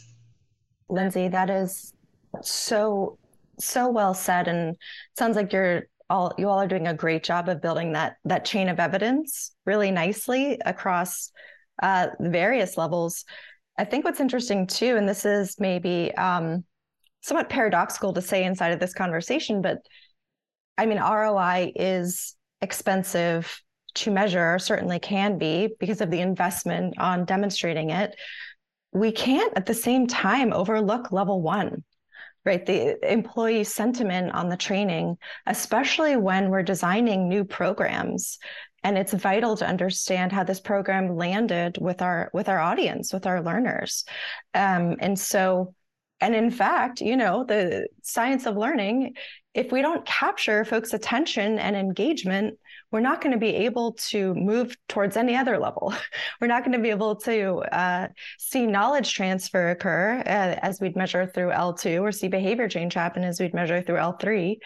Lindsey, 0.90 1.28
that 1.30 1.50
is 1.50 1.94
so 2.42 3.18
so 3.60 3.90
well 3.90 4.14
said 4.14 4.48
and 4.48 4.76
sounds 5.18 5.36
like 5.36 5.54
you're 5.54 5.84
all 6.10 6.34
you 6.38 6.50
all 6.50 6.60
are 6.60 6.68
doing 6.68 6.88
a 6.88 6.94
great 6.94 7.24
job 7.24 7.48
of 7.48 7.62
building 7.62 7.94
that 7.94 8.18
that 8.26 8.46
chain 8.46 8.68
of 8.68 8.80
evidence 8.80 9.52
really 9.66 9.92
nicely 9.92 10.60
across 10.66 11.32
uh, 11.82 12.08
various 12.20 12.78
levels 12.78 13.26
i 13.78 13.84
think 13.84 14.04
what's 14.04 14.20
interesting 14.20 14.66
too 14.66 14.96
and 14.98 15.08
this 15.08 15.24
is 15.26 15.56
maybe 15.60 16.12
um, 16.16 16.64
somewhat 17.22 17.50
paradoxical 17.50 18.12
to 18.12 18.22
say 18.22 18.44
inside 18.44 18.72
of 18.72 18.80
this 18.80 18.94
conversation 18.94 19.62
but 19.62 19.78
i 20.78 20.86
mean 20.86 21.00
roi 21.00 21.72
is 21.76 22.36
expensive 22.62 23.62
to 23.96 24.12
measure 24.12 24.58
certainly 24.60 25.00
can 25.00 25.38
be 25.38 25.70
because 25.80 26.02
of 26.02 26.10
the 26.10 26.22
investment 26.22 26.96
on 26.98 27.26
demonstrating 27.26 27.92
it. 27.92 28.16
We 28.92 29.12
can't 29.12 29.54
at 29.56 29.66
the 29.66 29.74
same 29.74 30.08
time 30.08 30.54
overlook 30.54 31.12
level 31.12 31.42
one 31.42 31.84
right? 32.46 32.66
The 32.66 32.98
employee 33.10 33.64
sentiment 33.64 34.34
on 34.34 34.50
the 34.50 34.58
training 34.58 35.18
especially 35.46 36.18
when 36.18 36.50
we're 36.50 36.64
designing 36.64 37.30
new 37.30 37.46
programs. 37.46 38.38
And 38.84 38.98
it's 38.98 39.14
vital 39.14 39.56
to 39.58 39.68
understand 39.68 40.34
how 40.34 40.44
this 40.44 40.60
program 40.60 41.16
landed 41.16 41.78
with 41.80 42.02
our 42.02 42.30
with 42.34 42.50
our 42.50 42.60
audience 42.60 43.14
with 43.14 43.26
our 43.26 43.42
learners. 43.42 44.04
Um, 44.54 44.98
and 45.00 45.18
so 45.18 45.74
and 46.24 46.36
in 46.36 46.50
fact 46.50 47.02
you 47.02 47.16
know 47.16 47.44
the 47.44 47.88
science 48.02 48.46
of 48.46 48.58
learning 48.58 49.14
if 49.54 49.72
we 49.72 49.82
don't 49.82 50.06
capture 50.06 50.66
folks 50.66 50.94
attention 50.94 51.60
and 51.60 51.76
engagement 51.76 52.58
we're 52.94 53.00
not 53.00 53.22
going 53.22 53.34
to 53.34 53.40
be 53.40 53.56
able 53.56 53.94
to 53.94 54.36
move 54.36 54.78
towards 54.88 55.18
any 55.18 55.36
other 55.36 55.58
level. 55.58 55.96
We're 56.40 56.48
not 56.48 56.64
going 56.64 56.78
to 56.78 56.80
be 56.80 56.92
able 56.92 57.16
to 57.22 57.56
uh, 57.72 58.08
see 58.38 58.68
knowledge 58.68 59.16
transfer 59.16 59.72
occur 59.72 60.20
uh, 60.20 60.60
as 60.62 60.80
we'd 60.80 60.96
measure 60.96 61.26
through 61.26 61.50
L2 61.50 62.04
or 62.04 62.12
see 62.12 62.28
behavior 62.28 62.70
change 62.70 62.94
happen 62.94 63.24
as 63.24 63.40
we'd 63.40 63.56
measure 63.56 63.82
through 63.82 63.96
L3 63.96 64.58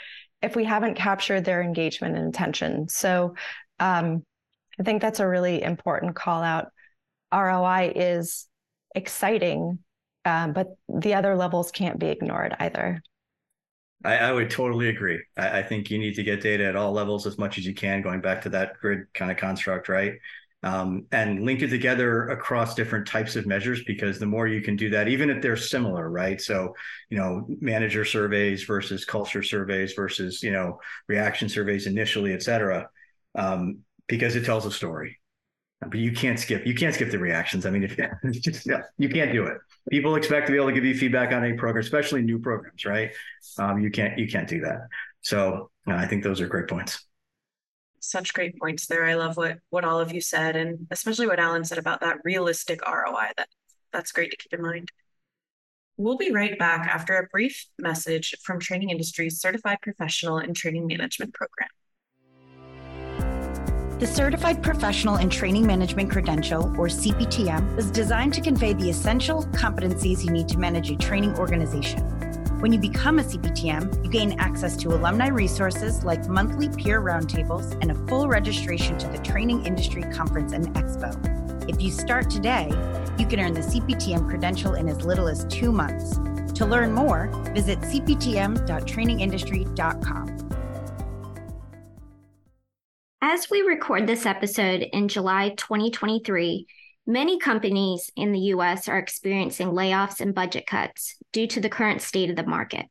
if 0.41 0.58
we 0.58 0.65
haven't 0.65 0.96
captured 0.96 1.46
their 1.46 1.62
engagement 1.62 2.17
and 2.17 2.28
attention. 2.28 2.89
So 2.89 3.36
um, 3.80 4.26
I 4.78 4.84
think 4.84 5.02
that's 5.02 5.22
a 5.22 5.28
really 5.28 5.63
important 5.63 6.13
call 6.13 6.43
out. 6.43 6.67
ROI 7.34 7.93
is 7.96 8.46
exciting, 8.93 9.80
um, 10.28 10.54
but 10.54 10.76
the 10.90 11.13
other 11.13 11.36
levels 11.36 11.72
can't 11.72 11.98
be 11.98 12.08
ignored 12.08 12.56
either. 12.60 13.02
I, 14.04 14.18
I 14.18 14.32
would 14.32 14.52
totally 14.52 14.90
agree. 14.90 15.24
I, 15.38 15.60
I, 15.60 15.63
think 15.63 15.90
you 15.90 15.98
need 15.98 16.16
to 16.16 16.24
get 16.24 16.42
data 16.42 16.66
at 16.66 16.76
all 16.76 16.92
levels 16.92 17.26
as 17.26 17.38
much 17.38 17.58
as 17.58 17.66
you 17.66 17.74
can, 17.74 18.02
going 18.02 18.22
back 18.22 18.42
to 18.44 18.50
that 18.50 18.78
grid 18.80 19.12
kind 19.13 19.32
of 19.32 19.38
construct, 19.38 19.90
right? 19.90 20.13
Um, 20.63 21.06
and 21.12 21.46
link 21.46 21.62
it 21.62 21.70
together 21.70 22.30
across 22.30 22.76
different 22.76 23.08
types 23.08 23.36
of 23.36 23.48
measures 23.48 23.84
because 23.86 24.20
the 24.20 24.26
more 24.26 24.48
you 24.48 24.62
can 24.62 24.76
do 24.76 24.90
that, 24.90 25.08
even 25.08 25.30
if 25.30 25.42
they're 25.42 25.56
similar, 25.56 26.10
right? 26.10 26.42
So, 26.42 26.76
you 27.10 27.18
know, 27.18 27.48
manager 27.62 28.04
surveys 28.04 28.63
versus 28.66 29.06
culture 29.06 29.44
surveys 29.44 29.94
versus, 29.94 30.44
you 30.44 30.52
know, 30.52 30.80
reaction 31.08 31.48
surveys 31.48 31.88
initially, 31.88 32.34
et 32.34 32.44
cetera, 32.44 32.90
um, 33.36 33.80
because 34.08 34.36
it 34.36 34.46
tells 34.46 34.66
a 34.66 34.72
story 34.72 35.18
but 35.82 35.96
you 35.96 36.12
can't 36.12 36.40
skip 36.40 36.66
you 36.66 36.74
can't 36.74 36.94
skip 36.94 37.12
the 37.12 37.20
reactions. 37.20 37.66
I 37.66 37.70
mean 37.70 37.84
if 37.84 37.98
just, 38.42 38.66
yeah, 38.66 38.84
you 38.98 39.10
can't 39.10 39.32
do 39.32 39.46
it. 39.46 39.58
People 39.90 40.16
expect 40.16 40.48
to 40.48 40.52
be 40.52 40.58
able 40.58 40.68
to 40.68 40.74
give 40.74 40.86
you 40.86 40.96
feedback 40.96 41.32
on 41.32 41.44
any 41.44 41.56
program 41.56 41.84
especially 41.84 42.22
new 42.22 42.40
programs 42.40 42.86
right? 42.86 43.12
Um, 43.60 43.80
you 43.80 43.92
can't 43.92 44.18
you 44.18 44.28
can't 44.28 44.48
do 44.48 44.62
that. 44.62 44.88
So 45.22 45.70
uh, 45.88 45.94
i 45.94 46.08
think 46.08 46.24
those 46.24 46.42
are 46.42 46.48
great 46.48 46.68
points. 46.68 47.06
Such 48.00 48.34
great 48.34 48.58
points 48.60 48.88
there. 48.88 49.04
I 49.06 49.16
love 49.16 49.38
what 49.38 49.60
what 49.70 49.84
all 49.84 50.00
of 50.00 50.12
you 50.12 50.22
said 50.22 50.56
and 50.56 50.88
especially 50.92 51.28
what 51.28 51.40
Allan 51.40 51.66
said 51.66 51.78
about 51.78 52.02
that 52.02 52.18
realistic 52.24 52.82
roi 52.88 53.30
that 53.38 53.50
that's 53.94 54.12
great 54.12 54.32
to 54.32 54.38
keep 54.38 54.54
in 54.54 54.62
mind. 54.62 54.92
We'll 56.00 56.18
be 56.18 56.32
right 56.32 56.58
back 56.60 56.88
after 56.88 57.18
a 57.18 57.28
brief 57.28 57.66
message 57.80 58.36
from 58.44 58.60
training 58.60 58.92
industry's 58.92 59.40
certified 59.40 59.80
professional 59.82 60.38
in 60.38 60.54
training 60.54 60.86
management 60.86 61.34
program 61.34 61.70
the 64.00 64.06
Certified 64.06 64.62
Professional 64.62 65.16
in 65.16 65.28
Training 65.28 65.66
Management 65.66 66.12
Credential, 66.12 66.66
or 66.80 66.88
CPTM, 66.88 67.76
was 67.76 67.90
designed 67.90 68.32
to 68.36 68.42
convey 68.42 68.74
the 68.74 68.92
essential 68.92 69.42
competencies 69.46 70.24
you 70.24 70.30
need 70.30 70.48
to 70.50 70.60
manage 70.60 70.92
a 70.92 70.96
training 70.96 71.36
organization. 71.38 72.02
When 72.60 72.71
you 72.71 72.80
become 72.80 73.17
a 73.17 73.24
CPTM, 73.24 74.04
you 74.04 74.12
gain 74.12 74.40
access 74.40 74.78
to 74.78 74.90
alumni 74.90 75.30
resources 75.30 76.04
like 76.04 76.28
monthly 76.28 76.69
peer 76.69 77.02
roundtables 77.02 77.76
and 77.82 77.90
a 77.90 77.96
full 78.08 78.28
registration 78.28 79.00
to 79.00 79.08
the 79.08 79.17
Training 79.17 79.65
Industry 79.65 80.04
Conference 80.13 80.54
and 80.54 80.67
Expo. 80.76 81.67
If 81.67 81.82
you 81.82 81.90
start 81.90 82.30
today, 82.30 82.69
you 83.17 83.26
can 83.26 83.40
earn 83.40 83.54
the 83.54 83.62
CPTM 83.62 84.30
credential 84.30 84.76
in 84.76 84.90
as 84.90 85.06
little 85.06 85.28
as 85.28 85.44
two 85.46 85.71
months. 85.71 86.19
To 86.60 86.67
learn 86.67 86.94
more, 86.94 87.32
visit 87.54 87.80
cptm.trainingindustry.com. 87.80 90.46
As 93.22 93.50
we 93.50 93.62
record 93.62 94.08
this 94.08 94.26
episode 94.26 94.82
in 94.94 95.08
July 95.08 95.50
2023, 95.58 96.68
many 97.06 97.40
companies 97.40 98.12
in 98.15 98.32
the 98.32 98.40
US 98.40 98.88
are 98.88 98.98
experiencing 98.98 99.70
layoffs 99.70 100.22
and 100.22 100.36
budget 100.36 100.68
cuts 100.68 101.15
due 101.32 101.48
to 101.48 101.60
the 101.60 101.70
current 101.70 102.02
state 102.02 102.30
of 102.30 102.36
the 102.36 102.46
market. 102.46 102.86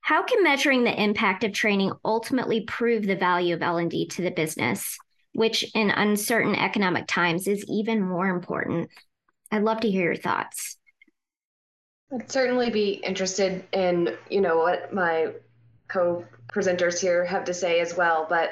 How 0.00 0.22
can 0.22 0.42
measuring 0.42 0.84
the 0.84 1.02
impact 1.02 1.44
of 1.44 1.52
training 1.52 1.92
ultimately 2.04 2.62
prove 2.62 3.06
the 3.06 3.16
value 3.16 3.54
of 3.54 3.62
L&D 3.62 4.08
to 4.08 4.22
the 4.22 4.30
business? 4.30 4.96
which 5.38 5.64
in 5.74 5.90
uncertain 5.90 6.56
economic 6.56 7.06
times 7.06 7.46
is 7.46 7.64
even 7.68 8.02
more 8.02 8.28
important. 8.28 8.90
I'd 9.52 9.62
love 9.62 9.80
to 9.80 9.90
hear 9.90 10.06
your 10.06 10.16
thoughts. 10.16 10.76
I'd 12.12 12.28
certainly 12.28 12.70
be 12.70 12.94
interested 12.94 13.64
in, 13.72 14.16
you 14.30 14.40
know, 14.40 14.58
what 14.58 14.92
my 14.92 15.28
co-presenters 15.86 17.00
here 17.00 17.24
have 17.24 17.44
to 17.44 17.54
say 17.54 17.78
as 17.78 17.96
well. 17.96 18.26
But 18.28 18.50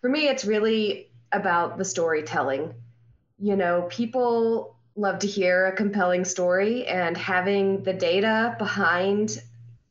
for 0.00 0.08
me, 0.08 0.28
it's 0.28 0.44
really 0.44 1.10
about 1.32 1.78
the 1.78 1.84
storytelling. 1.84 2.74
You 3.38 3.56
know, 3.56 3.82
people 3.90 4.76
love 4.96 5.20
to 5.20 5.26
hear 5.26 5.66
a 5.66 5.76
compelling 5.76 6.24
story 6.24 6.86
and 6.86 7.16
having 7.16 7.82
the 7.84 7.92
data 7.92 8.56
behind 8.58 9.40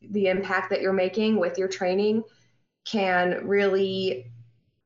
the 0.02 0.28
impact 0.28 0.70
that 0.70 0.80
you're 0.80 0.92
making 0.92 1.38
with 1.38 1.58
your 1.58 1.68
training 1.68 2.22
can 2.84 3.46
really 3.46 4.30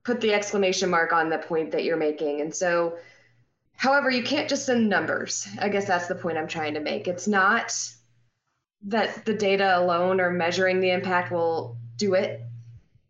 put 0.05 0.20
the 0.20 0.33
exclamation 0.33 0.91
mark 0.91 1.12
on 1.12 1.29
the 1.29 1.39
point 1.39 1.73
that 1.73 1.85
you're 1.85 1.97
making. 1.97 2.41
And 2.41 2.55
so, 2.55 2.99
however, 3.77 4.11
you 4.11 4.23
can't 4.23 4.49
just 4.49 4.66
send 4.66 4.89
numbers. 4.89 5.47
I 5.61 5.68
guess 5.68 5.87
that's 5.87 6.09
the 6.09 6.14
point 6.14 6.39
I'm 6.39 6.49
trying 6.49 6.75
to 6.75 6.81
make. 6.81 7.07
It's 7.07 7.29
not 7.29 7.73
that 8.85 9.25
the 9.25 9.35
data 9.35 9.79
alone 9.79 10.20
or 10.20 10.31
measuring 10.31 10.81
the 10.81 10.91
impact 10.91 11.31
will 11.31 11.77
do 11.97 12.14
it. 12.14 12.41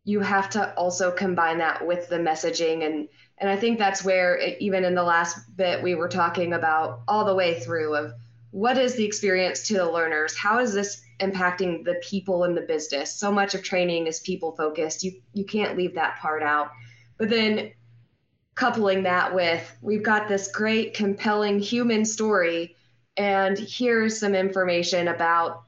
You 0.04 0.20
have 0.20 0.50
to 0.50 0.74
also 0.74 1.10
combine 1.10 1.58
that 1.58 1.86
with 1.86 2.08
the 2.08 2.18
messaging 2.18 2.84
and 2.84 3.08
and 3.38 3.50
I 3.50 3.56
think 3.56 3.78
that's 3.78 4.04
where 4.04 4.36
it, 4.36 4.60
even 4.60 4.84
in 4.84 4.94
the 4.94 5.02
last 5.02 5.56
bit 5.56 5.82
we 5.82 5.94
were 5.94 6.08
talking 6.08 6.52
about 6.52 7.00
all 7.08 7.24
the 7.24 7.34
way 7.34 7.58
through 7.58 7.96
of 7.96 8.12
what 8.50 8.78
is 8.78 8.94
the 8.94 9.04
experience 9.04 9.66
to 9.68 9.74
the 9.74 9.90
learners? 9.90 10.36
How 10.36 10.58
is 10.58 10.74
this 10.74 11.02
impacting 11.20 11.84
the 11.84 12.00
people 12.02 12.44
in 12.44 12.54
the 12.54 12.60
business? 12.60 13.12
So 13.12 13.32
much 13.32 13.54
of 13.54 13.62
training 13.62 14.06
is 14.06 14.20
people 14.20 14.52
focused. 14.52 15.02
You 15.02 15.20
you 15.32 15.44
can't 15.44 15.76
leave 15.76 15.94
that 15.94 16.18
part 16.18 16.42
out. 16.42 16.70
But 17.16 17.30
then 17.30 17.72
coupling 18.54 19.04
that 19.04 19.34
with 19.34 19.76
we've 19.80 20.02
got 20.02 20.28
this 20.28 20.48
great 20.52 20.94
compelling 20.94 21.58
human 21.58 22.04
story 22.04 22.76
and 23.16 23.58
here's 23.58 24.18
some 24.18 24.34
information 24.34 25.08
about 25.08 25.62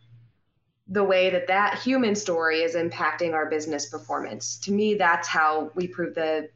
the 0.88 1.04
way 1.04 1.30
that 1.30 1.46
that 1.46 1.78
human 1.78 2.14
story 2.14 2.60
is 2.60 2.74
impacting 2.74 3.32
our 3.32 3.48
business 3.48 3.86
performance. 3.86 4.58
To 4.58 4.72
me, 4.72 4.94
that's 4.94 5.26
how 5.26 5.70
we 5.74 5.88
prove 5.88 6.14
the 6.14 6.50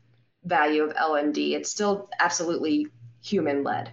value 0.45 0.83
of 0.83 0.93
L&D. 0.97 1.55
It's 1.55 1.71
still 1.71 2.09
absolutely 2.21 2.89
human 3.23 3.65
led. 3.65 3.93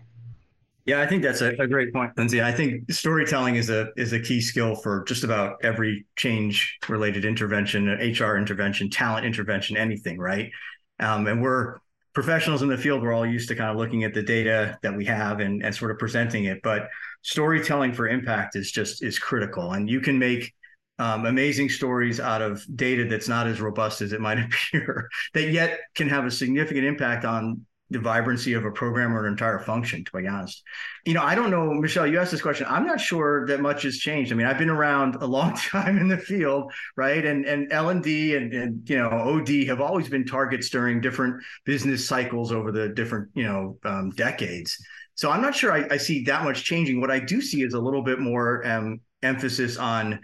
Yeah, 0.85 1.01
I 1.01 1.07
think 1.07 1.23
that's 1.23 1.41
a, 1.41 1.49
a, 1.59 1.67
great 1.67 1.91
point, 1.91 2.11
Lindsey. 2.15 2.43
I 2.43 2.51
think 2.51 2.91
storytelling 2.91 3.55
is 3.55 3.71
a 3.71 3.87
is 3.97 4.13
a 4.13 4.19
key 4.19 4.39
skill 4.39 4.75
for 4.75 5.03
just 5.05 5.23
about 5.23 5.57
every 5.63 6.05
change 6.15 6.77
related 6.87 7.25
intervention, 7.25 7.87
HR 7.87 8.37
intervention, 8.37 8.91
talent 8.91 9.25
intervention, 9.25 9.77
anything, 9.77 10.19
right? 10.19 10.51
Um, 10.99 11.25
and 11.25 11.41
we're 11.41 11.77
professionals 12.13 12.61
in 12.61 12.69
the 12.69 12.77
field. 12.77 13.01
We're 13.01 13.13
all 13.13 13.25
used 13.25 13.49
to 13.49 13.55
kind 13.55 13.71
of 13.71 13.77
looking 13.77 14.03
at 14.03 14.13
the 14.13 14.21
data 14.21 14.77
that 14.83 14.95
we 14.95 15.05
have 15.05 15.39
and, 15.39 15.63
and 15.65 15.73
sort 15.73 15.89
of 15.89 15.97
presenting 15.97 16.45
it. 16.45 16.61
But 16.61 16.87
storytelling 17.25 17.91
for 17.91 18.07
impact 18.07 18.55
is 18.55 18.71
just 18.71 19.03
is 19.03 19.17
critical, 19.17 19.71
and 19.73 19.89
you 19.89 19.99
can 19.99 20.19
make 20.19 20.53
um, 20.99 21.25
amazing 21.25 21.69
stories 21.69 22.19
out 22.19 22.41
of 22.41 22.63
data 22.77 23.05
that's 23.05 23.27
not 23.27 23.47
as 23.47 23.59
robust 23.59 24.01
as 24.01 24.13
it 24.13 24.21
might 24.21 24.39
appear, 24.45 25.09
that 25.33 25.51
yet 25.51 25.79
can 25.95 26.07
have 26.07 26.25
a 26.25 26.31
significant 26.31 26.85
impact 26.85 27.25
on 27.25 27.65
the 27.91 27.99
vibrancy 27.99 28.53
of 28.53 28.65
a 28.65 28.71
program 28.71 29.15
or 29.15 29.25
an 29.25 29.31
entire 29.31 29.59
function, 29.59 30.03
to 30.03 30.11
be 30.11 30.27
honest. 30.27 30.63
You 31.05 31.13
know, 31.13 31.21
I 31.21 31.35
don't 31.35 31.51
know, 31.51 31.71
Michelle, 31.73 32.07
you 32.07 32.19
asked 32.19 32.31
this 32.31 32.41
question. 32.41 32.65
I'm 32.69 32.85
not 32.85 32.99
sure 32.99 33.45
that 33.47 33.59
much 33.59 33.83
has 33.83 33.97
changed. 33.97 34.31
I 34.31 34.35
mean, 34.35 34.47
I've 34.47 34.57
been 34.57 34.71
around 34.71 35.15
a 35.15 35.25
long 35.25 35.55
time 35.71 35.97
in 35.97 36.07
the 36.07 36.17
field, 36.17 36.71
right? 36.95 37.25
And 37.25 37.45
and 37.45 37.71
L&D 37.71 38.35
and, 38.35 38.53
and 38.53 38.89
you 38.89 38.97
know, 38.97 39.09
OD 39.09 39.49
have 39.67 39.81
always 39.81 40.09
been 40.09 40.25
targets 40.25 40.69
during 40.69 41.01
different 41.01 41.43
business 41.63 42.07
cycles 42.07 42.51
over 42.51 42.71
the 42.71 42.89
different, 42.89 43.29
you 43.33 43.43
know, 43.43 43.77
um, 43.83 44.11
decades. 44.11 44.77
So 45.15 45.31
I'm 45.31 45.41
not 45.41 45.55
sure 45.55 45.71
I, 45.71 45.87
I, 45.91 45.97
see 45.97 46.25
that 46.25 46.43
much 46.43 46.65
changing. 46.65 46.99
What 46.99 47.09
I 47.09 47.19
do 47.19 47.41
see 47.41 47.63
is 47.63 47.73
a 47.73 47.79
little 47.79 48.03
bit 48.03 48.19
more 48.19 48.65
um, 48.67 48.99
emphasis 49.23 49.77
on 49.77 50.19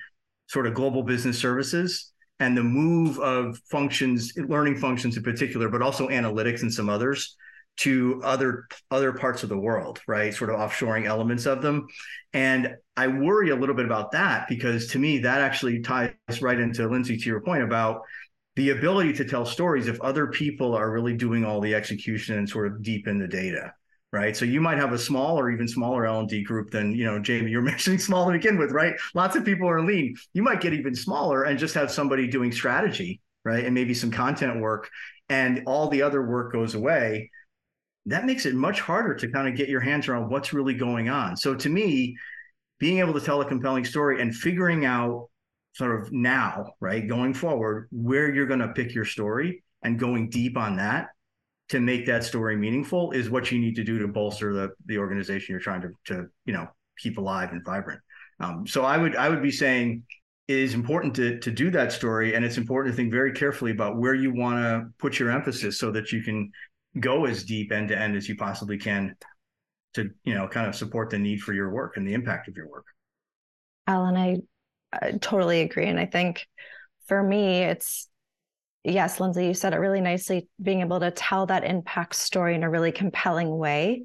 sort 0.47 0.67
of 0.67 0.73
global 0.73 1.01
business 1.01 1.39
services 1.39 2.11
and 2.41 2.57
the 2.57 2.63
move 2.63 3.17
of 3.19 3.57
functions, 3.69 4.33
learning 4.35 4.77
functions 4.77 5.15
in 5.15 5.23
particular, 5.23 5.69
but 5.69 5.81
also 5.81 6.09
analytics 6.09 6.61
and 6.61 6.73
some 6.73 6.89
others 6.89 7.37
to 7.77 8.19
other 8.25 8.65
other 8.89 9.13
parts 9.13 9.43
of 9.43 9.49
the 9.49 9.57
world, 9.57 10.01
right? 10.07 10.33
Sort 10.33 10.49
of 10.49 10.57
offshoring 10.57 11.05
elements 11.05 11.45
of 11.45 11.61
them. 11.61 11.87
And 12.33 12.75
I 12.97 13.07
worry 13.07 13.51
a 13.51 13.55
little 13.55 13.75
bit 13.75 13.85
about 13.85 14.11
that 14.11 14.49
because 14.49 14.87
to 14.87 14.99
me, 14.99 15.19
that 15.19 15.39
actually 15.39 15.81
ties 15.81 16.13
right 16.41 16.59
into 16.59 16.87
Lindsey, 16.87 17.17
to 17.17 17.25
your 17.29 17.41
point 17.41 17.63
about 17.63 18.01
the 18.57 18.71
ability 18.71 19.13
to 19.13 19.25
tell 19.25 19.45
stories 19.45 19.87
if 19.87 20.01
other 20.01 20.27
people 20.27 20.75
are 20.75 20.91
really 20.91 21.15
doing 21.15 21.45
all 21.45 21.61
the 21.61 21.73
execution 21.73 22.37
and 22.37 22.49
sort 22.49 22.67
of 22.67 22.83
deep 22.83 23.07
in 23.07 23.17
the 23.17 23.27
data 23.27 23.71
right? 24.11 24.35
So 24.35 24.43
you 24.43 24.59
might 24.59 24.77
have 24.77 24.91
a 24.91 24.97
small 24.97 25.39
or 25.39 25.49
even 25.51 25.67
smaller 25.67 26.05
L&D 26.05 26.43
group 26.43 26.71
than, 26.71 26.93
you 26.93 27.05
know, 27.05 27.19
Jaimie, 27.19 27.49
you're 27.49 27.61
mentioning 27.73 27.99
small 27.99 28.25
to 28.25 28.33
begin 28.33 28.57
with, 28.57 28.71
right? 28.71 28.93
Lots 29.13 29.35
of 29.35 29.45
people 29.45 29.69
are 29.69 29.85
lean. 29.85 30.15
You 30.33 30.43
might 30.43 30.61
get 30.61 30.73
even 30.73 30.95
smaller 30.95 31.43
and 31.43 31.57
just 31.57 31.75
have 31.75 31.91
somebody 31.91 32.27
doing 32.27 32.51
strategy, 32.51 33.21
right? 33.45 33.65
And 33.65 33.73
maybe 33.73 33.93
some 33.93 34.11
content 34.11 34.59
work 34.59 34.89
and 35.29 35.63
all 35.65 35.87
the 35.87 36.01
other 36.01 36.25
work 36.25 36.51
goes 36.51 36.75
away. 36.75 37.31
That 38.07 38.25
makes 38.25 38.45
it 38.45 38.55
much 38.55 38.81
harder 38.81 39.13
to 39.15 39.31
kind 39.31 39.47
of 39.47 39.55
get 39.55 39.69
your 39.69 39.79
hands 39.79 40.07
around 40.07 40.29
what's 40.29 40.53
really 40.53 40.73
going 40.73 41.09
on. 41.09 41.37
So 41.37 41.55
to 41.55 41.69
me, 41.69 42.17
being 42.79 42.99
able 42.99 43.13
to 43.13 43.21
tell 43.21 43.39
a 43.41 43.45
compelling 43.45 43.85
story 43.85 44.21
and 44.21 44.35
figuring 44.35 44.85
out 44.85 45.29
sort 45.73 46.01
of 46.01 46.11
now, 46.11 46.73
right, 46.79 47.07
going 47.07 47.33
forward, 47.33 47.87
where 47.91 48.33
you're 48.33 48.47
going 48.47 48.59
to 48.59 48.69
pick 48.69 48.93
your 48.93 49.05
story 49.05 49.63
and 49.83 49.99
going 49.99 50.29
deep 50.29 50.57
on 50.57 50.77
that 50.77 51.09
to 51.71 51.79
make 51.79 52.05
that 52.05 52.23
story 52.23 52.57
meaningful 52.57 53.11
is 53.11 53.29
what 53.29 53.49
you 53.49 53.57
need 53.57 53.77
to 53.77 53.83
do 53.83 53.97
to 53.97 54.07
bolster 54.07 54.53
the 54.53 54.69
the 54.87 54.97
organization 54.97 55.53
you're 55.53 55.61
trying 55.61 55.81
to 55.81 55.89
to 56.05 56.27
you 56.45 56.53
know 56.53 56.67
keep 56.99 57.17
alive 57.17 57.51
and 57.51 57.63
vibrant. 57.65 58.01
Um, 58.41 58.67
so 58.67 58.83
I 58.83 58.97
would 58.97 59.15
I 59.15 59.29
would 59.29 59.41
be 59.41 59.51
saying 59.51 60.03
it 60.49 60.57
is 60.57 60.73
important 60.73 61.15
to 61.15 61.39
to 61.39 61.49
do 61.49 61.71
that 61.71 61.93
story, 61.93 62.35
and 62.35 62.43
it's 62.43 62.57
important 62.57 62.93
to 62.93 62.97
think 62.97 63.11
very 63.11 63.31
carefully 63.31 63.71
about 63.71 63.97
where 63.97 64.13
you 64.13 64.33
want 64.33 64.57
to 64.57 64.89
put 64.99 65.17
your 65.17 65.31
emphasis 65.31 65.79
so 65.79 65.91
that 65.91 66.11
you 66.11 66.21
can 66.21 66.51
go 66.99 67.25
as 67.25 67.45
deep 67.45 67.71
end 67.71 67.87
to 67.87 67.97
end 67.97 68.17
as 68.17 68.27
you 68.27 68.35
possibly 68.35 68.77
can 68.77 69.15
to 69.93 70.09
you 70.25 70.33
know 70.33 70.49
kind 70.49 70.67
of 70.67 70.75
support 70.75 71.09
the 71.09 71.17
need 71.17 71.41
for 71.41 71.53
your 71.53 71.71
work 71.71 71.95
and 71.95 72.05
the 72.05 72.13
impact 72.13 72.49
of 72.49 72.57
your 72.57 72.67
work. 72.67 72.85
Allan, 73.87 74.17
I, 74.17 74.37
I 74.91 75.11
totally 75.11 75.61
agree, 75.61 75.87
and 75.87 75.99
I 75.99 76.05
think 76.05 76.45
for 77.07 77.23
me, 77.23 77.61
it's 77.61 78.09
yes, 78.83 79.19
Lindsey, 79.19 79.45
you 79.45 79.53
said 79.53 79.73
it 79.73 79.77
really 79.77 80.01
nicely, 80.01 80.47
being 80.61 80.81
able 80.81 80.99
to 80.99 81.11
tell 81.11 81.45
that 81.47 81.63
impact 81.63 82.15
story 82.15 82.55
in 82.55 82.63
a 82.63 82.69
really 82.69 82.91
compelling 82.91 83.55
way. 83.55 84.03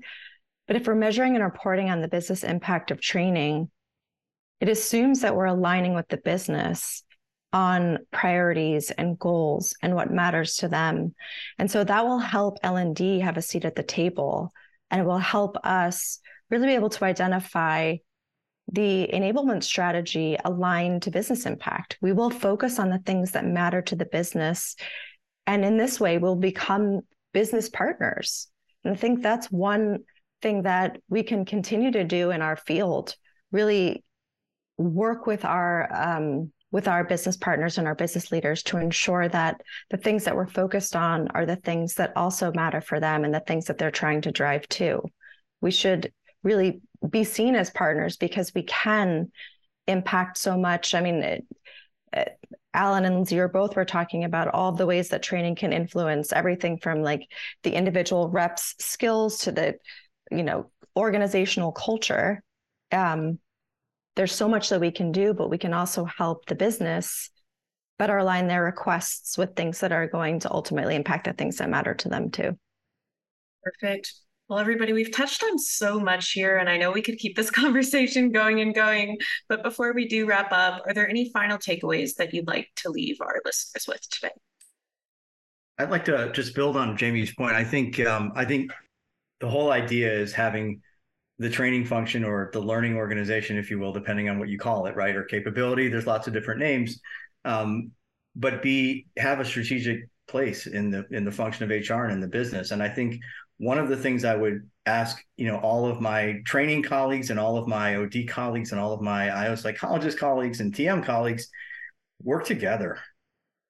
But 0.66 0.76
if 0.76 0.86
we're 0.86 0.94
measuring 0.94 1.34
and 1.34 1.44
reporting 1.44 1.90
on 1.90 2.00
the 2.00 2.08
business 2.08 2.44
impact 2.44 2.90
of 2.90 3.00
training, 3.00 3.70
it 4.60 4.68
assumes 4.68 5.20
that 5.20 5.36
we're 5.36 5.46
aligning 5.46 5.94
with 5.94 6.08
the 6.08 6.16
business 6.16 7.04
on 7.52 7.98
priorities 8.10 8.90
and 8.90 9.18
goals 9.18 9.74
and 9.82 9.94
what 9.94 10.10
matters 10.10 10.56
to 10.56 10.68
them. 10.68 11.14
And 11.58 11.70
so 11.70 11.84
that 11.84 12.04
will 12.04 12.18
help 12.18 12.58
L&D 12.62 13.20
have 13.20 13.36
a 13.36 13.42
seat 13.42 13.64
at 13.64 13.76
the 13.76 13.82
table 13.82 14.52
and 14.90 15.00
it 15.00 15.04
will 15.04 15.18
help 15.18 15.56
us 15.64 16.18
really 16.50 16.66
be 16.66 16.74
able 16.74 16.90
to 16.90 17.04
identify 17.04 17.96
the 18.70 19.08
enablement 19.12 19.62
strategy 19.62 20.36
aligned 20.44 21.02
to 21.02 21.10
business 21.10 21.46
impact. 21.46 21.98
We 22.00 22.12
will 22.12 22.30
focus 22.30 22.78
on 22.78 22.90
the 22.90 22.98
things 22.98 23.32
that 23.32 23.44
matter 23.44 23.80
to 23.82 23.96
the 23.96 24.06
business. 24.06 24.76
And 25.46 25.64
in 25.64 25.76
this 25.76 26.00
way, 26.00 26.18
we'll 26.18 26.36
become 26.36 27.02
business 27.32 27.68
partners. 27.68 28.48
And 28.84 28.94
I 28.94 28.96
think 28.96 29.22
that's 29.22 29.50
one 29.50 30.00
thing 30.42 30.62
that 30.62 31.00
we 31.08 31.22
can 31.22 31.44
continue 31.44 31.92
to 31.92 32.04
do 32.04 32.30
in 32.30 32.42
our 32.42 32.56
field 32.56 33.14
really 33.52 34.04
work 34.78 35.26
with 35.26 35.44
our 35.44 35.88
um, 35.94 36.52
with 36.72 36.88
our 36.88 37.04
business 37.04 37.36
partners 37.36 37.78
and 37.78 37.86
our 37.86 37.94
business 37.94 38.30
leaders 38.32 38.62
to 38.64 38.76
ensure 38.76 39.28
that 39.28 39.60
the 39.90 39.96
things 39.96 40.24
that 40.24 40.34
we're 40.34 40.46
focused 40.46 40.96
on 40.96 41.28
are 41.28 41.46
the 41.46 41.56
things 41.56 41.94
that 41.94 42.12
also 42.16 42.52
matter 42.52 42.80
for 42.80 43.00
them 43.00 43.24
and 43.24 43.32
the 43.32 43.40
things 43.40 43.66
that 43.66 43.78
they're 43.78 43.90
trying 43.90 44.20
to 44.20 44.32
drive 44.32 44.68
to. 44.68 45.00
We 45.60 45.70
should 45.70 46.12
really 46.42 46.80
be 47.08 47.24
seen 47.24 47.54
as 47.54 47.70
partners 47.70 48.16
because 48.16 48.54
we 48.54 48.62
can 48.62 49.30
impact 49.86 50.38
so 50.38 50.56
much. 50.58 50.94
I 50.94 51.00
mean, 51.00 51.22
it, 51.22 51.46
it, 52.12 52.38
Allan 52.74 53.04
and 53.04 53.14
Lindsey 53.16 53.38
are 53.38 53.48
both 53.48 53.76
were 53.76 53.84
talking 53.84 54.24
about 54.24 54.48
all 54.48 54.72
the 54.72 54.86
ways 54.86 55.08
that 55.08 55.22
training 55.22 55.56
can 55.56 55.72
influence 55.72 56.32
everything 56.32 56.78
from 56.78 57.02
like 57.02 57.26
the 57.62 57.72
individual 57.72 58.28
reps 58.28 58.74
skills 58.78 59.38
to 59.40 59.52
the, 59.52 59.76
you 60.30 60.42
know, 60.42 60.70
organizational 60.96 61.72
culture. 61.72 62.42
Um, 62.92 63.38
there's 64.14 64.32
so 64.32 64.48
much 64.48 64.68
that 64.70 64.80
we 64.80 64.90
can 64.90 65.12
do, 65.12 65.34
but 65.34 65.50
we 65.50 65.58
can 65.58 65.74
also 65.74 66.04
help 66.04 66.46
the 66.46 66.54
business 66.54 67.30
better 67.98 68.18
align 68.18 68.46
their 68.46 68.62
requests 68.62 69.38
with 69.38 69.56
things 69.56 69.80
that 69.80 69.92
are 69.92 70.06
going 70.06 70.40
to 70.40 70.52
ultimately 70.52 70.94
impact 70.94 71.24
the 71.24 71.32
things 71.32 71.56
that 71.56 71.70
matter 71.70 71.94
to 71.94 72.08
them 72.08 72.30
too. 72.30 72.58
Perfect. 73.62 74.14
Well, 74.48 74.60
everybody, 74.60 74.92
we've 74.92 75.10
touched 75.10 75.42
on 75.42 75.58
so 75.58 75.98
much 75.98 76.30
here, 76.30 76.58
and 76.58 76.68
I 76.68 76.76
know 76.76 76.92
we 76.92 77.02
could 77.02 77.18
keep 77.18 77.34
this 77.34 77.50
conversation 77.62 78.30
going 78.30 78.60
and 78.60 78.72
going. 78.72 79.18
But 79.48 79.64
before 79.64 79.92
we 79.92 80.06
do 80.06 80.24
wrap 80.24 80.52
up, 80.52 80.82
are 80.86 80.94
there 80.94 81.08
any 81.08 81.30
final 81.32 81.58
takeaways 81.58 82.14
that 82.16 82.32
you'd 82.32 82.46
like 82.46 82.68
to 82.76 82.90
leave 82.90 83.20
our 83.20 83.40
listeners 83.44 83.86
with 83.88 84.08
today? 84.08 84.30
I'd 85.78 85.90
like 85.90 86.04
to 86.04 86.30
just 86.32 86.54
build 86.54 86.76
on 86.76 86.96
Jaimie's 86.96 87.34
point. 87.34 87.54
I 87.54 87.64
think 87.64 87.98
um, 88.00 88.32
I 88.36 88.44
think 88.44 88.70
the 89.40 89.50
whole 89.50 89.72
idea 89.72 90.12
is 90.12 90.32
having 90.32 90.80
the 91.38 91.50
training 91.50 91.84
function 91.84 92.24
or 92.24 92.48
the 92.52 92.60
learning 92.60 92.96
organization, 92.96 93.58
if 93.58 93.70
you 93.70 93.78
will, 93.78 93.92
depending 93.92 94.28
on 94.28 94.38
what 94.38 94.48
you 94.48 94.58
call 94.58 94.86
it, 94.86 94.94
right? 94.94 95.14
Or 95.14 95.24
capability. 95.24 95.88
There's 95.88 96.06
lots 96.06 96.28
of 96.28 96.32
different 96.32 96.60
names, 96.60 97.00
um, 97.44 97.90
but 98.36 98.62
be 98.62 99.06
have 99.18 99.40
a 99.40 99.44
strategic 99.44 100.08
place 100.28 100.66
in 100.66 100.90
the 100.90 101.04
in 101.10 101.24
the 101.24 101.32
function 101.32 101.64
of 101.64 101.70
HR 101.70 102.04
and 102.04 102.12
in 102.12 102.20
the 102.20 102.28
business. 102.28 102.70
And 102.70 102.80
I 102.80 102.88
think 102.88 103.20
one 103.58 103.78
of 103.78 103.88
the 103.88 103.96
things 103.96 104.24
I 104.24 104.36
would 104.36 104.68
ask, 104.84 105.22
you 105.36 105.46
know, 105.46 105.58
all 105.58 105.86
of 105.86 106.00
my 106.00 106.40
training 106.44 106.82
colleagues 106.82 107.30
and 107.30 107.40
all 107.40 107.56
of 107.56 107.66
my 107.66 107.96
OD 107.96 108.28
colleagues 108.28 108.72
and 108.72 108.80
all 108.80 108.92
of 108.92 109.00
my 109.00 109.30
IO 109.30 109.54
psychologist 109.54 110.18
colleagues 110.18 110.60
and 110.60 110.74
TM 110.74 111.04
colleagues 111.04 111.48
work 112.22 112.44
together. 112.44 112.98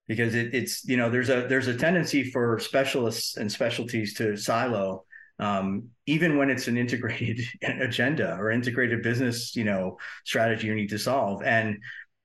Because 0.09 0.35
it, 0.35 0.55
it's 0.55 0.85
you 0.85 0.97
know 0.97 1.11
there's 1.11 1.31
a 1.31 1.47
there's 1.49 1.67
a 1.67 1.77
tendency 1.77 2.31
for 2.31 2.61
specialists 2.61 3.37
and 3.37 3.51
specialties 3.51 4.15
to 4.15 4.37
silo 4.37 5.05
um, 5.39 5.89
even 6.07 6.39
when 6.39 6.49
it's 6.49 6.69
an 6.69 6.79
integrated 6.79 7.41
agenda 7.63 8.37
or 8.39 8.53
integrated 8.53 9.03
business 9.03 9.57
you 9.57 9.65
know 9.65 9.99
strategy 10.25 10.69
you 10.69 10.75
need 10.77 10.91
to 10.91 10.99
solve. 10.99 11.43
And 11.43 11.79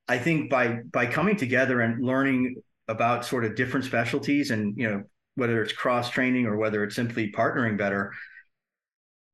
i 0.07 0.17
think 0.17 0.49
by 0.49 0.79
by 0.91 1.05
coming 1.05 1.37
together 1.37 1.81
and 1.81 2.03
learning 2.03 2.55
about 2.87 3.25
sort 3.25 3.45
of 3.45 3.55
different 3.55 3.85
specialties 3.85 4.51
and 4.51 4.77
you 4.77 4.89
know 4.89 5.03
whether 5.35 5.61
it's 5.61 5.73
cross 5.73 6.09
training 6.09 6.45
or 6.45 6.57
whether 6.57 6.83
it's 6.83 6.95
simply 6.95 7.31
partnering 7.31 7.77
better 7.77 8.11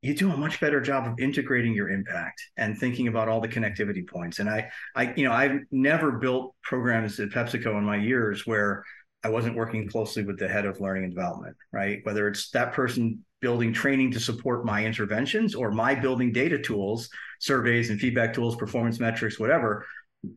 you 0.01 0.13
do 0.13 0.31
a 0.31 0.37
much 0.37 0.59
better 0.59 0.79
job 0.79 1.07
of 1.07 1.19
integrating 1.19 1.73
your 1.73 1.89
impact 1.89 2.41
and 2.55 2.77
thinking 2.77 3.07
about 3.07 3.27
all 3.27 3.41
the 3.41 3.47
connectivity 3.47 4.07
points. 4.07 4.39
And 4.39 4.49
I, 4.49 4.69
I, 4.95 5.13
you 5.15 5.25
know, 5.25 5.33
I've 5.33 5.61
never 5.71 6.11
built 6.13 6.55
programs 6.61 7.19
at 7.19 7.29
PepsiCo 7.29 7.77
in 7.77 7.83
my 7.83 7.97
years 7.97 8.45
where 8.45 8.83
I 9.23 9.29
wasn't 9.29 9.55
working 9.55 9.89
closely 9.89 10.23
with 10.23 10.37
the 10.37 10.47
head 10.47 10.65
of 10.65 10.79
learning 10.79 11.05
and 11.05 11.15
development, 11.15 11.57
right? 11.71 11.99
Whether 12.03 12.27
it's 12.27 12.51
that 12.51 12.73
person 12.73 13.25
building 13.41 13.73
training 13.73 14.11
to 14.11 14.19
support 14.19 14.65
my 14.65 14.85
interventions 14.85 15.55
or 15.55 15.71
my 15.71 15.95
building 15.95 16.31
data 16.31 16.59
tools, 16.59 17.09
surveys 17.39 17.89
and 17.89 17.99
feedback 17.99 18.33
tools, 18.33 18.55
performance 18.55 18.99
metrics, 18.99 19.39
whatever, 19.39 19.85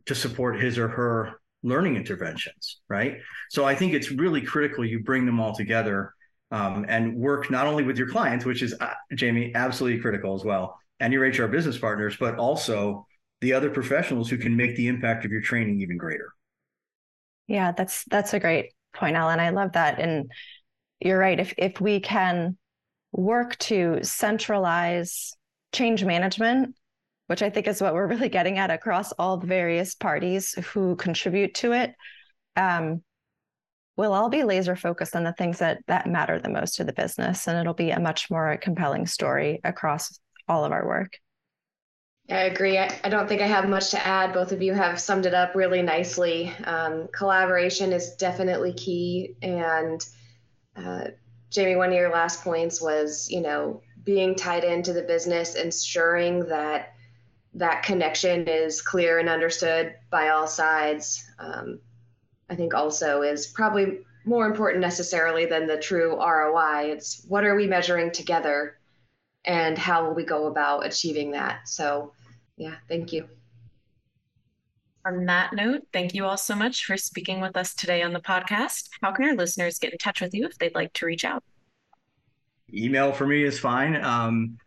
to 0.07 0.15
support 0.15 0.59
his 0.59 0.77
or 0.77 0.87
her 0.87 1.39
learning 1.63 1.95
interventions, 1.95 2.81
right? 2.89 3.17
So 3.49 3.65
I 3.65 3.75
think 3.75 3.93
it's 3.93 4.11
really 4.11 4.41
critical 4.41 4.85
you 4.85 5.03
bring 5.03 5.25
them 5.25 5.39
all 5.39 5.53
together 5.53 6.13
um, 6.51 6.85
and 6.87 7.15
work 7.15 7.49
not 7.49 7.67
only 7.67 7.83
with 7.83 7.97
your 7.97 8.09
clients, 8.09 8.45
which 8.45 8.61
is 8.61 8.75
uh, 8.79 8.93
Jaimie 9.13 9.53
absolutely 9.55 9.99
critical 9.99 10.35
as 10.35 10.43
well, 10.43 10.77
and 10.99 11.13
your 11.13 11.23
HR 11.23 11.47
business 11.47 11.77
partners, 11.77 12.17
but 12.19 12.35
also 12.37 13.05
the 13.39 13.53
other 13.53 13.69
professionals 13.69 14.29
who 14.29 14.37
can 14.37 14.55
make 14.55 14.75
the 14.75 14.87
impact 14.87 15.25
of 15.25 15.31
your 15.31 15.41
training 15.41 15.79
even 15.81 15.97
greater. 15.97 16.33
Yeah, 17.47 17.71
that's 17.71 18.03
that's 18.05 18.33
a 18.33 18.39
great 18.39 18.73
point, 18.93 19.15
Allan. 19.15 19.39
I 19.39 19.49
love 19.49 19.73
that, 19.73 19.99
and 19.99 20.31
you're 20.99 21.17
right. 21.17 21.39
If 21.39 21.53
if 21.57 21.81
we 21.81 21.99
can 21.99 22.57
work 23.11 23.57
to 23.59 23.99
centralize 24.03 25.33
change 25.73 26.03
management, 26.03 26.75
which 27.31 27.41
I 27.41 27.49
think 27.49 27.65
is 27.69 27.81
what 27.81 27.93
we're 27.93 28.07
really 28.07 28.27
getting 28.27 28.57
at 28.57 28.71
across 28.71 29.13
all 29.13 29.37
the 29.37 29.47
various 29.47 29.95
parties 29.95 30.51
who 30.73 30.97
contribute 30.97 31.53
to 31.55 31.71
it, 31.71 31.93
um, 32.57 33.03
we'll 33.95 34.11
all 34.11 34.27
be 34.27 34.43
laser 34.43 34.75
focused 34.75 35.15
on 35.15 35.23
the 35.23 35.31
things 35.31 35.59
that 35.59 35.77
that 35.87 36.07
matter 36.07 36.39
the 36.39 36.49
most 36.49 36.75
to 36.75 36.83
the 36.83 36.91
business 36.91 37.47
and 37.47 37.57
it'll 37.57 37.73
be 37.73 37.91
a 37.91 38.01
much 38.01 38.29
more 38.29 38.57
compelling 38.61 39.07
story 39.07 39.61
across 39.63 40.19
all 40.49 40.65
of 40.65 40.73
our 40.73 40.85
work 40.85 41.13
I 42.29 42.43
agree. 42.43 42.77
I, 42.77 42.99
I, 43.03 43.09
don't 43.09 43.27
think 43.27 43.41
I 43.41 43.47
have 43.47 43.67
much 43.67 43.91
to 43.91 44.07
add. 44.07 44.31
Both 44.31 44.51
of 44.51 44.61
you 44.61 44.73
have 44.73 45.01
summed 45.01 45.25
it 45.25 45.33
up 45.33 45.53
really 45.53 45.81
nicely. 45.81 46.53
Um, 46.63 47.07
collaboration 47.13 47.91
is 47.91 48.15
definitely 48.15 48.73
key. 48.73 49.35
And 49.41 50.05
uh, 50.77 51.07
Jaimie, 51.49 51.77
one 51.77 51.89
of 51.89 51.95
your 51.95 52.11
last 52.11 52.41
points 52.41 52.81
was, 52.81 53.27
you 53.29 53.41
know, 53.41 53.81
being 54.05 54.35
tied 54.35 54.63
into 54.63 54.93
the 54.93 55.01
business, 55.01 55.55
ensuring 55.55 56.45
that 56.45 56.93
that 57.53 57.83
connection 57.83 58.47
is 58.47 58.81
clear 58.81 59.19
and 59.19 59.27
understood 59.27 59.95
by 60.09 60.29
all 60.29 60.47
sides. 60.47 61.25
Um, 61.39 61.79
I 62.49 62.55
think 62.55 62.73
also 62.73 63.21
is 63.21 63.47
probably 63.47 63.99
more 64.25 64.45
important 64.45 64.81
necessarily 64.81 65.45
than 65.45 65.67
the 65.67 65.77
true 65.77 66.15
ROI. 66.15 66.91
It's 66.91 67.25
what 67.27 67.43
are 67.43 67.55
we 67.55 67.67
measuring 67.67 68.11
together 68.11 68.77
and 69.45 69.77
how 69.77 70.05
will 70.05 70.13
we 70.13 70.23
go 70.23 70.47
about 70.47 70.85
achieving 70.85 71.31
that? 71.31 71.67
So, 71.67 72.13
yeah, 72.57 72.75
thank 72.87 73.11
you. 73.11 73.27
On 75.03 75.25
that 75.25 75.53
note, 75.53 75.81
thank 75.91 76.13
you 76.13 76.25
all 76.25 76.37
so 76.37 76.55
much 76.55 76.85
for 76.85 76.95
speaking 76.95 77.41
with 77.41 77.57
us 77.57 77.73
today 77.73 78.03
on 78.03 78.13
the 78.13 78.19
podcast. 78.19 78.89
How 79.01 79.11
can 79.11 79.25
our 79.25 79.35
listeners 79.35 79.79
get 79.79 79.91
in 79.91 79.97
touch 79.97 80.21
with 80.21 80.33
you 80.33 80.45
if 80.45 80.57
they'd 80.59 80.75
like 80.75 80.93
to 80.93 81.07
reach 81.07 81.25
out? 81.25 81.43
Email 82.71 83.11
for 83.11 83.25
me 83.25 83.43
is 83.43 83.59
fine. 83.59 83.95
Um, 84.03 84.59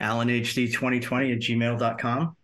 AlanHD2020 0.00 1.32
at 1.34 1.40
gmail.com. 1.40 2.36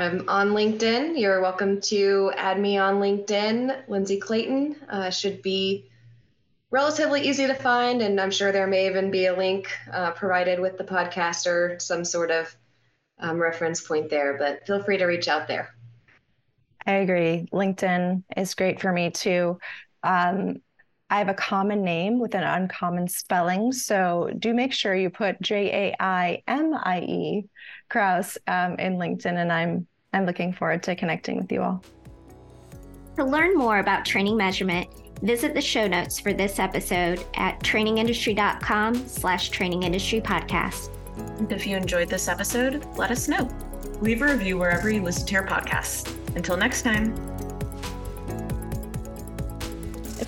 I'm 0.00 0.28
on 0.28 0.50
LinkedIn. 0.50 1.18
You're 1.18 1.40
welcome 1.40 1.80
to 1.82 2.32
add 2.36 2.60
me 2.60 2.78
on 2.78 3.00
LinkedIn. 3.00 3.88
Lindsey 3.88 4.18
Clayton 4.18 4.76
uh, 4.88 5.10
should 5.10 5.42
be 5.42 5.90
relatively 6.70 7.22
easy 7.22 7.48
to 7.48 7.54
find, 7.54 8.00
and 8.00 8.20
I'm 8.20 8.30
sure 8.30 8.52
there 8.52 8.68
may 8.68 8.86
even 8.86 9.10
be 9.10 9.26
a 9.26 9.36
link 9.36 9.68
uh, 9.92 10.12
provided 10.12 10.60
with 10.60 10.78
the 10.78 10.84
podcast 10.84 11.46
or 11.46 11.80
some 11.80 12.04
sort 12.04 12.30
of 12.30 12.54
um, 13.18 13.38
reference 13.38 13.80
point 13.80 14.08
there. 14.08 14.38
But 14.38 14.66
feel 14.66 14.82
free 14.84 14.98
to 14.98 15.06
reach 15.06 15.26
out 15.26 15.48
there. 15.48 15.74
I 16.86 16.92
agree. 16.92 17.48
LinkedIn 17.52 18.22
is 18.36 18.54
great 18.54 18.80
for 18.80 18.92
me 18.92 19.10
too. 19.10 19.58
Um, 20.02 20.62
I 21.10 21.18
have 21.18 21.28
a 21.28 21.34
common 21.34 21.82
name 21.82 22.18
with 22.18 22.34
an 22.34 22.42
uncommon 22.42 23.08
spelling, 23.08 23.72
so 23.72 24.30
do 24.38 24.52
make 24.52 24.72
sure 24.72 24.94
you 24.94 25.08
put 25.08 25.40
J 25.40 25.70
A 25.72 25.96
I 26.02 26.42
M 26.46 26.74
I 26.74 27.00
E 27.00 27.44
Krause 27.88 28.36
um, 28.46 28.74
in 28.74 28.96
LinkedIn, 28.96 29.36
and 29.36 29.50
I'm 29.50 29.86
I'm 30.12 30.26
looking 30.26 30.52
forward 30.52 30.82
to 30.84 30.96
connecting 30.96 31.38
with 31.38 31.50
you 31.50 31.62
all. 31.62 31.82
To 33.16 33.24
learn 33.24 33.56
more 33.56 33.78
about 33.78 34.04
training 34.04 34.36
measurement, 34.36 34.88
visit 35.22 35.54
the 35.54 35.60
show 35.60 35.88
notes 35.88 36.20
for 36.20 36.32
this 36.32 36.58
episode 36.58 37.24
at 37.34 37.58
trainingindustry.com 37.60 39.08
slash 39.08 39.50
trainingindustry 39.50 40.22
podcast. 40.22 40.90
And 41.38 41.50
if 41.50 41.66
you 41.66 41.76
enjoyed 41.76 42.08
this 42.08 42.28
episode, 42.28 42.84
let 42.96 43.10
us 43.10 43.28
know. 43.28 43.48
Leave 44.00 44.22
a 44.22 44.26
review 44.26 44.58
wherever 44.58 44.90
you 44.90 45.02
listen 45.02 45.26
to 45.26 45.32
your 45.32 45.46
podcast. 45.46 46.14
Until 46.36 46.56
next 46.56 46.82
time. 46.82 47.37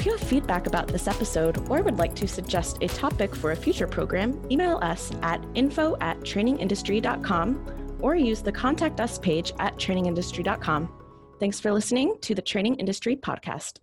If 0.01 0.07
you 0.07 0.13
have 0.13 0.23
feedback 0.23 0.67
about 0.67 0.89
this 0.89 1.07
episode 1.07 1.69
or 1.69 1.83
would 1.83 1.99
like 1.99 2.15
to 2.15 2.27
suggest 2.27 2.79
a 2.81 2.89
topic 2.89 3.37
for 3.37 3.51
a 3.51 3.57
future 3.57 3.87
program, 3.87 4.41
email 4.51 4.79
us 4.81 5.13
at 5.21 5.45
info 5.55 5.95
at 6.01 6.19
trainingindustry.com 6.21 7.99
or 8.01 8.15
use 8.15 8.41
the 8.41 8.51
Contact 8.51 8.99
Us 8.99 9.19
page 9.19 9.53
at 9.59 9.77
trainingindustry.com. 9.77 10.91
Thanks 11.39 11.61
for 11.61 11.71
listening 11.71 12.17
to 12.23 12.35
the 12.35 12.41
Training 12.41 12.77
Industry 12.77 13.15
Podcast. 13.15 13.81